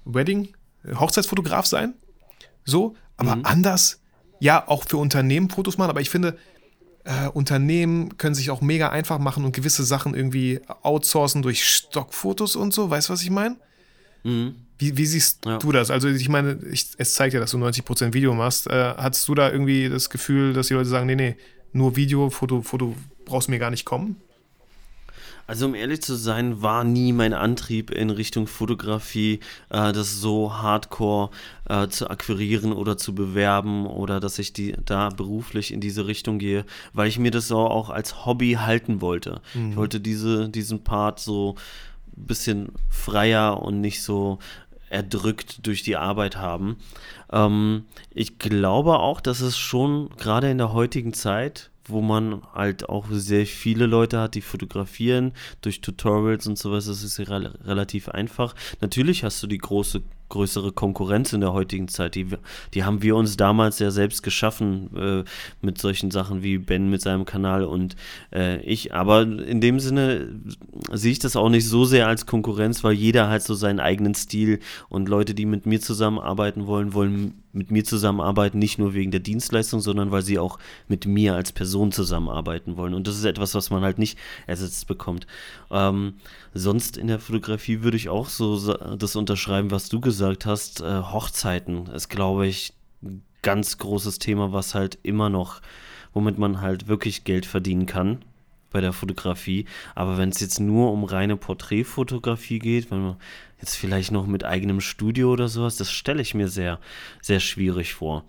Wedding, 0.06 0.48
Hochzeitsfotograf 0.94 1.66
sein 1.66 1.94
so, 2.66 2.96
aber 3.16 3.37
mhm. 3.37 3.46
anders, 3.46 4.01
ja, 4.40 4.68
auch 4.68 4.85
für 4.87 4.99
Unternehmen 4.99 5.49
Fotos 5.49 5.79
machen, 5.79 5.90
aber 5.90 6.03
ich 6.03 6.11
finde, 6.11 6.37
äh, 7.05 7.29
Unternehmen 7.29 8.18
können 8.18 8.35
sich 8.35 8.51
auch 8.51 8.61
mega 8.61 8.90
einfach 8.90 9.18
machen 9.18 9.44
und 9.44 9.55
gewisse 9.55 9.85
Sachen 9.85 10.14
irgendwie 10.14 10.61
outsourcen 10.83 11.40
durch 11.40 11.64
Stockfotos 11.64 12.57
und 12.57 12.75
so. 12.75 12.90
Weißt 12.90 13.09
du, 13.09 13.12
was 13.12 13.22
ich 13.22 13.31
meine? 13.31 13.57
Mhm. 14.25 14.57
Wie, 14.79 14.99
wie, 14.99 15.07
siehst 15.07 15.46
ja. 15.46 15.59
du 15.59 15.72
das? 15.72 15.90
Also, 15.90 16.09
ich 16.09 16.29
meine, 16.29 16.59
ich, 16.70 16.88
es 16.99 17.14
zeigt 17.14 17.33
ja, 17.33 17.40
dass 17.40 17.53
du 17.53 17.59
90% 17.59 18.12
Video 18.12 18.35
machst. 18.35 18.66
Äh, 18.66 18.94
hattest 18.99 19.27
du 19.29 19.35
da 19.35 19.51
irgendwie 19.51 19.88
das 19.88 20.11
Gefühl, 20.11 20.53
dass 20.53 20.66
die 20.66 20.75
Leute 20.75 20.88
sagen, 20.88 21.07
nee, 21.07 21.14
nee, 21.14 21.37
nur 21.72 21.96
Video, 21.96 22.29
Foto, 22.29 22.61
Foto 22.62 22.94
brauchst 23.25 23.46
du 23.46 23.53
mir 23.53 23.59
gar 23.59 23.70
nicht 23.70 23.85
kommen? 23.85 24.20
Also 25.46 25.66
um 25.66 25.74
ehrlich 25.74 26.02
zu 26.02 26.14
sein, 26.14 26.62
war 26.62 26.85
nie 26.85 27.12
mein 27.12 27.32
Antrieb 27.32 27.90
in 27.90 28.11
Richtung 28.11 28.46
Fotografie, 28.46 29.40
äh, 29.70 29.92
das 29.92 30.20
so 30.20 30.54
hardcore 30.54 31.30
äh, 31.68 31.88
zu 31.88 32.11
akquirieren 32.11 32.72
oder 32.72 32.96
zu 32.96 33.14
bewerben 33.14 33.87
oder 33.87 34.20
dass 34.20 34.38
ich 34.38 34.52
die 34.52 34.74
da 34.85 35.11
beruflich 35.11 35.72
in 35.72 35.80
diese 35.80 36.06
Richtung 36.06 36.38
gehe, 36.38 36.64
weil 36.92 37.09
ich 37.09 37.18
mir 37.18 37.30
das 37.30 37.48
so 37.48 37.59
auch 37.59 37.90
als 37.90 38.26
Hobby 38.26 38.54
halten 38.54 39.00
wollte. 39.00 39.40
Mhm. 39.54 39.70
Ich 39.70 39.76
wollte 39.76 40.00
diese, 40.00 40.48
diesen 40.48 40.82
Part 40.82 41.20
so 41.20 41.54
ein 42.16 42.26
bisschen 42.26 42.72
freier 42.88 43.62
und 43.62 43.80
nicht 43.80 44.02
so 44.02 44.38
erdrückt 44.88 45.66
durch 45.66 45.82
die 45.82 45.96
Arbeit 45.96 46.37
haben. 46.37 46.76
Ähm, 47.32 47.85
ich 48.11 48.38
glaube 48.38 48.98
auch, 48.98 49.20
dass 49.20 49.40
es 49.40 49.59
schon 49.59 50.11
gerade 50.16 50.50
in 50.50 50.59
der 50.59 50.72
heutigen 50.72 51.12
Zeit 51.12 51.70
wo 51.88 52.01
man 52.01 52.42
halt 52.55 52.88
auch 52.88 53.07
sehr 53.11 53.46
viele 53.46 53.87
Leute 53.87 54.20
hat, 54.20 54.35
die 54.35 54.40
fotografieren 54.40 55.33
durch 55.61 55.81
Tutorials 55.81 56.46
und 56.46 56.59
sowas. 56.59 56.87
Das 56.87 57.03
ist 57.03 57.18
re 57.20 57.55
relativ 57.64 58.09
einfach. 58.09 58.55
Natürlich 58.81 59.25
hast 59.25 59.42
du 59.42 59.46
die 59.46 59.59
große 59.59 60.03
größere 60.28 60.72
Konkurrenz 60.72 61.32
in 61.32 61.40
der 61.40 61.52
heutigen 61.52 61.88
Zeit. 61.88 62.14
Die, 62.14 62.26
die 62.74 62.84
haben 62.84 63.02
wir 63.02 63.16
uns 63.16 63.36
damals 63.36 63.78
ja 63.78 63.90
selbst 63.90 64.22
geschaffen 64.22 64.90
äh, 64.96 65.24
mit 65.60 65.78
solchen 65.78 66.10
Sachen 66.10 66.42
wie 66.42 66.58
Ben 66.58 66.90
mit 66.90 67.00
seinem 67.00 67.24
Kanal 67.24 67.64
und 67.64 67.96
äh, 68.32 68.60
ich. 68.62 68.92
Aber 68.92 69.22
in 69.22 69.60
dem 69.60 69.80
Sinne 69.80 70.28
sehe 70.92 71.12
ich 71.12 71.18
das 71.18 71.36
auch 71.36 71.48
nicht 71.48 71.68
so 71.68 71.84
sehr 71.84 72.08
als 72.08 72.26
Konkurrenz, 72.26 72.82
weil 72.82 72.94
jeder 72.94 73.28
halt 73.28 73.42
so 73.42 73.54
seinen 73.54 73.80
eigenen 73.80 74.14
Stil 74.14 74.60
und 74.88 75.08
Leute, 75.08 75.34
die 75.34 75.46
mit 75.46 75.66
mir 75.66 75.80
zusammenarbeiten 75.80 76.66
wollen, 76.66 76.92
wollen 76.92 77.42
mit 77.52 77.70
mir 77.70 77.84
zusammenarbeiten, 77.84 78.58
nicht 78.58 78.78
nur 78.78 78.92
wegen 78.92 79.10
der 79.10 79.20
Dienstleistung, 79.20 79.80
sondern 79.80 80.10
weil 80.10 80.20
sie 80.22 80.38
auch 80.38 80.58
mit 80.88 81.06
mir 81.06 81.34
als 81.34 81.52
Person 81.52 81.90
zusammenarbeiten 81.90 82.76
wollen. 82.76 82.92
Und 82.92 83.06
das 83.06 83.16
ist 83.16 83.24
etwas, 83.24 83.54
was 83.54 83.70
man 83.70 83.82
halt 83.82 83.98
nicht 83.98 84.18
ersetzt 84.46 84.86
bekommt. 84.86 85.26
Ähm, 85.70 86.14
sonst 86.52 86.98
in 86.98 87.06
der 87.06 87.18
Fotografie 87.18 87.82
würde 87.82 87.96
ich 87.96 88.10
auch 88.10 88.28
so 88.28 88.74
das 88.74 89.16
unterschreiben, 89.16 89.70
was 89.70 89.88
du 89.88 90.00
gesagt 90.00 90.15
hast. 90.15 90.15
Äh, 90.20 91.02
Hochzeiten 91.02 91.87
ist, 91.87 92.09
glaube 92.09 92.46
ich, 92.46 92.72
ein 93.02 93.22
ganz 93.42 93.79
großes 93.79 94.18
Thema, 94.18 94.52
was 94.52 94.74
halt 94.74 94.98
immer 95.02 95.31
noch, 95.31 95.61
womit 96.12 96.38
man 96.38 96.61
halt 96.61 96.88
wirklich 96.88 97.24
Geld 97.24 97.46
verdienen 97.46 97.87
kann 97.87 98.24
bei 98.70 98.81
der 98.81 98.92
Fotografie. 98.92 99.66
Aber 99.94 100.18
wenn 100.18 100.29
es 100.29 100.40
jetzt 100.40 100.61
nur 100.61 100.92
um 100.92 101.05
reine 101.05 101.37
Porträtfotografie 101.37 102.59
geht, 102.59 102.90
wenn 102.90 103.02
man 103.02 103.16
jetzt 103.61 103.76
vielleicht 103.76 104.12
noch 104.12 104.26
mit 104.26 104.44
eigenem 104.44 104.81
Studio 104.81 105.33
oder 105.33 105.48
sowas, 105.48 105.76
das 105.76 105.90
stelle 105.90 106.22
ich 106.22 106.35
mir 106.35 106.48
sehr, 106.48 106.79
sehr 107.22 107.40
schwierig 107.40 107.94
vor. 107.94 108.24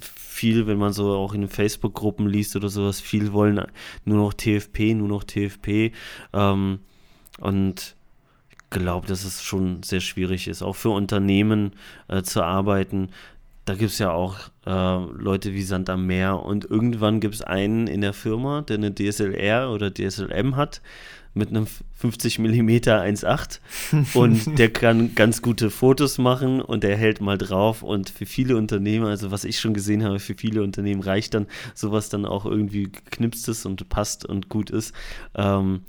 Viel, 0.00 0.66
wenn 0.66 0.78
man 0.78 0.94
so 0.94 1.12
auch 1.12 1.34
in 1.34 1.46
Facebook-Gruppen 1.46 2.26
liest 2.26 2.56
oder 2.56 2.70
sowas, 2.70 3.00
viel 3.00 3.32
wollen 3.32 3.60
nur 4.04 4.16
noch 4.16 4.32
TFP, 4.32 4.94
nur 4.94 5.08
noch 5.08 5.24
TFP. 5.24 5.92
Ähm, 6.32 6.80
und 7.38 7.96
glaube, 8.72 9.06
dass 9.06 9.24
es 9.24 9.42
schon 9.42 9.82
sehr 9.82 10.00
schwierig 10.00 10.48
ist, 10.48 10.62
auch 10.62 10.76
für 10.76 10.90
Unternehmen 10.90 11.72
äh, 12.08 12.22
zu 12.22 12.42
arbeiten, 12.42 13.10
da 13.64 13.74
gibt 13.74 13.92
es 13.92 13.98
ja 13.98 14.10
auch 14.10 14.38
äh, 14.66 15.22
Leute 15.22 15.54
wie 15.54 15.62
Sand 15.62 15.88
am 15.88 16.06
Meer 16.06 16.42
und 16.42 16.64
irgendwann 16.64 17.20
gibt 17.20 17.34
es 17.34 17.42
einen 17.42 17.86
in 17.86 18.00
der 18.00 18.12
Firma, 18.12 18.62
der 18.62 18.76
eine 18.76 18.92
DSLR 18.92 19.70
oder 19.70 19.92
DSLM 19.92 20.56
hat 20.56 20.80
mit 21.34 21.48
einem 21.48 21.66
50 21.94 22.40
mm 22.40 22.68
1.8 22.68 23.60
und 24.14 24.58
der 24.58 24.70
kann 24.70 25.14
ganz 25.14 25.40
gute 25.40 25.70
Fotos 25.70 26.18
machen 26.18 26.60
und 26.60 26.82
der 26.82 26.96
hält 26.96 27.20
mal 27.20 27.38
drauf 27.38 27.82
und 27.82 28.10
für 28.10 28.26
viele 28.26 28.56
Unternehmen, 28.56 29.06
also 29.06 29.30
was 29.30 29.44
ich 29.44 29.60
schon 29.60 29.74
gesehen 29.74 30.04
habe, 30.04 30.18
für 30.18 30.34
viele 30.34 30.62
Unternehmen 30.62 31.00
reicht 31.00 31.34
dann 31.34 31.46
sowas 31.74 32.08
dann 32.08 32.26
auch 32.26 32.44
irgendwie 32.44 32.90
geknipst 32.90 33.48
ist 33.48 33.64
und 33.64 33.88
passt 33.88 34.26
und 34.26 34.48
gut 34.48 34.70
ist. 34.70 34.92
Ähm, 35.34 35.82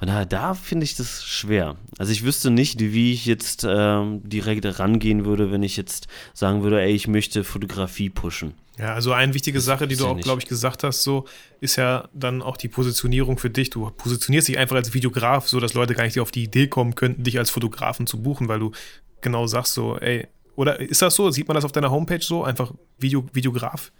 von 0.00 0.08
daher, 0.08 0.24
da 0.24 0.54
finde 0.54 0.84
ich 0.84 0.96
das 0.96 1.26
schwer. 1.26 1.76
Also 1.98 2.10
ich 2.10 2.24
wüsste 2.24 2.50
nicht, 2.50 2.80
wie 2.80 3.12
ich 3.12 3.26
jetzt 3.26 3.66
ähm, 3.68 4.22
direkt 4.24 4.64
rangehen 4.78 5.26
würde, 5.26 5.52
wenn 5.52 5.62
ich 5.62 5.76
jetzt 5.76 6.08
sagen 6.32 6.62
würde, 6.62 6.80
ey, 6.80 6.90
ich 6.94 7.06
möchte 7.06 7.44
Fotografie 7.44 8.08
pushen. 8.08 8.54
Ja, 8.78 8.94
also 8.94 9.12
eine 9.12 9.34
wichtige 9.34 9.60
Sache, 9.60 9.86
die 9.86 9.96
du 9.96 10.06
auch, 10.06 10.18
glaube 10.18 10.40
ich, 10.40 10.48
gesagt 10.48 10.84
hast, 10.84 11.02
so 11.02 11.26
ist 11.60 11.76
ja 11.76 12.08
dann 12.14 12.40
auch 12.40 12.56
die 12.56 12.68
Positionierung 12.68 13.36
für 13.36 13.50
dich. 13.50 13.68
Du 13.68 13.90
positionierst 13.90 14.48
dich 14.48 14.56
einfach 14.56 14.76
als 14.76 14.94
Videograf, 14.94 15.46
so 15.48 15.60
dass 15.60 15.74
Leute 15.74 15.94
gar 15.94 16.04
nicht 16.04 16.18
auf 16.18 16.30
die 16.30 16.44
Idee 16.44 16.68
kommen 16.68 16.94
könnten, 16.94 17.22
dich 17.22 17.36
als 17.36 17.50
Fotografen 17.50 18.06
zu 18.06 18.22
buchen, 18.22 18.48
weil 18.48 18.58
du 18.58 18.72
genau 19.20 19.46
sagst 19.46 19.74
so, 19.74 19.98
ey, 19.98 20.28
oder 20.56 20.80
ist 20.80 21.02
das 21.02 21.14
so? 21.14 21.30
Sieht 21.30 21.46
man 21.46 21.56
das 21.56 21.66
auf 21.66 21.72
deiner 21.72 21.90
Homepage 21.90 22.22
so? 22.22 22.42
Einfach 22.42 22.72
Video, 22.98 23.26
Videograf? 23.34 23.92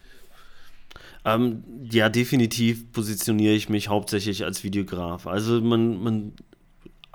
Ähm, 1.25 1.65
ja, 1.91 2.09
definitiv 2.09 2.93
positioniere 2.93 3.55
ich 3.55 3.69
mich 3.69 3.89
hauptsächlich 3.89 4.45
als 4.45 4.65
Videograf. 4.65 5.27
Also 5.27 5.61
man, 5.61 6.03
man 6.03 6.33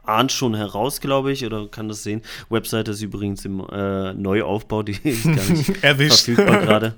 ahnt 0.07 0.31
schon 0.31 0.55
heraus, 0.55 1.01
glaube 1.01 1.31
ich, 1.31 1.45
oder 1.45 1.67
kann 1.67 1.87
das 1.87 2.03
sehen. 2.03 2.21
Webseite 2.49 2.91
ist 2.91 3.01
übrigens 3.01 3.45
im 3.45 3.59
äh, 3.71 4.13
Neuaufbau, 4.13 4.83
die 4.83 4.93
ist 5.03 5.23
gar 5.23 5.49
nicht 5.49 5.77
verfügbar 5.81 6.61
gerade. 6.61 6.95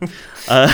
Äh, 0.47 0.67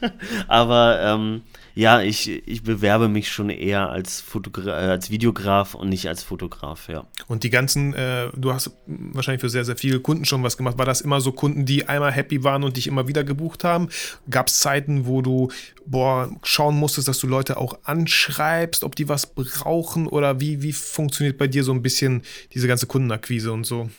aber 0.48 1.00
ähm, 1.02 1.42
ja, 1.74 2.02
ich, 2.02 2.28
ich 2.46 2.62
bewerbe 2.62 3.08
mich 3.08 3.30
schon 3.30 3.48
eher 3.48 3.90
als, 3.90 4.20
Fotogra 4.20 4.70
äh, 4.70 4.90
als 4.90 5.10
Videograf 5.10 5.74
und 5.74 5.88
nicht 5.88 6.08
als 6.08 6.22
Fotograf, 6.22 6.88
ja. 6.88 7.06
Und 7.28 7.44
die 7.44 7.50
ganzen, 7.50 7.94
äh, 7.94 8.28
du 8.36 8.52
hast 8.52 8.72
wahrscheinlich 8.86 9.40
für 9.40 9.48
sehr, 9.48 9.64
sehr 9.64 9.76
viele 9.76 10.00
Kunden 10.00 10.24
schon 10.24 10.42
was 10.42 10.56
gemacht. 10.56 10.78
War 10.78 10.84
das 10.84 11.00
immer 11.00 11.20
so 11.20 11.32
Kunden, 11.32 11.64
die 11.64 11.88
einmal 11.88 12.12
happy 12.12 12.42
waren 12.42 12.64
und 12.64 12.76
dich 12.76 12.86
immer 12.86 13.08
wieder 13.08 13.24
gebucht 13.24 13.64
haben? 13.64 13.88
Gab 14.28 14.48
es 14.48 14.58
Zeiten, 14.60 15.06
wo 15.06 15.22
du, 15.22 15.48
boah, 15.86 16.30
schauen 16.42 16.76
musstest, 16.76 17.08
dass 17.08 17.18
du 17.18 17.26
Leute 17.26 17.56
auch 17.56 17.78
anschreibst, 17.84 18.84
ob 18.84 18.96
die 18.96 19.08
was 19.08 19.26
brauchen 19.26 20.06
oder 20.06 20.40
wie, 20.40 20.62
wie 20.62 20.72
funktioniert 20.72 21.38
bei 21.38 21.46
dir 21.46 21.62
so 21.62 21.69
ein 21.72 21.82
bisschen 21.82 22.22
diese 22.52 22.68
ganze 22.68 22.86
Kundenakquise 22.86 23.52
und 23.52 23.64
so? 23.64 23.90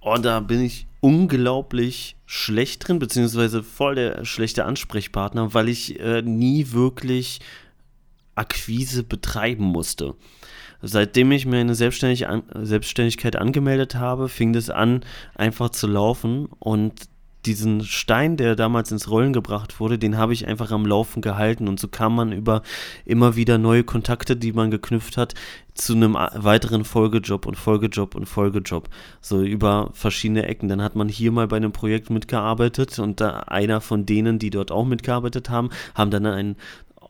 Oh, 0.00 0.16
da 0.16 0.40
bin 0.40 0.62
ich 0.62 0.86
unglaublich 1.00 2.16
schlecht 2.26 2.86
drin, 2.86 2.98
beziehungsweise 2.98 3.62
voll 3.62 3.94
der 3.94 4.24
schlechte 4.24 4.64
Ansprechpartner, 4.64 5.54
weil 5.54 5.68
ich 5.68 5.98
äh, 6.00 6.22
nie 6.22 6.72
wirklich 6.72 7.40
Akquise 8.34 9.02
betreiben 9.02 9.64
musste. 9.64 10.14
Seitdem 10.80 11.30
ich 11.30 11.46
mir 11.46 11.58
eine 11.58 11.76
Selbstständig 11.76 12.26
an, 12.26 12.42
Selbstständigkeit 12.54 13.36
angemeldet 13.36 13.94
habe, 13.94 14.28
fing 14.28 14.52
das 14.52 14.70
an, 14.70 15.04
einfach 15.34 15.70
zu 15.70 15.86
laufen 15.86 16.46
und 16.58 17.11
diesen 17.46 17.84
Stein, 17.84 18.36
der 18.36 18.56
damals 18.56 18.92
ins 18.92 19.10
Rollen 19.10 19.32
gebracht 19.32 19.80
wurde, 19.80 19.98
den 19.98 20.16
habe 20.16 20.32
ich 20.32 20.46
einfach 20.46 20.70
am 20.70 20.86
Laufen 20.86 21.22
gehalten 21.22 21.68
und 21.68 21.80
so 21.80 21.88
kam 21.88 22.14
man 22.14 22.32
über 22.32 22.62
immer 23.04 23.36
wieder 23.36 23.58
neue 23.58 23.84
Kontakte, 23.84 24.36
die 24.36 24.52
man 24.52 24.70
geknüpft 24.70 25.16
hat, 25.16 25.34
zu 25.74 25.94
einem 25.94 26.14
weiteren 26.14 26.84
Folgejob 26.84 27.46
und 27.46 27.56
Folgejob 27.56 28.14
und 28.14 28.26
Folgejob, 28.26 28.88
so 29.20 29.42
über 29.42 29.90
verschiedene 29.94 30.46
Ecken. 30.46 30.68
Dann 30.68 30.82
hat 30.82 30.96
man 30.96 31.08
hier 31.08 31.32
mal 31.32 31.48
bei 31.48 31.56
einem 31.56 31.72
Projekt 31.72 32.10
mitgearbeitet 32.10 32.98
und 32.98 33.20
da 33.20 33.40
einer 33.40 33.80
von 33.80 34.06
denen, 34.06 34.38
die 34.38 34.50
dort 34.50 34.70
auch 34.70 34.84
mitgearbeitet 34.84 35.50
haben, 35.50 35.70
haben 35.94 36.10
dann 36.10 36.26
einen 36.26 36.56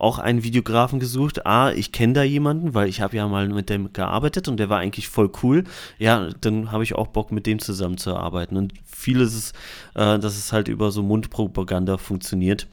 auch 0.03 0.19
einen 0.19 0.43
Videografen 0.43 0.99
gesucht. 1.01 1.47
Ah, 1.47 1.71
ich 1.73 1.93
kenne 1.93 2.13
da 2.15 2.23
jemanden, 2.23 2.75
weil 2.75 2.89
ich 2.89 3.01
habe 3.01 3.17
ja 3.17 3.29
mal 3.29 3.49
mit 3.49 3.71
dem 3.71 3.93
gearbeitet 3.93 4.49
und 4.49 4.59
der 4.59 4.69
war 4.69 4.79
eigentlich 4.79 5.09
voll 5.09 5.31
cool. 5.43 5.65
Ja, 5.99 6.29
dann 6.41 6.73
habe 6.73 6.83
ich 6.83 6.95
auch 6.95 7.07
Bock, 7.07 7.31
mit 7.31 7.47
dem 7.47 7.61
zusammenzuarbeiten. 7.61 8.57
Und 8.57 8.75
vieles 8.85 9.35
ist, 9.35 9.55
äh, 9.95 10.19
dass 10.19 10.37
es 10.37 10.53
halt 10.53 10.69
über 10.69 10.91
so 10.91 11.03
Mundpropaganda 11.03 11.99
funktioniert 11.99 12.67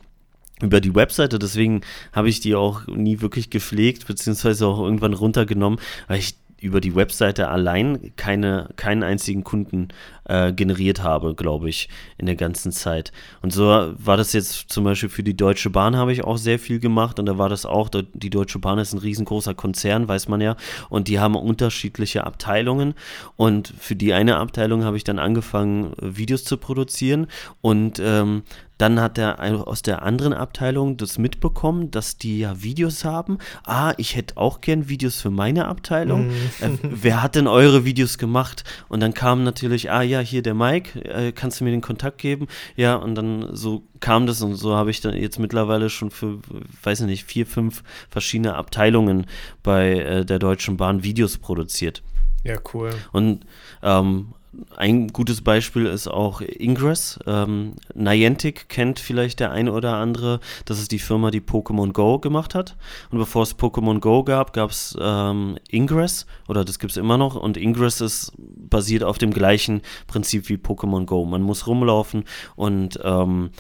über 0.62 0.82
die 0.82 0.94
Webseite, 0.94 1.40
deswegen 1.40 1.82
habe 2.12 2.28
ich 2.28 2.42
die 2.42 2.54
auch 2.54 2.86
nie 2.88 3.22
wirklich 3.22 3.50
gepflegt, 3.50 4.08
beziehungsweise 4.08 4.68
auch 4.68 4.82
irgendwann 4.82 5.14
runtergenommen, 5.14 5.80
weil 6.10 6.20
ich 6.20 6.36
über 6.60 6.82
die 6.82 6.96
Webseite 6.96 7.48
allein 7.48 8.12
keine, 8.18 8.70
keinen 8.76 9.04
einzigen 9.04 9.46
Kunden 9.46 9.88
äh, 10.30 10.54
generiert 10.54 11.04
habe, 11.04 11.34
glaube 11.36 11.70
ich, 11.70 11.90
in 12.18 12.28
der 12.28 12.36
ganzen 12.36 12.72
Zeit. 12.72 13.12
Und 13.42 13.52
so 13.52 13.66
war 13.66 14.16
das 14.16 14.34
jetzt 14.34 14.72
zum 14.72 14.84
Beispiel 14.84 15.10
für 15.10 15.24
die 15.24 15.36
Deutsche 15.36 15.70
Bahn 15.70 15.98
habe 15.98 16.14
ich 16.14 16.24
auch 16.24 16.38
sehr 16.38 16.60
viel 16.60 16.80
gemacht 16.80 17.20
und 17.20 17.26
da 17.26 17.38
war 17.38 17.50
das 17.50 17.66
auch, 17.66 17.90
die 17.90 18.30
Deutsche 18.30 18.60
Bahn 18.60 18.80
ist 18.80 18.94
ein 18.94 19.00
riesengroßer 19.00 19.56
Konzern, 19.56 20.08
weiß 20.08 20.28
man 20.28 20.40
ja, 20.40 20.56
und 20.90 21.08
die 21.08 21.20
haben 21.20 21.36
unterschiedliche 21.36 22.26
Abteilungen 22.26 22.94
und 23.36 23.74
für 23.80 23.96
die 23.96 24.14
eine 24.14 24.38
Abteilung 24.38 24.84
habe 24.84 24.98
ich 24.98 25.04
dann 25.04 25.20
angefangen, 25.20 25.94
Videos 26.00 26.44
zu 26.44 26.58
produzieren 26.58 27.28
und 27.62 28.00
ähm, 28.00 28.44
dann 28.80 29.02
hat 29.02 29.18
er 29.18 29.68
aus 29.68 29.82
der 29.82 30.04
anderen 30.04 30.32
Abteilung 30.32 30.96
das 30.96 31.18
mitbekommen, 31.18 31.92
dass 31.92 32.18
die 32.18 32.40
ja 32.40 32.64
Videos 32.64 33.04
haben. 33.04 33.38
Ah, 33.66 33.94
ich 33.98 34.16
hätte 34.16 34.38
auch 34.38 34.62
gern 34.62 34.88
Videos 34.88 35.20
für 35.20 35.30
meine 35.30 35.68
Abteilung. 35.68 36.28
Mm. 36.28 36.32
Äh, 36.62 36.70
wer 36.82 37.22
hat 37.22 37.36
denn 37.36 37.48
eure 37.48 37.84
Videos 37.84 38.18
gemacht? 38.18 38.64
Und 38.88 39.02
dann 39.02 39.14
kam 39.14 39.44
natürlich, 39.44 39.92
ah 39.92 40.02
ja, 40.02 40.19
hier 40.22 40.42
der 40.42 40.54
Mike, 40.54 41.00
äh, 41.04 41.32
kannst 41.32 41.60
du 41.60 41.64
mir 41.64 41.72
den 41.72 41.82
Kontakt 41.82 42.18
geben? 42.18 42.48
Ja, 42.76 42.96
und 42.96 43.16
dann 43.16 43.56
so 43.56 43.84
kam 44.00 44.28
das 44.28 44.42
und 44.42 44.56
so 44.56 44.76
habe 44.76 44.92
ich 44.92 45.02
dann 45.02 45.16
jetzt 45.16 45.40
mittlerweile 45.40 45.90
schon 45.90 46.12
für, 46.12 46.40
weiß 46.84 47.02
ich 47.02 47.06
nicht, 47.08 47.24
vier, 47.26 47.46
fünf 47.46 47.84
verschiedene 48.10 48.56
Abteilungen 48.56 49.26
bei 49.64 50.00
äh, 50.00 50.26
der 50.26 50.40
Deutschen 50.40 50.78
Bahn 50.78 51.04
Videos 51.04 51.38
produziert. 51.38 52.02
Ja, 52.44 52.58
cool. 52.74 52.92
Und 53.12 53.46
ähm, 53.84 54.34
ein 54.76 55.10
gutes 55.10 55.42
Beispiel 55.42 55.86
ist 55.86 56.08
auch 56.08 56.42
Ingress. 56.42 57.20
Ähm, 57.28 57.74
Niantic 57.94 58.68
kennt 58.68 59.00
vielleicht 59.00 59.40
der 59.40 59.52
eine 59.52 59.72
oder 59.72 59.96
andere. 59.98 60.40
Das 60.66 60.80
ist 60.80 60.92
die 60.92 61.00
Firma, 61.00 61.30
die 61.30 61.42
Pokémon 61.42 61.92
Go 61.94 62.20
gemacht 62.20 62.56
hat. 62.56 62.76
Und 63.12 63.20
bevor 63.20 63.44
es 63.44 63.58
Pokémon 63.58 64.00
Go 64.00 64.24
gab, 64.24 64.54
gab 64.54 64.72
es 64.72 64.98
ähm, 65.00 65.58
Ingress 65.70 66.26
oder 66.48 66.66
das 66.66 66.80
gibt 66.80 66.92
es 66.92 66.98
immer 66.98 67.18
noch. 67.18 67.36
Und 67.36 67.58
Ingress 67.58 68.02
ist 68.02 68.34
basiert 68.38 69.04
auf 69.04 69.20
dem 69.20 69.32
gleichen 69.32 69.82
Prinzip 70.08 70.50
wie 70.50 70.56
Pokémon 70.58 71.06
Go. 71.06 71.26
Man 71.26 71.44
muss 71.44 71.68
rumlaufen 71.68 72.24
und 72.56 73.00
ähm, 73.04 73.52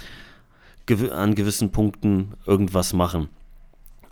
gew 0.87 1.11
an 1.11 1.35
gewissen 1.35 1.71
Punkten 1.71 2.33
irgendwas 2.47 2.93
machen. 2.93 3.29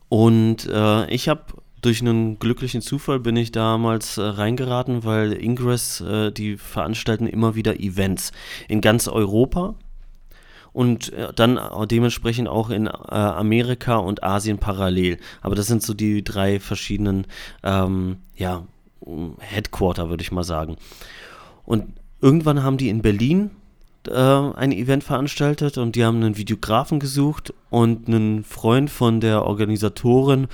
Und 0.10 0.68
äh, 0.68 1.10
ich 1.10 1.28
habe 1.28 1.44
durch 1.82 2.02
einen 2.02 2.40
glücklichen 2.40 2.82
Zufall 2.82 3.20
bin 3.20 3.36
ich 3.36 3.52
damals 3.52 4.18
äh, 4.18 4.22
reingeraten, 4.22 5.04
weil 5.04 5.34
Ingress, 5.34 6.02
äh, 6.02 6.32
die 6.32 6.58
veranstalten 6.58 7.28
immer 7.28 7.56
wieder 7.56 7.80
Events 7.80 8.32
in 8.68 8.82
ganz 8.82 9.08
Europa 9.08 9.76
und 10.74 11.14
äh, 11.14 11.32
dann 11.34 11.60
dementsprechend 11.90 12.48
auch 12.48 12.70
in 12.70 12.88
äh, 12.88 12.92
Amerika 12.92 13.98
und 13.98 14.24
Asien 14.24 14.58
parallel. 14.58 15.18
Aber 15.42 15.56
das 15.56 15.68
sind 15.68 15.84
so 15.84 15.94
die 15.94 16.24
drei 16.24 16.60
verschiedenen, 16.60 17.26
ähm, 17.64 18.18
ja, 18.36 18.64
Headquarter, 19.40 20.10
würde 20.10 20.22
ich 20.22 20.32
mal 20.32 20.44
sagen. 20.44 20.76
Und 21.66 21.94
irgendwann 22.22 22.64
haben 22.64 22.78
die 22.78 22.90
in 22.90 23.02
Berlin 23.02 23.52
äh, 24.08 24.14
ein 24.14 24.72
Event 24.72 25.04
veranstaltet 25.04 25.78
und 25.78 25.96
die 25.96 26.04
haben 26.04 26.18
einen 26.18 26.38
Videografen 26.38 27.00
gesucht 27.00 27.54
und 27.70 28.08
einen 28.08 28.44
Freund 28.44 28.90
von 28.90 29.20
der 29.20 29.46
Organisatorin 29.46 30.48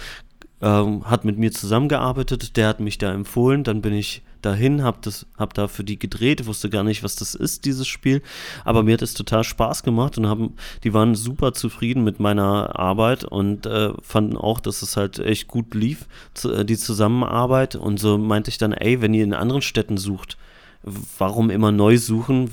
ähm, 0.64 1.04
hat 1.04 1.26
mit 1.26 1.38
mir 1.38 1.52
zusammengearbeitet, 1.52 2.56
der 2.56 2.70
hat 2.70 2.80
mich 2.80 2.98
da 2.98 3.14
empfohlen, 3.14 3.66
dann 3.66 3.82
bin 3.82 3.94
ich 3.94 4.22
dahin, 4.42 4.82
hab 4.82 5.02
das, 5.02 5.26
hab 5.38 5.54
da 5.54 5.68
für 5.68 5.84
die 5.84 6.00
gedreht, 6.00 6.46
wusste 6.46 6.70
gar 6.70 6.84
nicht, 6.84 7.04
was 7.04 7.18
das 7.18 7.36
ist, 7.36 7.66
dieses 7.66 7.86
Spiel, 7.86 8.22
aber 8.64 8.84
mir 8.84 8.94
hat 8.94 9.02
es 9.02 9.14
total 9.14 9.44
Spaß 9.44 9.84
gemacht 9.84 10.18
und 10.18 10.28
haben, 10.28 10.54
die 10.86 10.94
waren 10.94 11.16
super 11.16 11.54
zufrieden 11.54 12.06
mit 12.06 12.22
meiner 12.22 12.80
Arbeit 12.80 13.26
und 13.26 13.66
äh, 13.66 13.92
fanden 14.02 14.38
auch, 14.38 14.62
dass 14.62 14.82
es 14.82 14.96
halt 14.96 15.20
echt 15.20 15.50
gut 15.50 15.74
lief, 15.74 16.08
äh, 16.46 16.64
die 16.64 16.78
Zusammenarbeit 16.78 17.76
und 17.76 18.00
so 18.00 18.18
meinte 18.18 18.50
ich 18.50 18.58
dann, 18.58 18.72
ey, 18.72 19.02
wenn 19.02 19.14
ihr 19.14 19.26
in 19.26 19.34
anderen 19.34 19.62
Städten 19.62 19.98
sucht, 19.98 20.38
warum 21.18 21.50
immer 21.50 21.72
neu 21.74 21.98
suchen? 21.98 22.50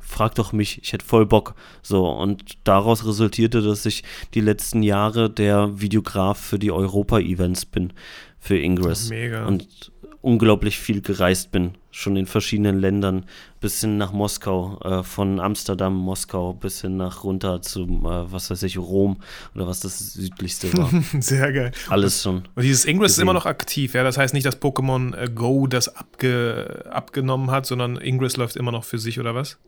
Frag 0.00 0.34
doch 0.34 0.52
mich, 0.52 0.80
ich 0.82 0.92
hätte 0.92 1.04
voll 1.04 1.26
Bock. 1.26 1.54
So, 1.82 2.08
und 2.08 2.58
daraus 2.64 3.06
resultierte, 3.06 3.62
dass 3.62 3.86
ich 3.86 4.04
die 4.34 4.40
letzten 4.40 4.82
Jahre 4.82 5.30
der 5.30 5.80
Videograf 5.80 6.38
für 6.38 6.58
die 6.58 6.72
Europa-Events 6.72 7.66
bin, 7.66 7.92
für 8.38 8.58
Ingress. 8.58 9.08
Mega. 9.10 9.46
Und 9.46 9.92
unglaublich 10.24 10.78
viel 10.78 11.02
gereist 11.02 11.52
bin, 11.52 11.72
schon 11.90 12.16
in 12.16 12.24
verschiedenen 12.24 12.78
Ländern, 12.78 13.26
bis 13.60 13.82
hin 13.82 13.98
nach 13.98 14.12
Moskau, 14.12 14.80
äh, 14.82 15.02
von 15.02 15.38
Amsterdam, 15.38 15.94
Moskau, 15.94 16.54
bis 16.54 16.80
hin 16.80 16.96
nach 16.96 17.24
runter 17.24 17.60
zu, 17.60 17.82
äh, 17.82 18.32
was 18.32 18.50
weiß 18.50 18.62
ich, 18.62 18.78
Rom 18.78 19.18
oder 19.54 19.66
was 19.66 19.80
das 19.80 20.14
südlichste 20.14 20.72
war. 20.78 20.90
Sehr 21.20 21.52
geil. 21.52 21.72
Alles 21.90 22.22
schon. 22.22 22.44
Und 22.54 22.62
dieses 22.62 22.86
Ingress 22.86 23.12
gesehen. 23.12 23.20
ist 23.20 23.22
immer 23.22 23.34
noch 23.34 23.44
aktiv, 23.44 23.92
ja. 23.92 24.02
Das 24.02 24.16
heißt 24.16 24.32
nicht, 24.32 24.46
dass 24.46 24.60
Pokémon 24.60 25.14
äh, 25.14 25.28
Go 25.28 25.66
das 25.66 25.94
abge 25.94 26.86
abgenommen 26.90 27.50
hat, 27.50 27.66
sondern 27.66 27.98
Ingress 27.98 28.38
läuft 28.38 28.56
immer 28.56 28.72
noch 28.72 28.84
für 28.84 28.98
sich, 28.98 29.20
oder 29.20 29.34
was? 29.34 29.58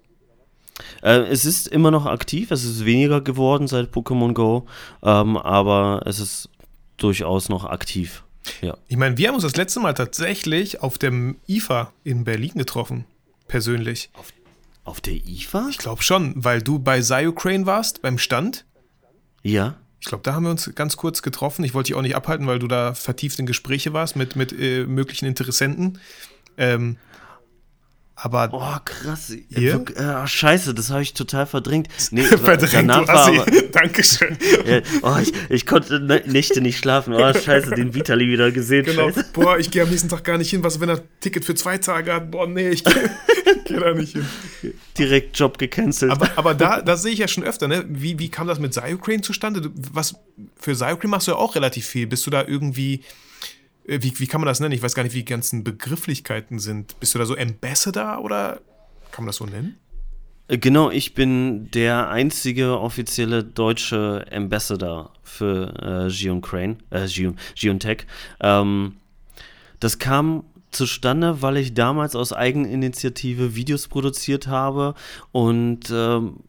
Äh, 1.03 1.21
es 1.29 1.45
ist 1.45 1.69
immer 1.69 1.91
noch 1.91 2.07
aktiv, 2.07 2.51
es 2.51 2.65
ist 2.65 2.85
weniger 2.85 3.21
geworden 3.21 3.69
seit 3.69 3.93
Pokémon 3.93 4.33
Go, 4.33 4.67
ähm, 5.03 5.37
aber 5.37 6.03
es 6.07 6.21
ist 6.21 6.51
durchaus 6.97 7.49
noch 7.49 7.65
aktiv. 7.65 8.25
Ja. 8.61 8.77
Ich 8.89 8.97
meine, 8.97 9.19
wir 9.19 9.29
haben 9.29 9.35
uns 9.35 9.45
das 9.45 9.57
letzte 9.57 9.81
Mal 9.81 9.95
tatsächlich 9.95 10.83
auf 10.83 10.99
dem 10.99 11.37
IFA 11.49 11.93
in 12.05 12.25
Berlin 12.25 12.53
getroffen. 12.55 13.05
Persönlich. 13.49 14.11
Auf, 14.15 14.33
auf 14.85 15.01
der 15.01 15.15
IFA? 15.15 15.69
Ich 15.71 15.79
glaube 15.79 16.03
schon, 16.03 16.33
weil 16.37 16.63
du 16.63 16.79
bei 16.79 17.01
Cyocrane 17.01 17.67
warst, 17.67 18.03
beim 18.03 18.19
Stand. 18.19 18.65
Ja. 19.43 19.77
Ich 20.01 20.07
glaube, 20.07 20.23
da 20.23 20.35
haben 20.35 20.45
wir 20.45 20.51
uns 20.51 20.71
ganz 20.75 20.97
kurz 20.97 21.23
getroffen. 21.23 21.65
Ich 21.65 21.75
wollte 21.75 21.89
dich 21.89 21.97
auch 21.97 22.03
nicht 22.03 22.15
abhalten, 22.15 22.47
weil 22.47 22.59
du 22.59 22.69
da 22.69 22.95
vertieft 22.95 23.39
in 23.39 23.47
Gespräche 23.47 23.93
warst 23.93 24.15
mit, 24.15 24.37
mit 24.37 24.53
äh, 24.53 24.85
möglichen 24.85 25.27
Interessenten. 25.27 25.99
Ähm, 26.57 26.99
aber. 28.17 28.49
Oh, 28.53 28.81
krass. 28.83 29.31
Ihr? 29.51 29.85
Äh, 29.95 30.27
scheiße, 30.27 30.73
das 30.73 30.91
habe 30.91 31.03
ich 31.03 31.13
total 31.13 31.47
verdrängt. 31.47 31.89
Nee, 32.11 32.23
verdrängt, 32.25 32.73
danach 32.73 33.07
war 33.07 33.27
aber, 33.29 33.45
Dankeschön. 33.73 34.39
Ja, 34.65 34.81
oh, 35.03 35.19
ich, 35.21 35.33
ich, 35.51 35.67
konnte 35.67 36.01
Nächte 36.01 36.63
nicht 36.63 36.79
schlafen. 36.79 37.13
Oh, 37.13 37.33
scheiße, 37.33 37.73
den 37.73 37.95
Vitali 37.95 38.27
wieder 38.27 38.51
gesehen. 38.51 38.87
Genau. 38.87 39.11
Scheiße. 39.11 39.27
Boah, 39.35 39.59
ich 39.59 39.71
gehe 39.71 39.83
am 39.83 39.91
nächsten 39.91 40.09
Tag 40.09 40.25
gar 40.25 40.39
nicht 40.39 40.49
hin. 40.49 40.65
Was, 40.65 40.81
wenn 40.81 40.89
er 40.89 41.03
Ticket 41.21 41.45
für 41.45 41.55
zwei 41.55 41.77
Tage 41.77 42.15
hat? 42.15 42.31
Boah, 42.31 42.47
nee, 42.47 42.71
ich 42.71 42.85
gehe 42.85 43.11
geh 43.67 43.77
da 43.77 43.93
nicht 43.93 44.15
hin. 44.15 44.27
Direkt 44.97 45.39
Job 45.39 45.59
gecancelt. 45.59 46.11
Aber, 46.11 46.31
aber 46.37 46.55
da, 46.55 46.81
da 46.81 46.97
sehe 46.97 47.13
ich 47.13 47.19
ja 47.19 47.29
schon 47.29 47.45
öfter, 47.45 47.69
ne? 47.69 47.85
Wie, 47.87 48.19
wie 48.19 48.31
kam 48.31 48.47
das 48.47 48.59
mit 48.59 48.73
Cyocrane 48.73 49.21
zustande? 49.21 49.71
Was, 49.93 50.15
für 50.59 50.75
Cyocrane 50.75 51.11
machst 51.11 51.27
du 51.27 51.33
ja 51.33 51.37
auch 51.37 51.55
relativ 51.55 51.85
viel. 51.85 52.07
Bist 52.07 52.27
du 52.27 52.31
da 52.31 52.43
irgendwie 52.47 53.03
wie, 53.87 54.19
wie 54.19 54.27
kann 54.27 54.41
man 54.41 54.47
das 54.47 54.61
nennen? 54.61 54.73
Ich 54.73 54.83
weiß 54.83 54.95
gar 54.95 55.03
nicht, 55.03 55.15
wie 55.15 55.21
die 55.21 55.25
ganzen 55.25 55.65
Begrifflichkeiten 55.65 56.59
sind. 56.59 56.99
Bist 57.01 57.15
du 57.15 57.19
da 57.19 57.27
so 57.27 57.37
Ambassador 57.37 58.23
oder 58.23 58.61
kann 59.13 59.25
man 59.25 59.29
das 59.29 59.37
so 59.37 59.47
nennen? 59.47 59.77
Äh, 60.49 60.59
genau, 60.59 60.91
ich 60.91 61.15
bin 61.15 61.71
der 61.71 62.09
einzige 62.09 62.79
offizielle 62.79 63.45
deutsche 63.45 64.27
Ambassador 64.31 65.13
für 65.23 66.07
äh, 66.07 66.11
Gion 66.11 66.41
Crane, 66.41 66.79
äh, 66.91 67.07
Gion. 67.07 67.39
Ähm, 68.41 68.97
das 69.81 69.99
kam 69.99 70.45
zustande, 70.71 71.43
weil 71.43 71.57
ich 71.57 71.75
damals 71.75 72.15
aus 72.17 72.33
Eigeninitiative 72.33 73.55
Videos 73.55 73.89
produziert 73.89 74.47
habe 74.47 74.95
und 75.33 75.91
ähm, 75.91 76.41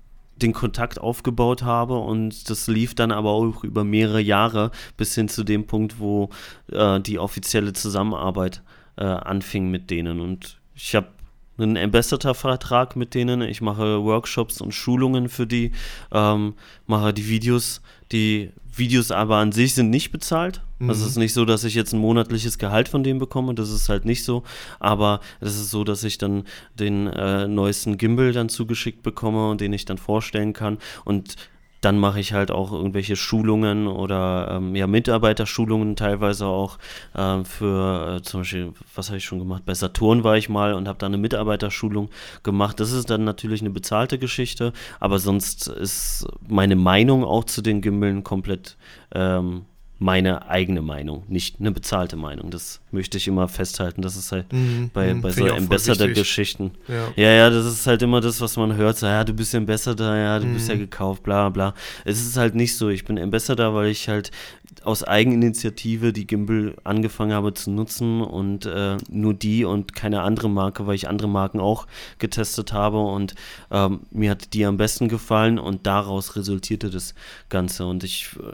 den 0.42 0.54
Kontakt 0.54 1.00
aufgebaut 1.00 1.64
habe 1.64 1.98
und 1.98 2.50
das 2.50 2.68
lief 2.68 2.96
dann 2.96 3.12
aber 3.12 3.32
auch 3.32 3.64
über 3.64 3.84
mehrere 3.84 4.22
Jahre 4.22 4.72
bis 4.96 5.16
hin 5.16 5.30
zu 5.30 5.44
dem 5.44 5.68
Punkt, 5.68 6.00
wo 6.00 6.30
äh, 6.72 7.00
die 7.00 7.20
offizielle 7.20 7.74
Zusammenarbeit 7.74 8.62
äh, 8.98 9.04
anfing 9.06 9.70
mit 9.70 9.90
denen. 9.90 10.20
Und 10.20 10.60
ich 10.76 10.96
habe 10.96 11.08
einen 11.58 11.78
Ambassador-Vertrag 11.78 12.96
mit 12.96 13.16
denen, 13.16 13.42
ich 13.42 13.62
mache 13.62 14.04
Workshops 14.04 14.62
und 14.62 14.74
Schulungen 14.74 15.28
für 15.30 15.48
die, 15.48 15.72
ähm, 16.12 16.54
mache 16.86 17.14
die 17.14 17.28
Videos, 17.28 17.82
die 18.12 18.51
Videos 18.76 19.12
aber 19.12 19.38
an 19.38 19.51
sich 19.51 19.74
sind 19.74 19.89
nicht 19.89 20.12
bezahlt. 20.12 20.62
Mhm. 20.80 20.89
Also 20.89 21.03
es 21.03 21.12
ist 21.12 21.18
nicht 21.18 21.34
so, 21.34 21.45
dass 21.45 21.64
ich 21.64 21.76
jetzt 21.76 21.93
ein 21.93 21.99
monatliches 21.99 22.58
Gehalt 22.58 22.88
von 22.89 23.03
denen 23.03 23.20
bekomme, 23.20 23.55
das 23.55 23.72
ist 23.72 23.89
halt 23.89 24.05
nicht 24.05 24.24
so. 24.24 24.43
Aber 24.80 25.20
es 25.39 25.55
ist 25.55 25.72
so, 25.72 25.84
dass 25.84 26.03
ich 26.03 26.18
dann 26.18 26.43
den 26.76 27.08
äh, 27.08 27.47
neuesten 27.47 27.97
Gimbal 27.97 28.34
dann 28.34 28.49
zugeschickt 28.49 29.03
bekomme 29.03 29.49
und 29.49 29.62
den 29.62 29.74
ich 29.74 29.86
dann 29.86 29.97
vorstellen 29.97 30.53
kann. 30.53 30.78
Und 31.05 31.36
dann 31.82 32.00
mache 32.00 32.20
ich 32.20 32.34
halt 32.34 32.52
auch 32.52 32.72
irgendwelche 32.72 33.16
Schulungen 33.16 33.88
oder 33.88 34.50
ähm, 34.52 34.76
ja, 34.76 34.88
Mitarbeiterschulungen 34.88 35.96
teilweise 35.96 36.46
auch 36.46 36.78
äh, 37.14 37.44
für 37.44 38.18
äh, 38.18 38.22
zum 38.22 38.42
Beispiel, 38.42 38.74
was 38.96 39.10
habe 39.10 39.18
ich 39.18 39.26
schon 39.26 39.40
gemacht? 39.40 39.64
Bei 39.66 39.74
Saturn 39.74 40.24
war 40.24 40.38
ich 40.38 40.50
mal 40.50 40.74
und 40.74 40.88
habe 40.88 41.00
da 41.00 41.06
eine 41.06 41.18
Mitarbeiterschulung 41.18 42.10
gemacht. 42.44 42.80
Das 42.80 42.92
ist 42.92 43.10
dann 43.10 43.24
natürlich 43.24 43.62
eine 43.62 43.70
bezahlte 43.70 44.18
Geschichte, 44.18 44.74
aber 45.00 45.20
sonst 45.20 45.68
ist 45.68 46.28
meine 46.48 46.76
Meinung 46.76 47.24
auch 47.24 47.44
zu 47.44 47.62
den 47.62 47.82
Gimmeln 47.82 48.24
komplett 48.24 48.78
ähm, 49.14 49.66
meine 50.00 50.48
eigene 50.48 50.82
Meinung, 50.82 51.24
nicht 51.28 51.60
eine 51.60 51.72
bezahlte 51.72 52.18
Meinung. 52.18 52.52
Das 52.52 52.82
möchte 52.91 53.18
ich 53.18 53.28
immer 53.28 53.48
festhalten. 53.48 54.02
Das 54.02 54.16
ist 54.16 54.32
halt 54.32 54.52
mhm, 54.54 54.91
bei, 54.93 55.14
mhm. 55.14 55.22
bei 55.22 55.32
so 55.32 55.45
Ambassador-Geschichten. 55.45 56.72
Ja. 56.88 57.12
ja. 57.16 57.32
ja, 57.32 57.50
das 57.50 57.66
ist 57.66 57.88
halt 57.88 58.04
immer 58.04 58.22
das, 58.22 58.39
was 58.39 58.58
man 58.58 58.76
hört. 58.76 58.98
So, 58.98 59.08
ja, 59.08 59.24
du 59.24 59.34
bist 59.34 59.56
Ambassador, 59.56 60.16
ja, 60.16 60.39
du 60.39 60.45
mhm. 60.45 60.54
bist 60.54 60.70
ja 60.70 60.76
mhm. 60.76 60.80
gekauft, 60.80 61.24
bla 61.24 61.50
bla. 61.50 61.74
Es 62.06 62.22
ist 62.22 62.38
halt 62.38 62.54
nicht 62.54 62.76
so. 62.76 62.89
Ich 62.89 63.06
bin 63.06 63.18
Ambassador, 63.18 63.74
weil 63.74 63.88
ich 63.88 64.08
halt 64.08 64.32
aus 64.84 65.04
Eigeninitiative 65.04 66.14
die 66.14 66.28
Gimbal 66.28 66.76
angefangen 66.84 67.34
habe 67.34 67.54
zu 67.54 67.72
nutzen 67.72 68.22
und 68.22 68.66
äh, 68.66 68.98
nur 69.10 69.34
die 69.34 69.66
und 69.66 69.95
keine 69.95 70.22
andere 70.22 70.50
Marke, 70.50 70.86
weil 70.86 70.95
ich 70.95 71.10
andere 71.10 71.28
Marken 71.28 71.60
auch 71.60 71.88
getestet 72.20 72.72
habe 72.72 73.00
und 73.00 73.34
ähm, 73.72 74.02
mir 74.12 74.32
hat 74.32 74.54
die 74.54 74.66
am 74.66 74.78
besten 74.78 75.08
gefallen 75.10 75.58
und 75.58 75.88
daraus 75.88 76.36
resultierte 76.36 76.89
das 76.89 77.16
Ganze. 77.50 77.86
Und 77.86 78.04
ich 78.04 78.30
äh, 78.39 78.54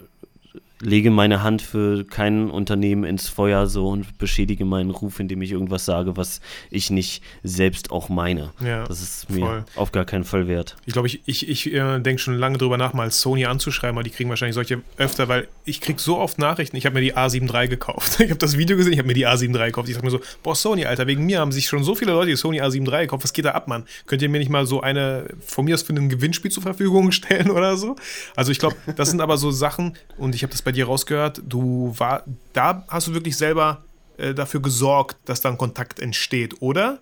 lege 0.84 1.12
meine 1.12 1.42
Hand 1.44 1.62
für 1.62 2.06
kein 2.06 2.50
Unternehmen 2.50 3.04
ins 3.04 3.30
Feuer 3.30 3.68
so 3.68 3.90
und 3.90 4.18
beschädige 4.18 4.66
meinen 4.66 4.92
Ruf, 4.92 5.20
indem 5.20 5.42
ich 5.42 5.52
irgendwas 5.52 5.86
sage, 5.86 6.18
was 6.18 6.42
ich 6.70 6.90
nicht 6.90 7.24
selbst 7.44 7.92
auch 7.92 8.10
meine. 8.10 8.52
Ja, 8.64 8.84
das 8.84 9.02
ist 9.02 9.30
mir 9.30 9.46
voll. 9.46 9.66
auf 9.76 9.92
gar 9.92 10.06
keinen 10.06 10.24
Fall 10.24 10.48
wert. 10.48 10.76
Ich 10.86 10.94
glaube, 10.94 11.08
ich, 11.08 11.22
ich, 11.26 11.50
ich 11.50 11.74
äh, 11.74 12.00
denke 12.00 12.22
schon 12.22 12.36
lange 12.36 12.58
drüber 12.58 12.78
nach, 12.78 12.94
mal 12.94 13.10
Sony 13.12 13.46
anzuschreiben, 13.46 13.96
weil 13.96 14.04
die 14.04 14.10
kriegen 14.10 14.30
wahrscheinlich 14.30 14.56
solche 14.56 14.82
öfter, 14.98 15.28
weil 15.28 15.48
ich 15.66 15.82
kriege 15.82 16.00
so 16.00 16.18
oft 16.18 16.38
Nachrichten. 16.38 16.76
Ich 16.76 16.86
habe 16.86 16.96
mir 16.96 17.02
die 17.02 17.16
A7 17.16 17.54
III 17.54 17.68
gekauft. 17.68 18.20
Ich 18.24 18.30
habe 18.30 18.40
das 18.40 18.58
Video 18.58 18.78
gesehen, 18.78 18.94
ich 18.94 19.00
habe 19.00 19.08
mir 19.08 19.16
die 19.16 19.28
A7 19.28 19.54
III 19.54 19.66
gekauft. 19.68 19.90
Ich 19.90 19.96
sage 19.96 20.06
mir 20.06 20.12
so, 20.12 20.22
boah, 20.44 20.56
Sony, 20.56 20.86
Alter, 20.86 21.08
wegen 21.08 21.26
mir 21.26 21.40
haben 21.40 21.52
sich 21.52 21.68
schon 21.68 21.84
so 21.84 21.94
viele 21.94 22.14
Leute 22.14 22.30
die 22.30 22.38
Sony 22.38 22.62
A7 22.62 22.90
III 22.90 23.02
gekauft. 23.02 23.24
Was 23.24 23.34
geht 23.34 23.44
da 23.46 23.52
ab, 23.52 23.68
Mann? 23.68 23.84
Könnt 24.06 24.22
ihr 24.22 24.30
mir 24.30 24.40
nicht 24.40 24.50
mal 24.50 24.66
so 24.66 24.80
eine 24.80 25.28
von 25.46 25.66
mir 25.66 25.76
aus 25.76 25.82
für 25.82 25.94
ein 25.94 26.08
Gewinnspiel 26.08 26.52
zur 26.52 26.64
Verfügung 26.64 27.12
stellen 27.12 27.52
oder 27.52 27.76
so? 27.76 27.96
Also 28.36 28.52
ich 28.52 28.60
glaube, 28.60 28.76
das 28.96 29.10
sind 29.10 29.20
aber 29.20 29.38
so 29.38 29.52
Sachen 29.52 29.98
und 30.18 30.36
ich 30.36 30.44
habe 30.44 30.52
das 30.52 30.62
bei 30.62 30.73
dir 30.74 30.86
rausgehört, 30.86 31.42
du 31.48 31.94
war, 31.98 32.24
da 32.54 32.86
hast 32.88 33.08
du 33.08 33.14
wirklich 33.14 33.38
selber 33.38 33.84
äh, 34.18 34.34
dafür 34.34 34.62
gesorgt, 34.62 35.18
dass 35.26 35.42
da 35.42 35.50
ein 35.50 35.58
Kontakt 35.58 36.00
entsteht, 36.00 36.62
oder? 36.62 37.00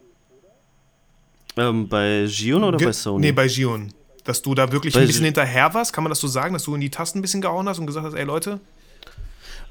Ähm, 1.58 1.88
bei 1.88 2.26
Gion 2.28 2.64
oder 2.64 2.78
Ge 2.78 2.88
bei 2.88 2.94
Sony? 2.94 3.28
Nee, 3.28 3.32
bei 3.32 3.48
Gion. 3.48 3.94
Dass 4.24 4.42
du 4.42 4.54
da 4.54 4.72
wirklich 4.72 4.94
bei 4.94 5.02
ein 5.02 5.08
bisschen 5.08 5.26
hinterher 5.26 5.74
warst, 5.74 5.94
kann 5.94 6.04
man 6.04 6.12
das 6.12 6.20
so 6.20 6.28
sagen, 6.28 6.54
dass 6.54 6.64
du 6.64 6.76
in 6.76 6.82
die 6.82 6.92
Tasten 6.92 7.20
ein 7.20 7.22
bisschen 7.22 7.42
gehauen 7.42 7.68
hast 7.68 7.80
und 7.80 7.88
gesagt 7.88 8.06
hast, 8.06 8.14
ey 8.14 8.24
Leute, 8.24 8.60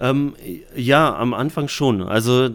ähm, 0.00 0.34
ja, 0.74 1.14
am 1.14 1.34
Anfang 1.34 1.68
schon. 1.68 2.02
Also 2.02 2.48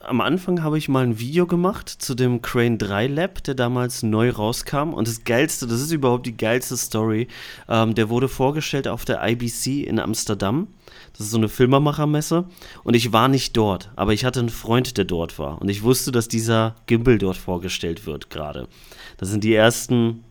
am 0.00 0.20
Anfang 0.22 0.62
habe 0.62 0.78
ich 0.78 0.88
mal 0.88 1.04
ein 1.04 1.18
Video 1.18 1.46
gemacht 1.46 1.90
zu 1.90 2.14
dem 2.14 2.40
Crane 2.40 2.78
3 2.78 3.06
Lab, 3.08 3.44
der 3.44 3.54
damals 3.54 4.02
neu 4.02 4.30
rauskam. 4.30 4.94
Und 4.94 5.06
das 5.06 5.24
Geilste, 5.24 5.66
das 5.66 5.82
ist 5.82 5.92
überhaupt 5.92 6.24
die 6.24 6.36
geilste 6.36 6.76
Story, 6.76 7.28
ähm, 7.68 7.94
der 7.94 8.08
wurde 8.08 8.28
vorgestellt 8.28 8.88
auf 8.88 9.04
der 9.04 9.22
IBC 9.22 9.86
in 9.86 9.98
Amsterdam. 9.98 10.68
Das 11.16 11.26
ist 11.26 11.32
so 11.32 11.38
eine 11.38 11.48
Filmermachermesse. 11.48 12.44
Und 12.84 12.94
ich 12.94 13.12
war 13.12 13.28
nicht 13.28 13.56
dort, 13.56 13.90
aber 13.96 14.12
ich 14.12 14.24
hatte 14.24 14.40
einen 14.40 14.50
Freund, 14.50 14.96
der 14.98 15.04
dort 15.04 15.38
war. 15.38 15.60
Und 15.60 15.68
ich 15.68 15.82
wusste, 15.82 16.12
dass 16.12 16.28
dieser 16.28 16.76
Gimbal 16.86 17.18
dort 17.18 17.36
vorgestellt 17.36 18.06
wird 18.06 18.28
gerade. 18.28 18.68
Das 19.16 19.30
sind 19.30 19.42
die 19.42 19.54
ersten, 19.54 20.24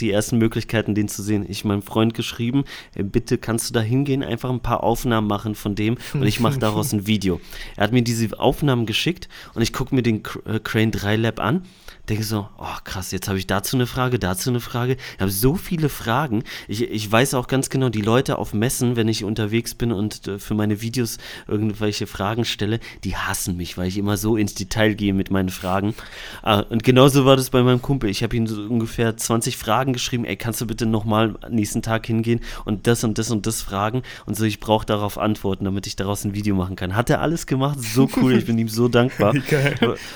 die 0.00 0.10
ersten 0.10 0.38
Möglichkeiten, 0.38 0.94
den 0.94 1.08
zu 1.08 1.22
sehen. 1.22 1.44
Ich 1.48 1.64
meinem 1.64 1.82
Freund 1.82 2.14
geschrieben, 2.14 2.64
ey, 2.94 3.02
bitte 3.02 3.38
kannst 3.38 3.70
du 3.70 3.74
da 3.74 3.80
hingehen, 3.80 4.22
einfach 4.22 4.50
ein 4.50 4.60
paar 4.60 4.82
Aufnahmen 4.82 5.26
machen 5.26 5.54
von 5.54 5.74
dem 5.74 5.96
und 6.14 6.24
ich 6.24 6.40
mache 6.40 6.58
daraus 6.58 6.92
ein 6.92 7.06
Video. 7.06 7.40
Er 7.76 7.84
hat 7.84 7.92
mir 7.92 8.02
diese 8.02 8.38
Aufnahmen 8.38 8.86
geschickt 8.86 9.28
und 9.54 9.62
ich 9.62 9.72
gucke 9.72 9.94
mir 9.94 10.02
den 10.02 10.22
äh, 10.46 10.58
Crane 10.58 10.90
3 10.90 11.16
Lab 11.16 11.40
an 11.40 11.62
denke 12.08 12.24
so, 12.24 12.48
oh 12.58 12.76
krass, 12.84 13.12
jetzt 13.12 13.28
habe 13.28 13.38
ich 13.38 13.46
dazu 13.46 13.76
eine 13.76 13.86
Frage, 13.86 14.18
dazu 14.18 14.50
eine 14.50 14.60
Frage. 14.60 14.96
Ich 15.14 15.20
habe 15.20 15.30
so 15.30 15.54
viele 15.54 15.88
Fragen. 15.88 16.44
Ich, 16.68 16.82
ich 16.82 17.10
weiß 17.10 17.34
auch 17.34 17.46
ganz 17.46 17.70
genau, 17.70 17.88
die 17.88 18.02
Leute 18.02 18.38
auf 18.38 18.52
Messen, 18.52 18.96
wenn 18.96 19.08
ich 19.08 19.24
unterwegs 19.24 19.74
bin 19.74 19.90
und 19.90 20.28
äh, 20.28 20.38
für 20.38 20.54
meine 20.54 20.82
Videos 20.82 21.18
irgendwelche 21.48 22.06
Fragen 22.06 22.44
stelle, 22.44 22.80
die 23.04 23.16
hassen 23.16 23.56
mich, 23.56 23.78
weil 23.78 23.88
ich 23.88 23.96
immer 23.96 24.16
so 24.16 24.36
ins 24.36 24.54
Detail 24.54 24.94
gehe 24.94 25.14
mit 25.14 25.30
meinen 25.30 25.48
Fragen. 25.48 25.94
Ah, 26.42 26.60
und 26.60 26.84
genauso 26.84 27.24
war 27.24 27.36
das 27.36 27.50
bei 27.50 27.62
meinem 27.62 27.80
Kumpel. 27.80 28.10
Ich 28.10 28.22
habe 28.22 28.36
ihm 28.36 28.46
so 28.46 28.60
ungefähr 28.62 29.16
20 29.16 29.56
Fragen 29.56 29.83
geschrieben, 29.92 30.24
ey, 30.24 30.36
kannst 30.36 30.60
du 30.60 30.66
bitte 30.66 30.86
nochmal 30.86 31.34
nächsten 31.50 31.82
Tag 31.82 32.06
hingehen 32.06 32.40
und 32.64 32.86
das 32.86 33.04
und 33.04 33.18
das 33.18 33.30
und 33.30 33.46
das 33.46 33.62
fragen? 33.62 34.02
Und 34.26 34.36
so, 34.36 34.44
ich 34.44 34.60
brauche 34.60 34.86
darauf 34.86 35.18
Antworten, 35.18 35.64
damit 35.64 35.86
ich 35.86 35.96
daraus 35.96 36.24
ein 36.24 36.34
Video 36.34 36.54
machen 36.54 36.76
kann. 36.76 36.96
Hat 36.96 37.10
er 37.10 37.20
alles 37.20 37.46
gemacht? 37.46 37.80
So 37.80 38.08
cool, 38.16 38.34
ich 38.34 38.46
bin 38.46 38.58
ihm 38.58 38.68
so 38.68 38.88
dankbar. 38.88 39.34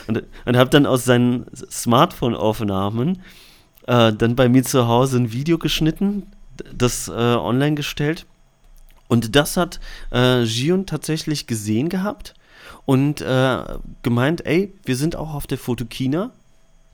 Und, 0.07 0.23
und 0.45 0.57
habe 0.57 0.71
dann 0.71 0.87
aus 0.87 1.05
seinen 1.05 1.47
Smartphone-Aufnahmen 1.71 3.23
äh, 3.87 4.13
dann 4.13 4.37
bei 4.37 4.49
mir 4.49 4.63
zu 4.63 4.87
Hause 4.87 5.19
ein 5.19 5.33
Video 5.33 5.59
geschnitten, 5.59 6.25
das 6.75 7.09
äh, 7.09 7.13
online 7.13 7.75
gestellt. 7.75 8.27
Und 9.09 9.35
das 9.35 9.57
hat 9.57 9.81
äh, 10.11 10.45
Gion 10.45 10.87
tatsächlich 10.87 11.47
gesehen 11.47 11.89
gehabt 11.89 12.35
und 12.85 13.21
äh, 13.21 13.63
gemeint, 14.03 14.45
ey, 14.47 14.75
wir 14.85 14.97
sind 14.97 15.17
auch 15.17 15.35
auf 15.35 15.47
der 15.47 15.59
Fotokina, 15.59 16.31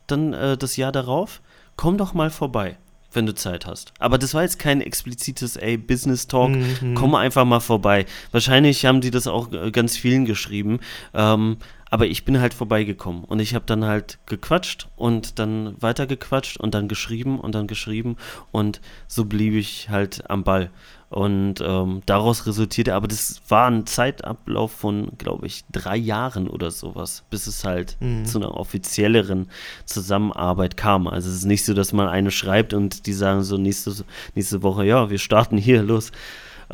dann 0.07 0.33
äh, 0.33 0.57
das 0.57 0.77
Jahr 0.77 0.93
darauf, 0.93 1.41
komm 1.77 1.99
doch 1.99 2.15
mal 2.15 2.31
vorbei. 2.31 2.77
wenn 3.17 3.27
du 3.27 3.35
Zeit 3.37 3.65
hast. 3.65 3.93
Aber 4.01 4.19
das 4.19 4.35
war 4.35 4.43
jetzt 4.43 4.59
kein 4.59 4.81
explizites, 4.81 5.55
ey, 5.55 5.77
Business 5.77 6.27
Talk, 6.27 6.51
Mhm. 6.51 6.95
komm 6.97 7.15
einfach 7.15 7.45
mal 7.45 7.61
vorbei. 7.61 8.07
Wahrscheinlich 8.33 8.87
haben 8.87 9.01
die 9.01 9.13
das 9.13 9.29
auch 9.29 9.53
äh, 9.53 9.71
ganz 9.71 9.97
vielen 9.97 10.25
geschrieben. 10.25 10.81
Ähm, 11.15 11.59
aber 11.89 12.07
ich 12.09 12.25
bin 12.25 12.41
halt 12.41 12.55
vorbeigekommen 12.55 13.23
und 13.23 13.39
ich 13.39 13.55
habe 13.55 13.67
dann 13.67 13.85
halt 13.85 14.19
gequatscht 14.27 14.89
und 14.97 15.39
dann 15.39 15.77
weitergequatscht 15.81 16.57
und 16.57 16.75
dann 16.75 16.89
geschrieben 16.89 17.39
und 17.39 17.55
dann 17.55 17.69
geschrieben 17.69 18.17
und 18.51 18.81
so 19.07 19.27
blieb 19.27 19.55
ich 19.55 19.91
halt 19.91 20.29
am 20.29 20.43
Ball. 20.43 20.71
Und 21.15 21.61
ähm, 21.61 22.03
daraus 22.07 22.45
resultierte, 22.45 22.93
aber 22.93 23.07
das 23.07 23.41
war 23.49 23.71
ein 23.71 23.87
Zeitablauf 23.87 24.73
von, 24.73 25.13
glaube 25.17 25.47
ich, 25.47 25.63
drei 25.71 25.97
Jahren 25.97 26.49
oder 26.49 26.73
sowas, 26.73 27.23
bis 27.31 27.47
es 27.47 27.63
halt 27.63 27.97
Mhm. 28.01 28.25
zu 28.25 28.39
einer 28.39 28.57
offizielleren 28.57 29.49
Zusammenarbeit 29.85 30.77
kam. 30.77 31.07
Also 31.07 31.29
es 31.29 31.37
ist 31.37 31.45
nicht 31.45 31.65
so, 31.65 31.73
dass 31.73 31.93
man 31.93 32.09
eine 32.09 32.33
schreibt 32.33 32.75
und 32.75 33.07
die 33.07 33.13
sagen 33.13 33.45
so 33.45 33.57
nächste, 33.57 33.95
nächste 34.35 34.65
Woche, 34.65 34.85
ja, 34.85 35.09
wir 35.09 35.19
starten 35.19 35.57
hier, 35.57 35.85
los. 35.85 36.11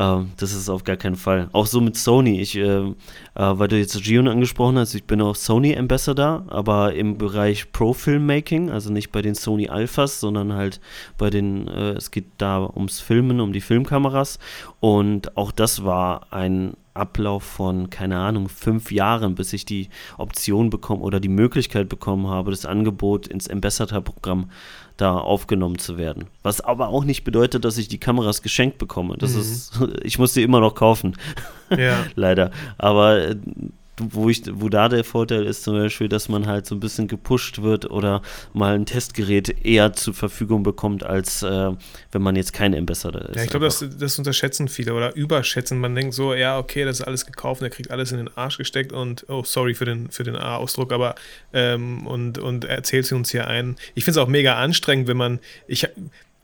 Ähm, 0.00 0.32
das 0.38 0.54
ist 0.54 0.70
auf 0.70 0.84
gar 0.84 0.96
keinen 0.96 1.16
Fall. 1.16 1.50
Auch 1.52 1.66
so 1.66 1.78
mit 1.82 1.94
Sony. 1.94 2.40
Ich, 2.40 2.56
äh, 2.56 2.62
äh, 2.62 2.94
weil 3.34 3.68
du 3.68 3.78
jetzt 3.78 4.02
Gion 4.02 4.28
angesprochen 4.28 4.78
hast, 4.78 4.94
ich 4.94 5.04
bin 5.04 5.20
auch 5.20 5.36
Sony 5.36 5.76
Ambassador, 5.76 6.46
aber 6.48 6.94
im 6.94 7.18
Bereich 7.18 7.70
Pro-Filmmaking, 7.70 8.70
also 8.70 8.90
nicht 8.90 9.12
bei 9.12 9.20
den 9.20 9.34
Sony 9.34 9.68
Alphas, 9.68 10.18
sondern 10.18 10.54
halt 10.54 10.80
bei 11.18 11.28
den, 11.28 11.68
äh, 11.68 11.90
es 11.90 12.10
geht 12.10 12.24
da 12.38 12.64
ums 12.64 13.00
Filmen, 13.00 13.40
um 13.40 13.52
die 13.52 13.60
Filmkameras. 13.60 14.38
Und 14.80 15.36
auch 15.36 15.52
das 15.52 15.84
war 15.84 16.32
ein 16.32 16.78
Ablauf 16.94 17.42
von, 17.42 17.90
keine 17.90 18.18
Ahnung, 18.18 18.48
fünf 18.48 18.90
Jahren, 18.90 19.34
bis 19.34 19.52
ich 19.52 19.66
die 19.66 19.90
Option 20.16 20.70
bekommen 20.70 21.02
oder 21.02 21.20
die 21.20 21.28
Möglichkeit 21.28 21.90
bekommen 21.90 22.26
habe, 22.26 22.50
das 22.50 22.64
Angebot 22.64 23.26
ins 23.26 23.48
Ambassador-Programm 23.48 24.50
da 25.00 25.16
aufgenommen 25.18 25.78
zu 25.78 25.96
werden. 25.98 26.26
Was 26.42 26.60
aber 26.60 26.88
auch 26.88 27.04
nicht 27.04 27.24
bedeutet, 27.24 27.64
dass 27.64 27.78
ich 27.78 27.88
die 27.88 27.98
Kameras 27.98 28.42
geschenkt 28.42 28.78
bekomme. 28.78 29.16
Das 29.18 29.34
Mhm. 29.34 29.40
ist, 29.40 29.80
ich 30.02 30.18
muss 30.18 30.32
die 30.34 30.42
immer 30.42 30.60
noch 30.60 30.74
kaufen, 30.74 31.16
Ja. 31.76 31.98
leider. 32.14 32.50
Aber 32.78 33.18
äh, 33.30 33.36
wo, 34.00 34.28
ich, 34.28 34.42
wo 34.52 34.68
da 34.68 34.88
der 34.88 35.04
Vorteil 35.04 35.44
ist 35.44 35.64
zum 35.64 35.74
Beispiel, 35.74 36.08
dass 36.08 36.28
man 36.28 36.46
halt 36.46 36.66
so 36.66 36.74
ein 36.74 36.80
bisschen 36.80 37.08
gepusht 37.08 37.62
wird 37.62 37.90
oder 37.90 38.22
mal 38.52 38.74
ein 38.74 38.86
Testgerät 38.86 39.64
eher 39.64 39.92
zur 39.92 40.14
Verfügung 40.14 40.62
bekommt, 40.62 41.04
als 41.04 41.42
äh, 41.42 41.70
wenn 42.12 42.22
man 42.22 42.36
jetzt 42.36 42.52
kein 42.52 42.74
Ambassador 42.74 43.22
ist. 43.22 43.36
Ja, 43.36 43.44
ich 43.44 43.50
glaube, 43.50 43.66
das, 43.66 43.84
das 43.98 44.18
unterschätzen 44.18 44.68
viele 44.68 44.94
oder 44.94 45.14
überschätzen. 45.14 45.78
Man 45.78 45.94
denkt 45.94 46.14
so, 46.14 46.34
ja, 46.34 46.58
okay, 46.58 46.84
das 46.84 47.00
ist 47.00 47.06
alles 47.06 47.26
gekauft, 47.26 47.62
der 47.62 47.70
kriegt 47.70 47.90
alles 47.90 48.12
in 48.12 48.18
den 48.18 48.36
Arsch 48.36 48.58
gesteckt 48.58 48.92
und, 48.92 49.24
oh, 49.28 49.42
sorry 49.44 49.74
für 49.74 49.84
den, 49.84 50.10
für 50.10 50.24
den 50.24 50.36
A-Ausdruck, 50.36 50.92
aber 50.92 51.14
ähm, 51.52 52.06
und, 52.06 52.38
und 52.38 52.64
erzählt 52.64 53.06
sie 53.06 53.14
uns 53.14 53.30
hier 53.30 53.46
ein. 53.46 53.76
Ich 53.94 54.04
finde 54.04 54.20
es 54.20 54.24
auch 54.24 54.28
mega 54.28 54.56
anstrengend, 54.56 55.08
wenn 55.08 55.16
man, 55.16 55.40
ich, 55.66 55.86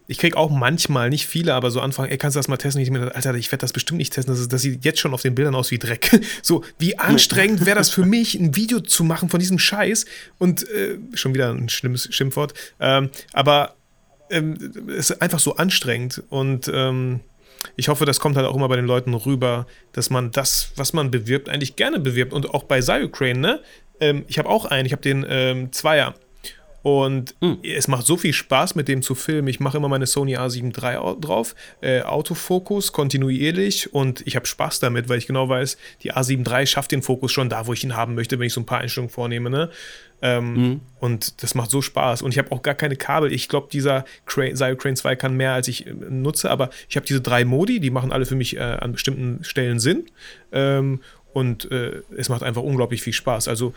ich 0.08 0.18
kriege 0.18 0.36
auch 0.36 0.50
manchmal, 0.50 1.10
nicht 1.10 1.26
viele, 1.26 1.54
aber 1.54 1.70
so 1.70 1.80
anfangen, 1.80 2.10
ey, 2.10 2.18
kannst 2.18 2.36
du 2.36 2.38
das 2.38 2.48
mal 2.48 2.56
testen? 2.56 2.82
Ich 2.82 2.90
mir, 2.90 3.14
Alter, 3.14 3.34
ich 3.34 3.50
werde 3.50 3.62
das 3.62 3.72
bestimmt 3.72 3.98
nicht 3.98 4.12
testen. 4.12 4.32
Das, 4.32 4.40
ist, 4.40 4.52
das 4.52 4.62
sieht 4.62 4.84
jetzt 4.84 5.00
schon 5.00 5.12
auf 5.12 5.22
den 5.22 5.34
Bildern 5.34 5.54
aus 5.54 5.70
wie 5.70 5.78
Dreck. 5.78 6.20
So, 6.42 6.62
wie 6.78 6.98
anstrengend 6.98 7.66
wäre 7.66 7.76
das 7.76 7.90
für 7.90 8.04
mich, 8.06 8.34
ein 8.34 8.54
Video 8.54 8.80
zu 8.80 9.04
machen 9.04 9.28
von 9.28 9.40
diesem 9.40 9.58
Scheiß 9.58 10.04
und 10.38 10.68
äh, 10.68 10.98
schon 11.14 11.34
wieder 11.34 11.50
ein 11.50 11.68
schlimmes 11.68 12.08
Schimpfwort. 12.14 12.54
Ähm, 12.78 13.10
aber 13.32 13.74
ähm, 14.30 14.56
es 14.88 15.10
ist 15.10 15.22
einfach 15.22 15.40
so 15.40 15.56
anstrengend 15.56 16.22
und 16.28 16.70
ähm, 16.72 17.20
ich 17.74 17.88
hoffe, 17.88 18.04
das 18.04 18.20
kommt 18.20 18.36
halt 18.36 18.46
auch 18.46 18.54
immer 18.54 18.68
bei 18.68 18.76
den 18.76 18.86
Leuten 18.86 19.14
rüber, 19.14 19.66
dass 19.92 20.10
man 20.10 20.30
das, 20.30 20.72
was 20.76 20.92
man 20.92 21.10
bewirbt, 21.10 21.48
eigentlich 21.48 21.74
gerne 21.74 21.98
bewirbt. 21.98 22.32
Und 22.32 22.50
auch 22.54 22.64
bei 22.64 22.80
Cyocrane, 22.80 23.38
ne? 23.38 23.60
Ähm, 23.98 24.24
ich 24.28 24.38
habe 24.38 24.48
auch 24.48 24.66
einen, 24.66 24.86
ich 24.86 24.92
habe 24.92 25.02
den 25.02 25.26
ähm, 25.28 25.72
Zweier. 25.72 26.14
Und 26.88 27.34
es 27.64 27.88
macht 27.88 28.06
so 28.06 28.16
viel 28.16 28.32
Spaß, 28.32 28.76
mit 28.76 28.86
dem 28.86 29.02
zu 29.02 29.16
filmen. 29.16 29.48
Ich 29.48 29.58
mache 29.58 29.76
immer 29.76 29.88
meine 29.88 30.06
Sony 30.06 30.36
A7 30.36 30.72
III 30.80 30.98
au- 30.98 31.16
drauf, 31.16 31.56
äh, 31.80 32.02
Autofokus 32.02 32.92
kontinuierlich 32.92 33.92
und 33.92 34.24
ich 34.24 34.36
habe 34.36 34.46
Spaß 34.46 34.78
damit, 34.78 35.08
weil 35.08 35.18
ich 35.18 35.26
genau 35.26 35.48
weiß, 35.48 35.78
die 36.04 36.14
A7 36.14 36.48
III 36.48 36.64
schafft 36.68 36.92
den 36.92 37.02
Fokus 37.02 37.32
schon 37.32 37.48
da, 37.48 37.66
wo 37.66 37.72
ich 37.72 37.82
ihn 37.82 37.96
haben 37.96 38.14
möchte, 38.14 38.38
wenn 38.38 38.46
ich 38.46 38.52
so 38.52 38.60
ein 38.60 38.66
paar 38.66 38.78
Einstellungen 38.78 39.10
vornehme. 39.10 39.50
Ne? 39.50 39.68
Ähm, 40.22 40.80
Und 41.00 41.42
das 41.42 41.56
macht 41.56 41.72
so 41.72 41.82
Spaß. 41.82 42.22
Und 42.22 42.30
ich 42.30 42.38
habe 42.38 42.52
auch 42.52 42.62
gar 42.62 42.74
keine 42.76 42.94
Kabel. 42.94 43.32
Ich 43.32 43.48
glaube, 43.48 43.66
dieser 43.72 44.04
Crane, 44.24 44.54
Cyocrane 44.54 44.94
2 44.94 45.16
kann 45.16 45.36
mehr, 45.36 45.54
als 45.54 45.66
ich 45.66 45.88
äh, 45.88 45.92
nutze, 45.92 46.52
aber 46.52 46.70
ich 46.88 46.94
habe 46.94 47.04
diese 47.04 47.20
drei 47.20 47.44
Modi, 47.44 47.80
die 47.80 47.90
machen 47.90 48.12
alle 48.12 48.26
für 48.26 48.36
mich 48.36 48.56
äh, 48.56 48.60
an 48.60 48.92
bestimmten 48.92 49.42
Stellen 49.42 49.80
Sinn. 49.80 50.04
Ähm, 50.52 51.00
und 51.32 51.68
äh, 51.72 52.02
es 52.16 52.28
macht 52.28 52.44
einfach 52.44 52.62
unglaublich 52.62 53.02
viel 53.02 53.12
Spaß. 53.12 53.48
Also 53.48 53.74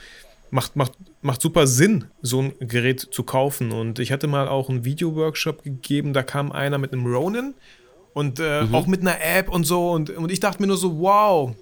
macht, 0.51 0.75
macht, 0.75 0.93
macht 1.21 1.41
super 1.41 1.67
Sinn, 1.67 2.05
so 2.21 2.41
ein 2.41 2.53
Gerät 2.59 2.99
zu 2.99 3.23
kaufen. 3.23 3.71
Und 3.71 3.99
ich 3.99 4.11
hatte 4.11 4.27
mal 4.27 4.47
auch 4.47 4.69
einen 4.69 4.85
Video-Workshop 4.85 5.63
gegeben, 5.63 6.13
da 6.13 6.23
kam 6.23 6.51
einer 6.51 6.77
mit 6.77 6.93
einem 6.93 7.05
Ronin 7.05 7.53
und 8.13 8.39
äh, 8.39 8.65
auch 8.71 8.87
mit 8.87 9.01
einer 9.01 9.21
App 9.21 9.49
und 9.49 9.65
so. 9.65 9.91
Und, 9.91 10.09
und 10.09 10.31
ich 10.31 10.39
dachte 10.39 10.61
mir 10.61 10.67
nur 10.67 10.77
so, 10.77 10.99
wow, 10.99 11.55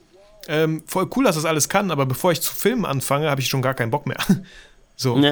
ähm, 0.48 0.84
voll 0.86 1.10
cool, 1.16 1.26
dass 1.26 1.36
das 1.36 1.46
alles 1.46 1.70
kann, 1.70 1.92
aber 1.92 2.06
bevor 2.06 2.32
ich 2.32 2.42
zu 2.42 2.54
filmen 2.54 2.86
anfange, 2.86 3.30
habe 3.30 3.42
ich 3.42 3.48
schon 3.48 3.62
gar 3.62 3.74
keinen 3.74 3.92
Bock 3.92 4.06
mehr. 4.06 4.18
So. 5.00 5.22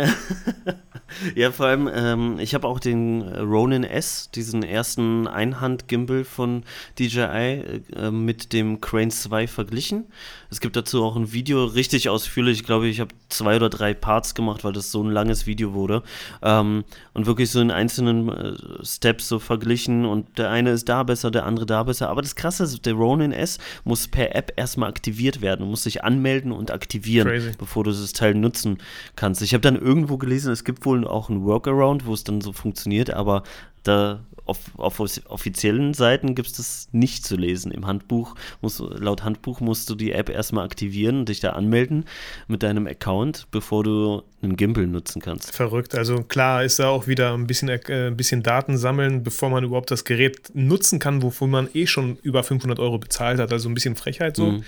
Ja. 1.36 1.52
vor 1.52 1.68
allem, 1.68 1.90
ähm, 1.94 2.40
ich 2.40 2.54
habe 2.54 2.68
auch 2.68 2.80
den 2.80 3.22
äh, 3.22 3.40
Ronin 3.40 3.84
S, 3.84 4.30
diesen 4.32 4.64
ersten 4.64 5.28
Einhand-Gimbal 5.28 6.24
von 6.24 6.64
DJI, 7.00 7.22
äh, 7.24 7.82
äh, 7.96 8.12
mit 8.12 8.54
dem 8.54 8.82
Crane 8.82 9.12
2 9.12 9.48
verglichen. 9.48 10.06
Es 10.52 10.60
gibt 10.62 10.76
dazu 10.76 11.04
auch 11.04 11.16
ein 11.16 11.32
Video, 11.32 11.66
richtig 11.66 12.10
ausführlich. 12.10 12.60
Ich 12.60 12.64
glaube, 12.66 12.88
ich 12.88 13.00
habe 13.00 13.14
zwei 13.30 13.56
oder 13.56 13.70
drei 13.70 13.94
Parts 13.94 14.36
gemacht, 14.36 14.64
weil 14.64 14.74
das 14.74 14.92
so 14.92 15.04
ein 15.04 15.10
langes 15.10 15.48
Video 15.48 15.74
wurde. 15.74 16.04
Ähm, 16.42 16.84
und 17.14 17.26
wirklich 17.26 17.50
so 17.50 17.60
in 17.60 17.72
einzelnen 17.72 18.30
äh, 18.30 18.54
Steps 18.84 19.28
so 19.28 19.40
verglichen. 19.40 20.06
Und 20.06 20.38
der 20.38 20.52
eine 20.52 20.72
ist 20.72 20.88
da 20.90 21.04
besser, 21.04 21.32
der 21.32 21.46
andere 21.46 21.66
da 21.66 21.84
besser. 21.84 22.10
Aber 22.10 22.22
das 22.22 22.36
Krasse 22.36 22.64
ist, 22.64 22.86
der 22.86 22.94
Ronin 22.94 23.32
S 23.32 23.58
muss 23.84 24.08
per 24.08 24.36
App 24.36 24.54
erstmal 24.56 24.90
aktiviert 24.90 25.42
werden. 25.42 25.62
Du 25.62 25.68
musst 25.68 25.86
dich 25.86 26.04
anmelden 26.04 26.52
und 26.52 26.72
aktivieren, 26.72 27.28
Crazy. 27.28 27.52
bevor 27.58 27.84
du 27.84 27.92
das 27.92 28.14
Teil 28.14 28.36
nutzen 28.36 28.78
kannst. 29.16 29.42
Ich 29.42 29.54
habe 29.56 29.62
dann 29.62 29.76
irgendwo 29.76 30.18
gelesen, 30.18 30.52
es 30.52 30.64
gibt 30.64 30.86
wohl 30.86 31.08
auch 31.08 31.30
einen 31.30 31.44
Workaround, 31.44 32.06
wo 32.06 32.14
es 32.14 32.24
dann 32.24 32.42
so 32.42 32.54
funktioniert, 32.54 33.10
aber 33.10 33.44
da 33.84 34.20
auf, 34.46 34.60
auf 34.78 35.00
offiziellen 35.00 35.94
Seiten 35.94 36.36
gibt 36.36 36.48
es 36.50 36.54
das 36.58 36.90
nicht 36.92 37.26
zu 37.26 37.36
lesen. 37.36 37.72
Im 37.72 37.88
Handbuch, 37.88 38.36
musst, 38.62 38.80
laut 38.80 39.24
Handbuch 39.24 39.60
musst 39.60 39.90
du 39.90 39.96
die 39.96 40.12
App 40.12 40.30
erstmal 40.30 40.66
aktivieren 40.66 41.20
und 41.20 41.30
dich 41.30 41.40
da 41.40 41.52
anmelden 41.52 42.06
mit 42.48 42.62
deinem 42.62 42.86
Account, 42.86 43.48
bevor 43.50 43.84
du 43.84 44.22
einen 44.42 44.56
Gimbal 44.56 44.86
nutzen 44.86 45.22
kannst. 45.22 45.56
Verrückt. 45.56 45.96
Also 45.96 46.22
klar 46.24 46.64
ist 46.64 46.78
da 46.78 46.90
auch 46.90 47.08
wieder 47.08 47.34
ein 47.34 47.48
bisschen, 47.48 47.70
äh, 47.70 48.08
ein 48.08 48.18
bisschen 48.18 48.44
Daten 48.44 48.78
sammeln, 48.78 49.24
bevor 49.24 49.50
man 49.50 49.64
überhaupt 49.64 49.90
das 49.90 50.06
Gerät 50.06 50.52
nutzen 50.54 51.00
kann, 51.00 51.24
wofür 51.24 51.48
man 51.48 51.68
eh 51.74 51.88
schon 51.88 52.18
über 52.22 52.44
500 52.44 52.80
Euro 52.80 53.00
bezahlt 53.00 53.40
hat. 53.40 53.52
Also 53.52 53.68
ein 53.68 53.74
bisschen 53.74 53.96
Frechheit 53.96 54.36
so. 54.36 54.62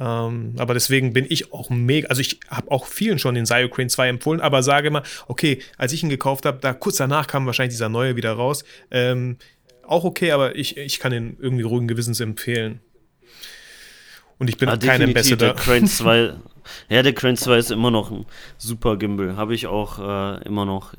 Ähm, 0.00 0.54
aber 0.58 0.74
deswegen 0.74 1.12
bin 1.12 1.26
ich 1.28 1.52
auch 1.52 1.70
mega, 1.70 2.08
also 2.08 2.20
ich 2.20 2.40
habe 2.48 2.70
auch 2.70 2.86
vielen 2.86 3.18
schon 3.18 3.34
den 3.34 3.44
Cyocrane 3.46 3.88
2 3.88 4.08
empfohlen, 4.08 4.40
aber 4.40 4.62
sage 4.62 4.88
immer, 4.88 5.02
okay, 5.28 5.60
als 5.76 5.92
ich 5.92 6.02
ihn 6.02 6.08
gekauft 6.08 6.46
habe, 6.46 6.58
da 6.60 6.72
kurz 6.72 6.96
danach 6.96 7.26
kam 7.26 7.46
wahrscheinlich 7.46 7.74
dieser 7.74 7.88
neue 7.88 8.16
wieder 8.16 8.32
raus. 8.32 8.64
Ähm, 8.90 9.36
auch 9.86 10.04
okay, 10.04 10.32
aber 10.32 10.56
ich, 10.56 10.76
ich 10.76 10.98
kann 10.98 11.12
ihn 11.12 11.36
irgendwie 11.40 11.64
ruhigen 11.64 11.88
Gewissens 11.88 12.20
empfehlen. 12.20 12.80
Und 14.38 14.48
ich 14.48 14.56
bin 14.56 14.68
Ah, 14.68 14.76
kein 14.76 15.00
definitiv, 15.00 15.38
der 15.38 15.50
Ambassador. 15.50 15.74
Crane 15.74 15.86
2, 15.86 16.32
ja, 16.88 17.02
der 17.02 17.12
Crane 17.12 17.36
2 17.36 17.58
ist 17.58 17.70
immer 17.70 17.90
noch 17.90 18.10
ein 18.10 18.26
super 18.58 18.96
Gimbal. 18.96 19.36
Habe 19.36 19.54
ich 19.54 19.66
auch 19.66 19.98
äh, 19.98 20.42
immer 20.44 20.64
noch, 20.64 20.94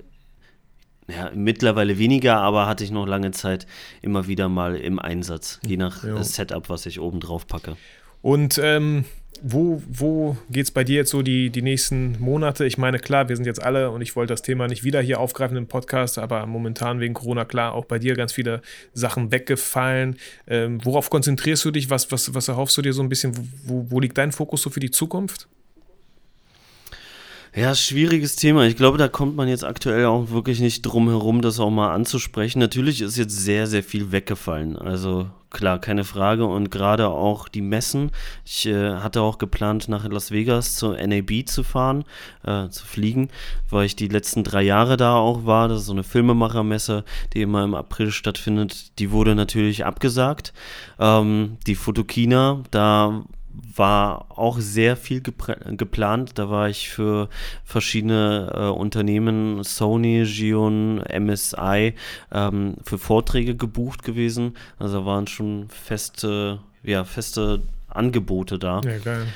ja, 1.08 1.32
mittlerweile 1.34 1.98
weniger, 1.98 2.38
aber 2.38 2.68
hatte 2.68 2.84
ich 2.84 2.92
noch 2.92 3.06
lange 3.08 3.32
Zeit 3.32 3.66
immer 4.02 4.28
wieder 4.28 4.48
mal 4.50 4.76
im 4.76 5.00
Einsatz, 5.00 5.60
je 5.66 5.78
nach 5.78 6.04
Jo. 6.04 6.22
Setup, 6.22 6.70
was 6.70 6.86
ich 6.86 7.00
oben 7.00 7.20
drauf 7.20 7.48
packe. 7.48 7.76
Und 8.24 8.58
ähm, 8.64 9.04
wo, 9.42 9.84
wo 9.86 10.38
geht 10.50 10.64
es 10.64 10.72
bei 10.72 10.86
dir 10.86 10.96
jetzt 10.96 11.10
so 11.10 11.22
die, 11.22 11.50
die 11.50 11.62
nächsten 11.62 12.18
Monate? 12.20 12.66
Ich 12.66 12.78
meine, 12.78 12.98
klar, 12.98 13.28
wir 13.28 13.36
sind 13.36 13.46
jetzt 13.46 13.62
alle 13.62 13.92
und 13.92 14.02
ich 14.02 14.16
wollte 14.16 14.32
das 14.32 14.42
Thema 14.42 14.70
nicht 14.70 14.86
wieder 14.86 15.02
hier 15.02 15.20
aufgreifen 15.20 15.58
im 15.58 15.68
Podcast, 15.68 16.18
aber 16.18 16.46
momentan 16.46 17.02
wegen 17.02 17.14
Corona, 17.14 17.44
klar, 17.44 17.74
auch 17.74 17.84
bei 17.84 18.00
dir 18.00 18.16
ganz 18.16 18.32
viele 18.32 18.62
Sachen 18.94 19.34
weggefallen. 19.34 20.16
Ähm, 20.48 20.80
worauf 20.86 21.10
konzentrierst 21.10 21.66
du 21.66 21.72
dich? 21.72 21.90
Was, 21.90 22.14
was, 22.14 22.34
was 22.34 22.48
erhoffst 22.48 22.78
du 22.78 22.82
dir 22.82 22.94
so 22.94 23.04
ein 23.04 23.10
bisschen? 23.10 23.36
Wo, 23.66 23.86
wo 23.90 24.00
liegt 24.00 24.18
dein 24.18 24.32
Fokus 24.32 24.62
so 24.62 24.70
für 24.70 24.80
die 24.80 24.92
Zukunft? 24.92 25.50
Ja, 27.56 27.76
schwieriges 27.76 28.36
Thema. 28.36 28.66
Ich 28.66 28.76
glaube, 28.76 28.98
da 28.98 29.08
kommt 29.08 29.36
man 29.36 29.48
jetzt 29.48 29.64
aktuell 29.64 30.08
auch 30.08 30.32
wirklich 30.32 30.60
nicht 30.60 30.82
drum 30.82 31.08
herum, 31.08 31.44
das 31.44 31.60
auch 31.60 31.70
mal 31.70 31.94
anzusprechen. 31.94 32.58
Natürlich 32.58 33.02
ist 33.02 33.16
jetzt 33.16 33.38
sehr, 33.38 33.68
sehr 33.68 33.84
viel 33.84 34.12
weggefallen. 34.12 34.76
Also 34.76 35.28
klar, 35.52 35.78
keine 35.78 36.04
Frage. 36.04 36.48
Und 36.48 36.72
gerade 36.72 37.10
auch 37.10 37.48
die 37.48 37.62
Messen. 37.62 38.10
Ich 38.44 38.66
äh, 38.66 38.96
hatte 38.96 39.22
auch 39.22 39.38
geplant, 39.38 39.88
nach 39.88 40.04
Las 40.10 40.32
Vegas 40.32 40.74
zur 40.78 40.98
NAB 40.98 41.46
zu 41.46 41.62
fahren, 41.62 42.06
äh, 42.44 42.70
zu 42.70 42.88
fliegen, 42.88 43.30
weil 43.70 43.86
ich 43.86 43.96
die 43.96 44.08
letzten 44.08 44.44
drei 44.44 44.64
Jahre 44.64 44.98
da 44.98 45.18
auch 45.18 45.46
war. 45.46 45.68
Das 45.68 45.82
ist 45.82 45.86
so 45.86 45.94
eine 45.94 46.04
Filmemachermesse, 46.04 47.04
die 47.34 47.44
immer 47.44 47.64
im 47.64 47.76
April 47.76 48.12
stattfindet. 48.12 48.98
Die 48.98 49.12
wurde 49.12 49.36
natürlich 49.36 49.86
abgesagt. 49.86 50.54
Ähm, 50.98 51.58
die 51.68 51.76
Fotokina, 51.76 52.64
da 52.72 53.24
war 53.76 54.26
auch 54.30 54.60
sehr 54.60 54.96
viel 54.96 55.22
geplant. 55.22 56.32
Da 56.36 56.50
war 56.50 56.70
ich 56.70 56.90
für 56.90 57.30
verschiedene 57.64 58.52
äh, 58.54 58.68
Unternehmen, 58.70 59.64
Sony, 59.64 60.24
Gion, 60.26 61.02
MSI, 61.02 61.94
ähm, 62.32 62.76
für 62.84 62.98
Vorträge 62.98 63.56
gebucht 63.56 64.04
gewesen. 64.04 64.56
Also 64.80 65.06
waren 65.06 65.28
schon 65.28 65.68
feste, 65.70 66.60
ja, 66.84 67.04
feste 67.04 67.62
Angebote 67.88 68.60
da. 68.60 68.82
Ja, 68.86 68.98
geil. 68.98 69.28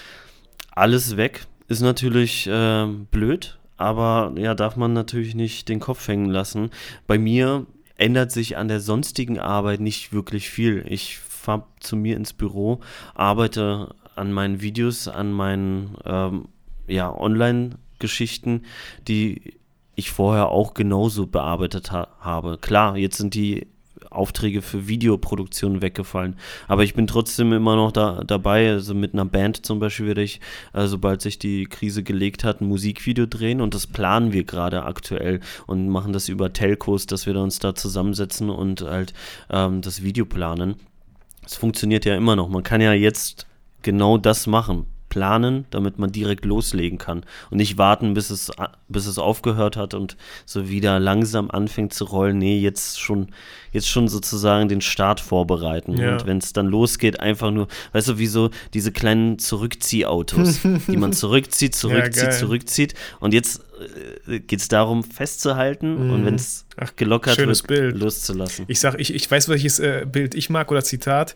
Alles 0.72 1.18
weg. 1.18 1.46
Ist 1.68 1.82
natürlich 1.82 2.48
äh, 2.48 2.88
blöd, 3.12 3.58
aber 3.76 4.34
ja, 4.38 4.56
darf 4.56 4.78
man 4.78 4.94
natürlich 4.94 5.36
nicht 5.36 5.68
den 5.68 5.80
Kopf 5.80 6.08
hängen 6.08 6.30
lassen. 6.30 6.72
Bei 7.08 7.18
mir 7.18 7.66
ändert 7.98 8.32
sich 8.32 8.58
an 8.58 8.68
der 8.68 8.80
sonstigen 8.80 9.40
Arbeit 9.40 9.82
nicht 9.82 10.14
wirklich 10.14 10.50
viel. 10.50 10.86
Ich 10.88 11.20
fahre 11.20 11.64
zu 11.80 11.96
mir 11.96 12.16
ins 12.16 12.34
Büro, 12.34 12.80
arbeite 13.16 13.96
an 14.18 14.34
meinen 14.34 14.62
Videos, 14.62 15.08
an 15.08 15.32
meinen 15.32 15.96
ähm, 16.06 16.48
ja, 16.88 17.14
Online-Geschichten, 17.14 18.64
die 19.08 19.58
ich 19.96 20.12
vorher 20.12 20.50
auch 20.50 20.74
genauso 20.74 21.26
bearbeitet 21.28 21.92
ha 21.92 22.08
habe. 22.20 22.58
Klar, 22.60 22.98
jetzt 22.98 23.18
sind 23.18 23.34
die 23.34 23.68
Aufträge 24.12 24.62
für 24.62 24.88
Videoproduktion 24.88 25.82
weggefallen. 25.82 26.36
Aber 26.68 26.84
ich 26.84 26.94
bin 26.94 27.08
trotzdem 27.08 27.52
immer 27.52 27.76
noch 27.76 27.92
da, 27.92 28.24
dabei. 28.26 28.70
Also 28.70 28.94
mit 28.94 29.14
einer 29.14 29.26
Band 29.26 29.66
zum 29.66 29.80
Beispiel 29.80 30.08
werde 30.08 30.24
ich, 30.24 30.40
äh, 30.74 30.88
sobald 30.88 31.22
sich 31.22 31.40
die 31.40 31.66
Krise 31.66 32.04
gelegt 32.04 32.44
hat, 32.44 32.62
ein 32.62 32.68
Musikvideo 32.68 33.26
drehen 33.26 33.62
und 33.62 33.74
das 33.74 33.88
planen 33.88 34.34
wir 34.34 34.44
gerade 34.44 34.84
aktuell 34.84 35.40
und 35.66 35.90
machen 35.90 36.14
das 36.14 36.30
über 36.30 36.54
Telcos, 36.54 37.06
dass 37.06 37.26
wir 37.26 37.36
uns 37.38 37.60
da 37.60 37.76
zusammensetzen 37.76 38.50
und 38.50 38.82
halt 38.82 39.14
ähm, 39.50 39.82
das 39.82 40.04
Video 40.04 40.26
planen. 40.26 40.76
Es 41.46 41.56
funktioniert 41.56 42.06
ja 42.06 42.16
immer 42.16 42.36
noch. 42.36 42.50
Man 42.50 42.64
kann 42.64 42.82
ja 42.82 42.94
jetzt 42.94 43.47
genau 43.88 44.18
das 44.18 44.48
machen 44.48 44.86
planen, 45.10 45.66
damit 45.70 46.00
man 46.00 46.12
direkt 46.12 46.46
loslegen 46.46 46.98
kann 46.98 47.24
und 47.50 47.58
nicht 47.58 47.78
warten, 47.78 48.14
bis 48.14 48.30
es, 48.30 48.52
bis 48.88 49.06
es 49.06 49.18
aufgehört 49.18 49.78
hat 49.78 49.94
und 49.94 50.18
so 50.46 50.70
wieder 50.70 51.00
langsam 51.00 51.50
anfängt 51.50 51.94
zu 51.94 52.06
rollen. 52.06 52.38
Nee, 52.38 52.60
jetzt 52.60 53.00
schon, 53.00 53.30
jetzt 53.72 53.88
schon 53.88 54.08
sozusagen 54.08 54.68
den 54.68 54.82
Start 54.82 55.20
vorbereiten. 55.20 55.98
Ja. 55.98 56.14
Und 56.14 56.26
wenn 56.26 56.38
es 56.38 56.54
dann 56.54 56.68
losgeht, 56.68 57.20
einfach 57.20 57.52
nur, 57.52 57.68
weißt 57.94 58.10
du, 58.10 58.18
wie 58.18 58.28
so 58.28 58.50
diese 58.74 58.92
kleinen 58.92 59.40
Zurückziehautos, 59.40 60.62
die 60.88 60.98
man 60.98 61.14
zurückzieht, 61.14 61.76
zurückzieht, 61.76 62.24
ja, 62.24 62.32
zurückzieht. 62.32 62.94
Und 63.20 63.34
jetzt 63.34 63.62
äh, 64.28 64.40
geht 64.40 64.60
es 64.60 64.68
darum, 64.68 65.04
festzuhalten 65.04 66.08
mhm. 66.08 66.14
und 66.14 66.26
wenn 66.26 66.36
es 66.36 66.66
gelockert 66.96 67.38
wird, 67.38 67.68
Bild. 67.68 67.98
loszulassen. 67.98 68.66
Ich 68.68 68.80
sag, 68.80 69.00
ich, 69.00 69.14
ich 69.14 69.30
weiß, 69.30 69.50
welches 69.50 69.80
äh, 69.80 70.06
Bild 70.10 70.36
ich 70.36 70.50
mag 70.50 70.70
oder 70.70 70.84
Zitat. 70.84 71.36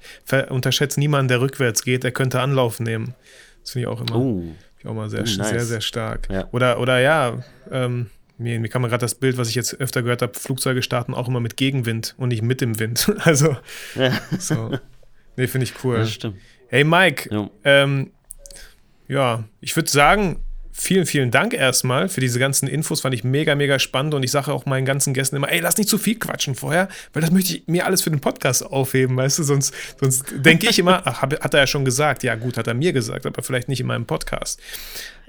Unterschätzt 0.50 0.98
niemanden, 0.98 1.30
der 1.30 1.42
rückwärts 1.42 1.84
geht, 1.84 2.04
der 2.04 2.12
könnte 2.12 2.42
Anlauf 2.42 2.80
nehmen. 2.80 3.16
Das 3.62 3.72
finde 3.72 3.88
ich 3.88 3.88
auch 3.88 4.02
immer, 4.02 4.16
oh. 4.16 4.44
ich 4.80 4.86
auch 4.86 4.92
immer 4.92 5.10
sehr, 5.10 5.22
oh, 5.22 5.38
nice. 5.38 5.50
sehr, 5.50 5.66
sehr 5.66 5.82
stark. 5.82 6.28
Ja. 6.32 6.48
Oder, 6.52 6.80
oder 6.80 7.00
ja, 7.00 7.44
ähm, 7.72 8.10
mir, 8.38 8.60
mir 8.60 8.70
kam 8.70 8.84
gerade 8.84 8.98
das 8.98 9.16
Bild, 9.16 9.38
was 9.38 9.50
ich 9.50 9.56
jetzt 9.56 9.80
öfter 9.80 10.02
gehört 10.02 10.22
habe, 10.22 10.34
Flugzeuge 10.34 10.82
starten 10.82 11.14
auch 11.14 11.28
immer 11.28 11.40
mit 11.40 11.58
Gegenwind 11.58 12.16
und 12.18 12.30
nicht 12.30 12.42
mit 12.42 12.62
dem 12.62 12.80
Wind. 12.80 13.12
Also, 13.20 13.56
ja. 13.96 14.20
so. 14.40 14.78
Nee, 15.36 15.48
finde 15.48 15.66
ich 15.66 15.84
cool. 15.84 15.98
Das 15.98 16.12
stimmt. 16.12 16.38
Hey 16.68 16.84
Mike, 16.84 17.30
ja, 17.34 17.50
ähm, 17.64 18.12
ja 19.08 19.44
ich 19.60 19.76
würde 19.76 19.90
sagen, 19.90 20.44
vielen, 20.72 21.06
vielen 21.06 21.32
Dank 21.32 21.54
erstmal 21.54 22.10
für 22.10 22.22
diese 22.22 22.40
ganzen 22.40 22.68
Infos. 22.68 23.02
Fand 23.02 23.14
ich 23.14 23.24
mega, 23.24 23.56
mega 23.56 23.80
spannend. 23.80 24.14
Und 24.14 24.24
ich 24.24 24.32
sage 24.32 24.52
auch 24.54 24.66
meinen 24.66 24.86
ganzen 24.86 25.14
Gästen 25.14 25.36
immer, 25.36 25.52
ey, 25.52 25.60
lass 25.60 25.78
nicht 25.78 25.90
zu 25.90 25.98
viel 25.98 26.18
quatschen 26.18 26.56
vorher, 26.56 26.88
weil 27.14 27.22
das 27.22 27.32
möchte 27.32 27.56
ich 27.56 27.64
mir 27.68 27.86
alles 27.86 28.02
für 28.02 28.10
den 28.10 28.20
Podcast 28.20 28.66
aufheben, 28.66 29.16
weißt 29.18 29.40
du? 29.40 29.44
Sonst, 29.44 29.74
sonst 30.00 30.26
denke 30.34 30.70
ich 30.70 30.80
immer, 30.80 31.02
ach, 31.06 31.22
hat 31.22 31.54
er 31.54 31.60
ja 31.60 31.68
schon 31.68 31.86
gesagt. 31.86 32.24
Ja, 32.24 32.36
gut, 32.36 32.58
hat 32.58 32.68
er 32.68 32.74
mir 32.74 32.94
gesagt, 32.94 33.26
aber 33.26 33.44
vielleicht 33.44 33.70
nicht 33.70 33.80
in 33.80 33.88
meinem 33.88 34.06
Podcast. 34.06 34.60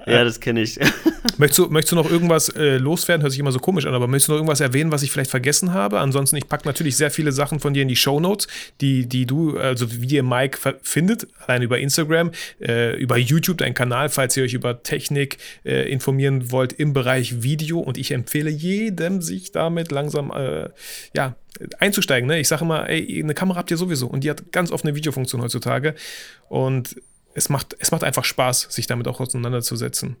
Ja, 0.05 0.23
das 0.23 0.39
kenne 0.39 0.61
ich. 0.61 0.79
möchtest, 1.37 1.59
du, 1.59 1.67
möchtest 1.67 1.91
du 1.91 1.95
noch 1.95 2.09
irgendwas 2.09 2.49
äh, 2.49 2.77
loswerden? 2.77 3.21
Hört 3.21 3.31
sich 3.31 3.39
immer 3.39 3.51
so 3.51 3.59
komisch 3.59 3.85
an, 3.85 3.93
aber 3.93 4.07
möchtest 4.07 4.27
du 4.27 4.33
noch 4.33 4.39
irgendwas 4.39 4.59
erwähnen, 4.59 4.91
was 4.91 5.03
ich 5.03 5.11
vielleicht 5.11 5.31
vergessen 5.31 5.73
habe? 5.73 5.99
Ansonsten, 5.99 6.35
ich 6.35 6.47
packe 6.47 6.67
natürlich 6.67 6.97
sehr 6.97 7.11
viele 7.11 7.31
Sachen 7.31 7.59
von 7.59 7.73
dir 7.73 7.83
in 7.83 7.87
die 7.87 7.95
Show 7.95 8.19
Notes, 8.19 8.47
die, 8.81 9.07
die 9.07 9.25
du, 9.25 9.57
also 9.57 9.87
wie 10.01 10.15
ihr 10.15 10.23
Mike 10.23 10.57
findet, 10.81 11.27
allein 11.45 11.61
über 11.61 11.79
Instagram, 11.79 12.31
äh, 12.61 12.95
über 12.97 13.17
YouTube, 13.17 13.57
dein 13.59 13.73
Kanal, 13.73 14.09
falls 14.09 14.35
ihr 14.35 14.43
euch 14.43 14.53
über 14.53 14.83
Technik 14.83 15.37
äh, 15.63 15.89
informieren 15.91 16.51
wollt 16.51 16.73
im 16.73 16.93
Bereich 16.93 17.41
Video. 17.43 17.79
Und 17.79 17.97
ich 17.97 18.11
empfehle 18.11 18.49
jedem, 18.49 19.21
sich 19.21 19.51
damit 19.51 19.91
langsam, 19.91 20.31
äh, 20.31 20.69
ja, 21.15 21.35
einzusteigen. 21.79 22.27
Ne? 22.27 22.39
Ich 22.39 22.47
sage 22.47 22.63
immer, 22.63 22.89
ey, 22.89 23.21
eine 23.21 23.33
Kamera 23.33 23.59
habt 23.59 23.71
ihr 23.71 23.77
sowieso 23.77 24.07
und 24.07 24.23
die 24.23 24.29
hat 24.29 24.51
ganz 24.51 24.71
oft 24.71 24.85
eine 24.85 24.95
Videofunktion 24.95 25.41
heutzutage. 25.41 25.95
Und 26.49 26.95
es 27.33 27.49
macht, 27.49 27.75
es 27.79 27.91
macht 27.91 28.03
einfach 28.03 28.23
Spaß, 28.23 28.67
sich 28.69 28.87
damit 28.87 29.07
auch 29.07 29.19
auseinanderzusetzen. 29.19 30.15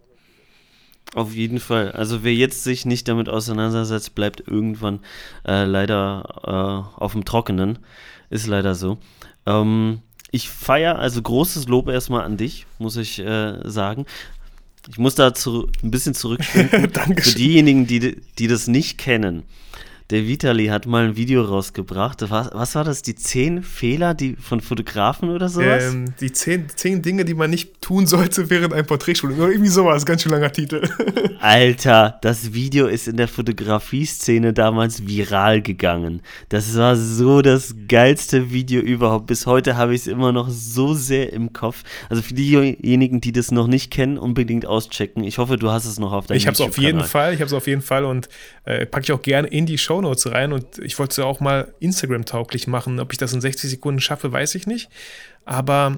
Auf 1.15 1.33
jeden 1.33 1.59
Fall. 1.59 1.91
Also 1.91 2.23
wer 2.23 2.33
jetzt 2.33 2.63
sich 2.63 2.85
nicht 2.85 3.07
damit 3.07 3.29
auseinandersetzt, 3.29 4.15
bleibt 4.15 4.47
irgendwann 4.47 4.99
äh, 5.47 5.65
leider 5.65 6.87
äh, 6.97 6.99
auf 6.99 7.11
dem 7.11 7.25
Trockenen. 7.25 7.79
Ist 8.29 8.47
leider 8.47 8.73
so. 8.73 8.97
Ähm, 9.45 10.01
ich 10.31 10.49
feiere, 10.49 10.97
also 10.97 11.21
großes 11.21 11.67
Lob 11.67 11.89
erstmal 11.89 12.23
an 12.23 12.37
dich, 12.37 12.65
muss 12.79 12.97
ich 12.97 13.19
äh, 13.19 13.59
sagen. 13.69 14.05
Ich 14.89 14.97
muss 14.97 15.13
dazu 15.15 15.69
ein 15.83 15.91
bisschen 15.91 16.15
zurückspringen. 16.15 16.89
Für 17.19 17.35
diejenigen, 17.35 17.85
die, 17.85 18.21
die 18.39 18.47
das 18.47 18.67
nicht 18.67 18.97
kennen 18.97 19.43
der 20.13 20.27
Vitali 20.27 20.67
hat 20.67 20.85
mal 20.85 21.05
ein 21.05 21.15
Video 21.15 21.41
rausgebracht. 21.41 22.21
Was, 22.29 22.51
was 22.53 22.75
war 22.75 22.83
das? 22.83 23.01
Die 23.01 23.15
zehn 23.15 23.63
Fehler 23.63 24.13
die 24.13 24.35
von 24.35 24.61
Fotografen 24.61 25.31
oder 25.31 25.49
sowas? 25.49 25.91
Ähm, 25.91 26.13
die 26.19 26.31
zehn, 26.31 26.67
zehn 26.69 27.01
Dinge, 27.01 27.25
die 27.25 27.33
man 27.33 27.49
nicht 27.49 27.81
tun 27.81 28.05
sollte 28.05 28.47
während 28.51 28.73
einem 28.73 28.85
Porträtshooting. 28.85 29.39
Oder 29.39 29.49
irgendwie 29.49 29.71
sowas. 29.71 30.05
Ganz 30.05 30.21
schön 30.21 30.31
langer 30.31 30.51
Titel. 30.51 30.87
Alter, 31.39 32.19
das 32.21 32.53
Video 32.53 32.85
ist 32.85 33.07
in 33.07 33.17
der 33.17 33.27
Fotografie-Szene 33.27 34.53
damals 34.53 35.07
viral 35.07 35.63
gegangen. 35.63 36.21
Das 36.49 36.77
war 36.77 36.95
so 36.95 37.41
das 37.41 37.73
geilste 37.87 38.51
Video 38.51 38.81
überhaupt. 38.81 39.25
Bis 39.25 39.47
heute 39.47 39.77
habe 39.77 39.95
ich 39.95 40.01
es 40.01 40.07
immer 40.07 40.31
noch 40.31 40.49
so 40.49 40.93
sehr 40.93 41.33
im 41.33 41.53
Kopf. 41.53 41.81
Also 42.09 42.21
für 42.21 42.35
diejenigen, 42.35 43.19
die 43.19 43.31
das 43.31 43.49
noch 43.49 43.65
nicht 43.65 43.89
kennen, 43.89 44.19
unbedingt 44.19 44.67
auschecken. 44.67 45.23
Ich 45.23 45.39
hoffe, 45.39 45.57
du 45.57 45.71
hast 45.71 45.85
es 45.85 45.97
noch 45.97 46.11
auf 46.11 46.27
deinem 46.27 46.37
Ich 46.37 46.45
habe 46.45 46.53
es 46.53 46.61
auf 46.61 46.77
jeden 46.77 47.03
Fall. 47.03 47.33
Ich 47.33 47.39
habe 47.39 47.47
es 47.47 47.53
auf 47.53 47.65
jeden 47.65 47.81
Fall 47.81 48.05
und 48.05 48.29
äh, 48.65 48.85
packe 48.85 49.05
ich 49.05 49.11
auch 49.11 49.23
gerne 49.23 49.47
in 49.47 49.65
die 49.65 49.79
Show 49.79 50.02
Shownotes 50.03 50.31
rein 50.31 50.53
und 50.53 50.79
ich 50.79 50.99
wollte 50.99 51.11
es 51.11 51.17
ja 51.17 51.25
auch 51.25 51.39
mal 51.39 51.73
Instagram-tauglich 51.79 52.67
machen. 52.67 52.99
Ob 52.99 53.11
ich 53.11 53.17
das 53.17 53.33
in 53.33 53.41
60 53.41 53.69
Sekunden 53.69 54.01
schaffe, 54.01 54.31
weiß 54.31 54.55
ich 54.55 54.67
nicht. 54.67 54.89
Aber 55.45 55.97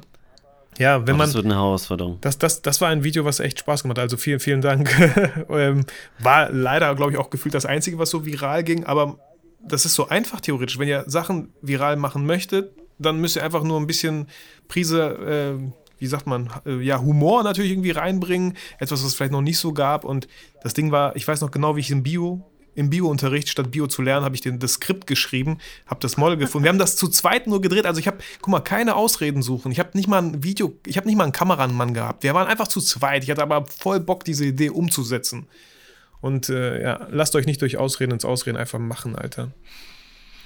ja, 0.78 1.08
wenn 1.08 1.18
man. 1.18 1.28
Das 1.28 1.36
wird 1.36 1.46
eine 1.46 1.56
Herausforderung. 1.56 2.18
Das, 2.22 2.38
das, 2.38 2.62
das 2.62 2.82
war 2.82 2.90
ein 2.90 3.04
Video, 3.04 3.26
was 3.26 3.40
echt 3.40 3.60
Spaß 3.60 3.84
gemacht 3.84 3.98
hat. 3.98 4.04
Also 4.04 4.18
vielen, 4.18 4.40
vielen 4.40 4.62
Dank. 4.62 4.94
Ähm, 5.50 5.86
war 6.20 6.52
leider, 6.52 6.94
glaube 6.96 7.12
ich, 7.12 7.18
auch 7.18 7.30
gefühlt 7.30 7.54
das 7.54 7.66
Einzige, 7.66 7.98
was 7.98 8.10
so 8.10 8.26
viral 8.26 8.64
ging. 8.64 8.84
Aber 8.84 9.20
das 9.62 9.86
ist 9.86 9.96
so 9.96 10.10
einfach 10.10 10.42
theoretisch. 10.42 10.78
Wenn 10.80 10.88
ihr 10.88 11.04
Sachen 11.08 11.54
viral 11.62 11.96
machen 11.96 12.26
möchtet, 12.26 12.72
dann 13.00 13.22
müsst 13.22 13.36
ihr 13.36 13.44
einfach 13.44 13.64
nur 13.64 13.80
ein 13.80 13.88
bisschen 13.88 14.28
Prise. 14.68 15.60
Äh, 15.62 15.72
wie 15.98 16.08
sagt 16.08 16.28
man, 16.28 16.50
äh, 16.66 16.82
ja, 16.82 17.00
Humor 17.00 17.44
natürlich 17.44 17.72
irgendwie 17.72 17.92
reinbringen, 17.92 18.58
etwas, 18.80 19.00
was 19.00 19.08
es 19.08 19.16
vielleicht 19.16 19.32
noch 19.32 19.42
nicht 19.42 19.60
so 19.60 19.72
gab. 19.72 20.04
Und 20.04 20.28
das 20.62 20.74
Ding 20.74 20.92
war, 20.92 21.16
ich 21.16 21.26
weiß 21.26 21.40
noch 21.40 21.52
genau, 21.52 21.76
wie 21.78 21.82
ich 21.82 21.92
im 21.92 22.04
Bio 22.04 22.44
im 22.76 22.90
Bio-Unterricht, 22.90 23.50
statt 23.50 23.72
Bio 23.72 23.88
zu 23.88 24.02
lernen, 24.02 24.26
habe 24.26 24.36
ich 24.36 24.42
den, 24.42 24.60
das 24.60 24.74
Skript 24.74 25.08
geschrieben, 25.08 25.58
habe 25.88 26.00
das 26.02 26.18
Model 26.18 26.38
gefunden. 26.38 26.66
Wir 26.66 26.70
haben 26.70 26.80
das 26.80 26.96
zu 26.98 27.08
zweit 27.08 27.48
nur 27.48 27.62
gedreht. 27.62 27.86
Also 27.86 28.00
ich 28.00 28.08
habe, 28.08 28.18
guck 28.42 28.52
mal, 28.52 28.60
keine 28.60 28.96
Ausreden 28.96 29.42
suchen. 29.42 29.72
Ich 29.72 29.80
habe 29.80 29.92
nicht 29.94 30.08
mal 30.08 30.22
ein 30.22 30.44
Video, 30.44 30.78
ich 30.86 30.98
habe 30.98 31.08
nicht 31.08 31.16
mal 31.16 31.24
einen 31.24 31.32
Kameramann 31.32 31.94
gehabt. 31.94 32.24
Wir 32.24 32.34
waren 32.34 32.48
einfach 32.48 32.68
zu 32.68 32.82
zweit. 32.82 33.24
Ich 33.24 33.32
hatte 33.32 33.42
aber 33.42 33.66
voll 33.66 34.00
Bock, 34.00 34.24
diese 34.26 34.46
Idee 34.46 34.70
umzusetzen. 34.70 35.48
Und 36.22 36.50
äh, 36.50 36.82
ja, 36.82 37.08
lasst 37.12 37.36
euch 37.36 37.46
nicht 37.46 37.62
durch 37.62 37.78
Ausreden 37.78 38.12
ins 38.12 38.26
Ausreden 38.26 38.58
einfach 38.58 38.80
machen, 38.80 39.16
Alter. 39.16 39.52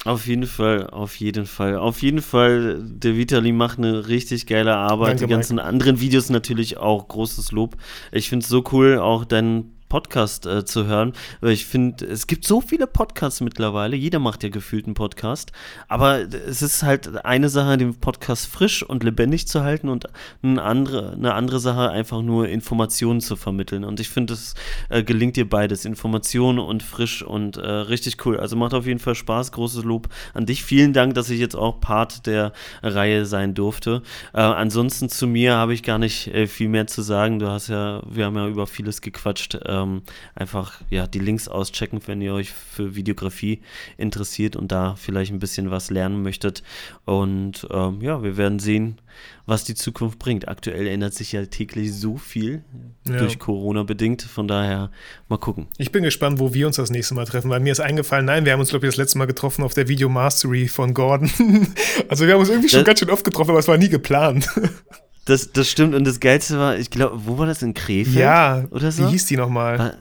Auf 0.05 0.27
jeden 0.27 0.45
Fall, 0.45 0.87
auf 0.87 1.15
jeden 1.15 1.45
Fall. 1.45 1.75
Auf 1.75 2.01
jeden 2.01 2.21
Fall, 2.21 2.79
der 2.81 3.17
Vitali 3.17 3.51
macht 3.51 3.79
eine 3.79 4.07
richtig 4.07 4.45
geile 4.45 4.75
Arbeit. 4.75 5.09
Danke, 5.09 5.25
Die 5.25 5.31
ganzen 5.31 5.55
Mike. 5.55 5.67
anderen 5.67 5.99
Videos 5.99 6.29
natürlich 6.29 6.77
auch 6.77 7.07
großes 7.07 7.51
Lob. 7.51 7.75
Ich 8.11 8.29
finde 8.29 8.43
es 8.43 8.49
so 8.49 8.63
cool, 8.71 8.97
auch 8.97 9.25
dein 9.25 9.71
Podcast 9.89 10.45
äh, 10.45 10.63
zu 10.63 10.85
hören. 10.85 11.13
Weil 11.41 11.51
ich 11.51 11.65
finde, 11.65 12.05
es 12.05 12.27
gibt 12.27 12.45
so 12.45 12.61
viele 12.61 12.87
Podcasts 12.87 13.41
mittlerweile. 13.41 13.95
Jeder 13.95 14.19
macht 14.19 14.43
ja 14.43 14.49
gefühlt 14.49 14.85
einen 14.85 14.93
Podcast. 14.93 15.51
Aber 15.87 16.19
es 16.19 16.61
ist 16.61 16.83
halt 16.83 17.25
eine 17.25 17.49
Sache, 17.49 17.77
den 17.77 17.95
Podcast 17.95 18.47
frisch 18.47 18.83
und 18.83 19.03
lebendig 19.03 19.47
zu 19.47 19.63
halten 19.63 19.89
und 19.89 20.05
eine 20.41 20.61
andere, 20.61 21.13
eine 21.13 21.33
andere 21.33 21.59
Sache, 21.59 21.89
einfach 21.89 22.21
nur 22.21 22.47
Informationen 22.47 23.19
zu 23.19 23.35
vermitteln. 23.35 23.83
Und 23.83 23.99
ich 23.99 24.09
finde, 24.09 24.33
es 24.33 24.53
äh, 24.89 25.03
gelingt 25.03 25.35
dir 25.35 25.49
beides. 25.49 25.85
Informationen 25.85 26.59
und 26.59 26.83
frisch 26.83 27.23
und 27.23 27.57
äh, 27.57 27.67
richtig 27.67 28.25
cool. 28.25 28.39
Also 28.39 28.55
macht 28.55 28.73
auf 28.73 28.85
jeden 28.85 28.99
Fall 28.99 29.15
Spaß. 29.15 29.51
Großes 29.51 29.83
Lob 29.83 30.07
an 30.33 30.45
dich. 30.45 30.63
Vielen 30.63 30.93
Dank, 30.93 31.15
dass 31.15 31.29
ich 31.29 31.39
jetzt 31.39 31.55
auch 31.55 31.79
Part 31.79 32.27
der 32.27 32.53
Reihe 32.83 33.25
sein 33.25 33.55
durfte. 33.55 34.03
Äh, 34.33 34.41
ansonsten 34.41 35.09
zu 35.09 35.25
mir 35.25 35.55
habe 35.55 35.73
ich 35.73 35.81
gar 35.81 35.97
nicht 35.97 36.27
äh, 36.27 36.45
viel 36.45 36.69
mehr 36.69 36.85
zu 36.85 37.01
sagen. 37.01 37.39
Du 37.39 37.47
hast 37.47 37.67
ja, 37.69 38.01
wir 38.07 38.25
haben 38.25 38.35
ja 38.35 38.47
über 38.47 38.67
vieles 38.67 39.01
gequatscht. 39.01 39.55
Äh, 39.55 39.78
ähm, 39.79 40.01
einfach 40.35 40.81
ja 40.89 41.07
die 41.07 41.19
Links 41.19 41.47
auschecken, 41.47 42.01
wenn 42.05 42.21
ihr 42.21 42.33
euch 42.33 42.51
für 42.51 42.95
Videografie 42.95 43.61
interessiert 43.97 44.55
und 44.55 44.71
da 44.71 44.95
vielleicht 44.95 45.31
ein 45.31 45.39
bisschen 45.39 45.71
was 45.71 45.89
lernen 45.89 46.21
möchtet. 46.21 46.63
Und 47.05 47.67
ähm, 47.71 48.01
ja, 48.01 48.23
wir 48.23 48.37
werden 48.37 48.59
sehen, 48.59 48.99
was 49.45 49.63
die 49.63 49.75
Zukunft 49.75 50.19
bringt. 50.19 50.47
Aktuell 50.47 50.87
ändert 50.87 51.13
sich 51.13 51.31
ja 51.31 51.45
täglich 51.45 51.93
so 51.93 52.17
viel 52.17 52.63
ja. 53.07 53.17
durch 53.17 53.39
Corona 53.39 53.83
bedingt. 53.83 54.21
Von 54.21 54.47
daher 54.47 54.91
mal 55.27 55.37
gucken. 55.37 55.67
Ich 55.77 55.91
bin 55.91 56.03
gespannt, 56.03 56.39
wo 56.39 56.53
wir 56.53 56.67
uns 56.67 56.75
das 56.77 56.89
nächste 56.89 57.15
Mal 57.15 57.25
treffen, 57.25 57.49
weil 57.49 57.59
mir 57.59 57.71
ist 57.71 57.79
eingefallen, 57.79 58.25
nein, 58.25 58.45
wir 58.45 58.53
haben 58.53 58.59
uns, 58.59 58.69
glaube 58.69 58.85
ich, 58.85 58.91
das 58.91 58.97
letzte 58.97 59.17
Mal 59.17 59.25
getroffen 59.25 59.63
auf 59.63 59.73
der 59.73 59.87
Video 59.87 60.09
Mastery 60.09 60.67
von 60.67 60.93
Gordon. 60.93 61.29
also 62.07 62.25
wir 62.25 62.33
haben 62.33 62.41
uns 62.41 62.49
irgendwie 62.49 62.69
schon 62.69 62.79
das, 62.79 62.87
ganz 62.87 62.99
schön 62.99 63.09
oft 63.09 63.23
getroffen, 63.23 63.51
aber 63.51 63.59
es 63.59 63.67
war 63.67 63.77
nie 63.77 63.89
geplant. 63.89 64.47
Das, 65.25 65.51
das 65.51 65.69
stimmt. 65.69 65.93
Und 65.95 66.05
das 66.05 66.19
Geilste 66.19 66.57
war, 66.57 66.77
ich 66.77 66.89
glaube, 66.89 67.19
wo 67.25 67.37
war 67.37 67.45
das 67.45 67.61
in 67.61 67.73
Krefeld? 67.73 68.15
Ja, 68.15 68.63
oder 68.71 68.91
so? 68.91 69.05
Wie 69.07 69.11
hieß 69.11 69.27
die 69.27 69.37
nochmal? 69.37 69.97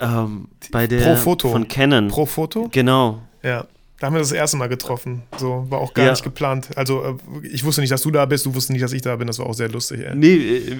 Ähm, 0.00 0.48
bei 0.70 0.86
der 0.86 1.00
Pro 1.00 1.16
Foto. 1.16 1.50
von 1.50 1.66
Canon. 1.66 2.08
Pro 2.08 2.26
Foto? 2.26 2.68
Genau. 2.70 3.22
Ja. 3.42 3.66
Da 4.00 4.06
haben 4.06 4.14
wir 4.14 4.20
das 4.20 4.30
erste 4.30 4.56
Mal 4.56 4.68
getroffen. 4.68 5.22
So, 5.38 5.66
war 5.70 5.80
auch 5.80 5.92
gar 5.92 6.04
ja. 6.04 6.12
nicht 6.12 6.22
geplant. 6.22 6.68
Also, 6.76 7.18
äh, 7.42 7.46
ich 7.48 7.64
wusste 7.64 7.80
nicht, 7.80 7.90
dass 7.90 8.02
du 8.02 8.12
da 8.12 8.26
bist, 8.26 8.46
du 8.46 8.50
wusstest 8.50 8.70
nicht, 8.70 8.84
dass 8.84 8.92
ich 8.92 9.02
da 9.02 9.16
bin. 9.16 9.26
Das 9.26 9.40
war 9.40 9.46
auch 9.46 9.54
sehr 9.54 9.68
lustig, 9.68 10.06
ey. 10.06 10.14
Nee, 10.14 10.36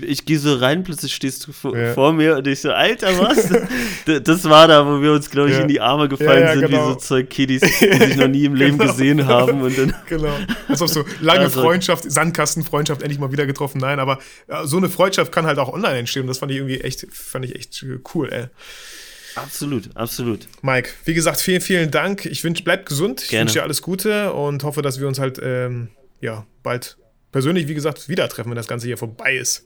ich 0.06 0.24
gehe 0.24 0.38
so 0.38 0.54
rein, 0.54 0.84
plötzlich 0.84 1.12
stehst 1.12 1.44
du 1.44 1.52
vor, 1.52 1.76
ja. 1.76 1.94
vor 1.94 2.12
mir 2.12 2.36
und 2.36 2.46
ich 2.46 2.60
so, 2.60 2.70
Alter, 2.70 3.08
was? 3.18 4.22
das 4.22 4.44
war 4.44 4.68
da, 4.68 4.86
wo 4.86 5.02
wir 5.02 5.12
uns, 5.12 5.28
glaube 5.30 5.50
ich, 5.50 5.56
ja. 5.56 5.62
in 5.62 5.68
die 5.68 5.80
Arme 5.80 6.08
gefallen 6.08 6.60
sind, 6.60 6.70
genau. 6.70 6.90
wie 6.90 6.92
so 6.92 6.94
zwei 6.94 7.24
Kiddies, 7.24 7.60
die 7.80 7.92
sich 7.92 8.16
noch 8.16 8.28
nie 8.28 8.44
im 8.44 8.54
Leben 8.54 8.78
genau. 8.78 8.92
gesehen 8.92 9.26
haben. 9.26 9.62
Und 9.62 9.76
dann 9.76 9.94
genau. 10.08 10.36
Also 10.68 10.86
so 10.86 11.04
lange 11.20 11.40
also. 11.40 11.60
Freundschaft, 11.60 12.08
Sandkastenfreundschaft 12.08 13.02
endlich 13.02 13.18
mal 13.18 13.32
wieder 13.32 13.46
getroffen. 13.46 13.78
Nein, 13.78 13.98
aber 13.98 14.20
so 14.62 14.76
eine 14.76 14.88
Freundschaft 14.88 15.32
kann 15.32 15.44
halt 15.44 15.58
auch 15.58 15.72
online 15.72 15.98
entstehen. 15.98 16.22
Und 16.22 16.28
das 16.28 16.38
fand 16.38 16.52
ich 16.52 16.58
irgendwie 16.58 16.80
echt, 16.82 17.04
fand 17.12 17.44
ich 17.44 17.56
echt 17.56 17.84
cool, 18.14 18.32
ey. 18.32 18.46
Absolut, 19.42 19.96
absolut. 19.96 20.48
Mike, 20.62 20.90
wie 21.04 21.14
gesagt, 21.14 21.40
vielen, 21.40 21.60
vielen 21.60 21.90
Dank. 21.90 22.26
Ich 22.26 22.44
wünsche, 22.44 22.62
bleib 22.62 22.86
gesund. 22.86 23.22
Ich 23.22 23.32
wünsche 23.32 23.54
dir 23.54 23.62
alles 23.62 23.82
Gute 23.82 24.32
und 24.32 24.62
hoffe, 24.64 24.82
dass 24.82 25.00
wir 25.00 25.08
uns 25.08 25.18
halt 25.18 25.38
ähm, 25.42 25.88
ja, 26.20 26.46
bald 26.62 26.96
persönlich, 27.32 27.68
wie 27.68 27.74
gesagt, 27.74 28.08
wieder 28.08 28.28
treffen, 28.28 28.50
wenn 28.50 28.56
das 28.56 28.68
Ganze 28.68 28.86
hier 28.86 28.98
vorbei 28.98 29.36
ist. 29.36 29.64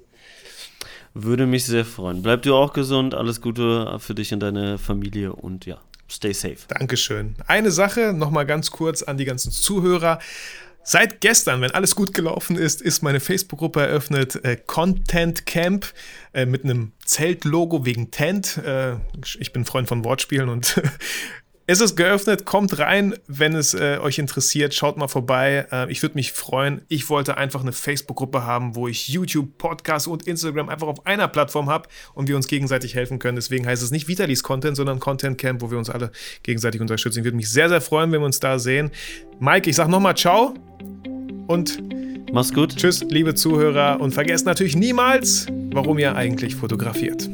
Würde 1.15 1.47
mich 1.47 1.65
sehr 1.65 1.85
freuen. 1.85 2.23
Bleib 2.23 2.43
du 2.43 2.55
auch 2.55 2.73
gesund. 2.73 3.15
Alles 3.15 3.41
Gute 3.41 3.99
für 3.99 4.15
dich 4.15 4.33
und 4.33 4.41
deine 4.41 4.79
Familie 4.79 5.33
und 5.33 5.67
ja, 5.67 5.79
stay 6.09 6.33
safe. 6.33 6.57
Dankeschön. 6.69 7.35
Eine 7.47 7.71
Sache 7.71 8.13
nochmal 8.15 8.47
ganz 8.47 8.71
kurz 8.71 9.03
an 9.03 9.19
die 9.19 9.27
ganzen 9.27 9.53
Zuhörer. 9.53 10.21
Seit 10.85 11.21
gestern, 11.21 11.61
wenn 11.61 11.71
alles 11.71 11.95
gut 11.95 12.13
gelaufen 12.13 12.57
ist, 12.57 12.83
ist 12.83 13.03
meine 13.03 13.21
Facebook-Gruppe 13.21 13.81
eröffnet, 13.81 14.45
äh, 14.45 14.57
Content 14.57 15.47
Camp, 15.47 15.87
äh, 16.33 16.45
mit 16.45 16.65
einem 16.65 16.93
Zeltlogo 17.05 17.85
wegen 17.85 18.11
Tent. 18.11 18.59
Äh, 18.59 18.97
ich 19.39 19.53
bin 19.53 19.65
Freund 19.65 19.89
von 19.89 20.05
Wortspielen 20.05 20.49
und 20.49 20.83
es 21.73 21.81
ist 21.81 21.97
geöffnet. 21.97 22.45
Kommt 22.45 22.79
rein, 22.79 23.15
wenn 23.27 23.55
es 23.55 23.73
äh, 23.73 23.99
euch 23.99 24.19
interessiert. 24.19 24.75
Schaut 24.75 24.99
mal 24.99 25.09
vorbei. 25.09 25.67
Äh, 25.73 25.91
ich 25.91 26.03
würde 26.03 26.17
mich 26.17 26.33
freuen. 26.33 26.83
Ich 26.89 27.09
wollte 27.09 27.39
einfach 27.39 27.63
eine 27.63 27.73
Facebook-Gruppe 27.73 28.45
haben, 28.45 28.77
wo 28.77 28.89
ich 28.89 29.09
YouTube, 29.09 29.57
Podcast 29.57 30.07
und 30.07 30.27
Instagram 30.27 30.69
einfach 30.69 30.87
auf 30.87 31.07
einer 31.07 31.29
Plattform 31.29 31.71
habe 31.71 31.89
und 32.13 32.29
wir 32.29 32.37
uns 32.37 32.47
gegenseitig 32.47 32.95
helfen 32.95 33.19
können. 33.19 33.37
Deswegen 33.37 33.67
heißt 33.67 33.83
es 33.83 33.91
nicht 33.91 34.07
Vitalis 34.07 34.43
Content, 34.43 34.77
sondern 34.77 35.01
Content 35.01 35.39
Camp, 35.39 35.63
wo 35.63 35.71
wir 35.71 35.79
uns 35.79 35.89
alle 35.89 36.13
gegenseitig 36.43 36.83
unterstützen. 36.83 37.21
Ich 37.21 37.25
würde 37.25 37.39
mich 37.39 37.51
sehr, 37.51 37.71
sehr 37.71 37.81
freuen, 37.81 38.13
wenn 38.13 38.21
wir 38.21 38.27
uns 38.27 38.39
da 38.39 38.59
sehen. 38.59 38.91
Mike, 39.41 39.71
ich 39.71 39.77
sag 39.77 39.89
nochmal 39.89 40.15
Ciao 40.15 40.55
und 41.47 41.79
mach's 42.33 42.53
gut. 42.53 42.77
Tschüss, 42.77 43.03
liebe 43.09 43.35
Zuhörer 43.35 43.99
und 43.99 44.13
vergesst 44.13 44.45
natürlich 44.45 44.77
niemals, 44.77 45.47
warum 45.73 45.99
ihr 45.99 46.15
eigentlich 46.17 46.55
fotografiert. 46.55 47.31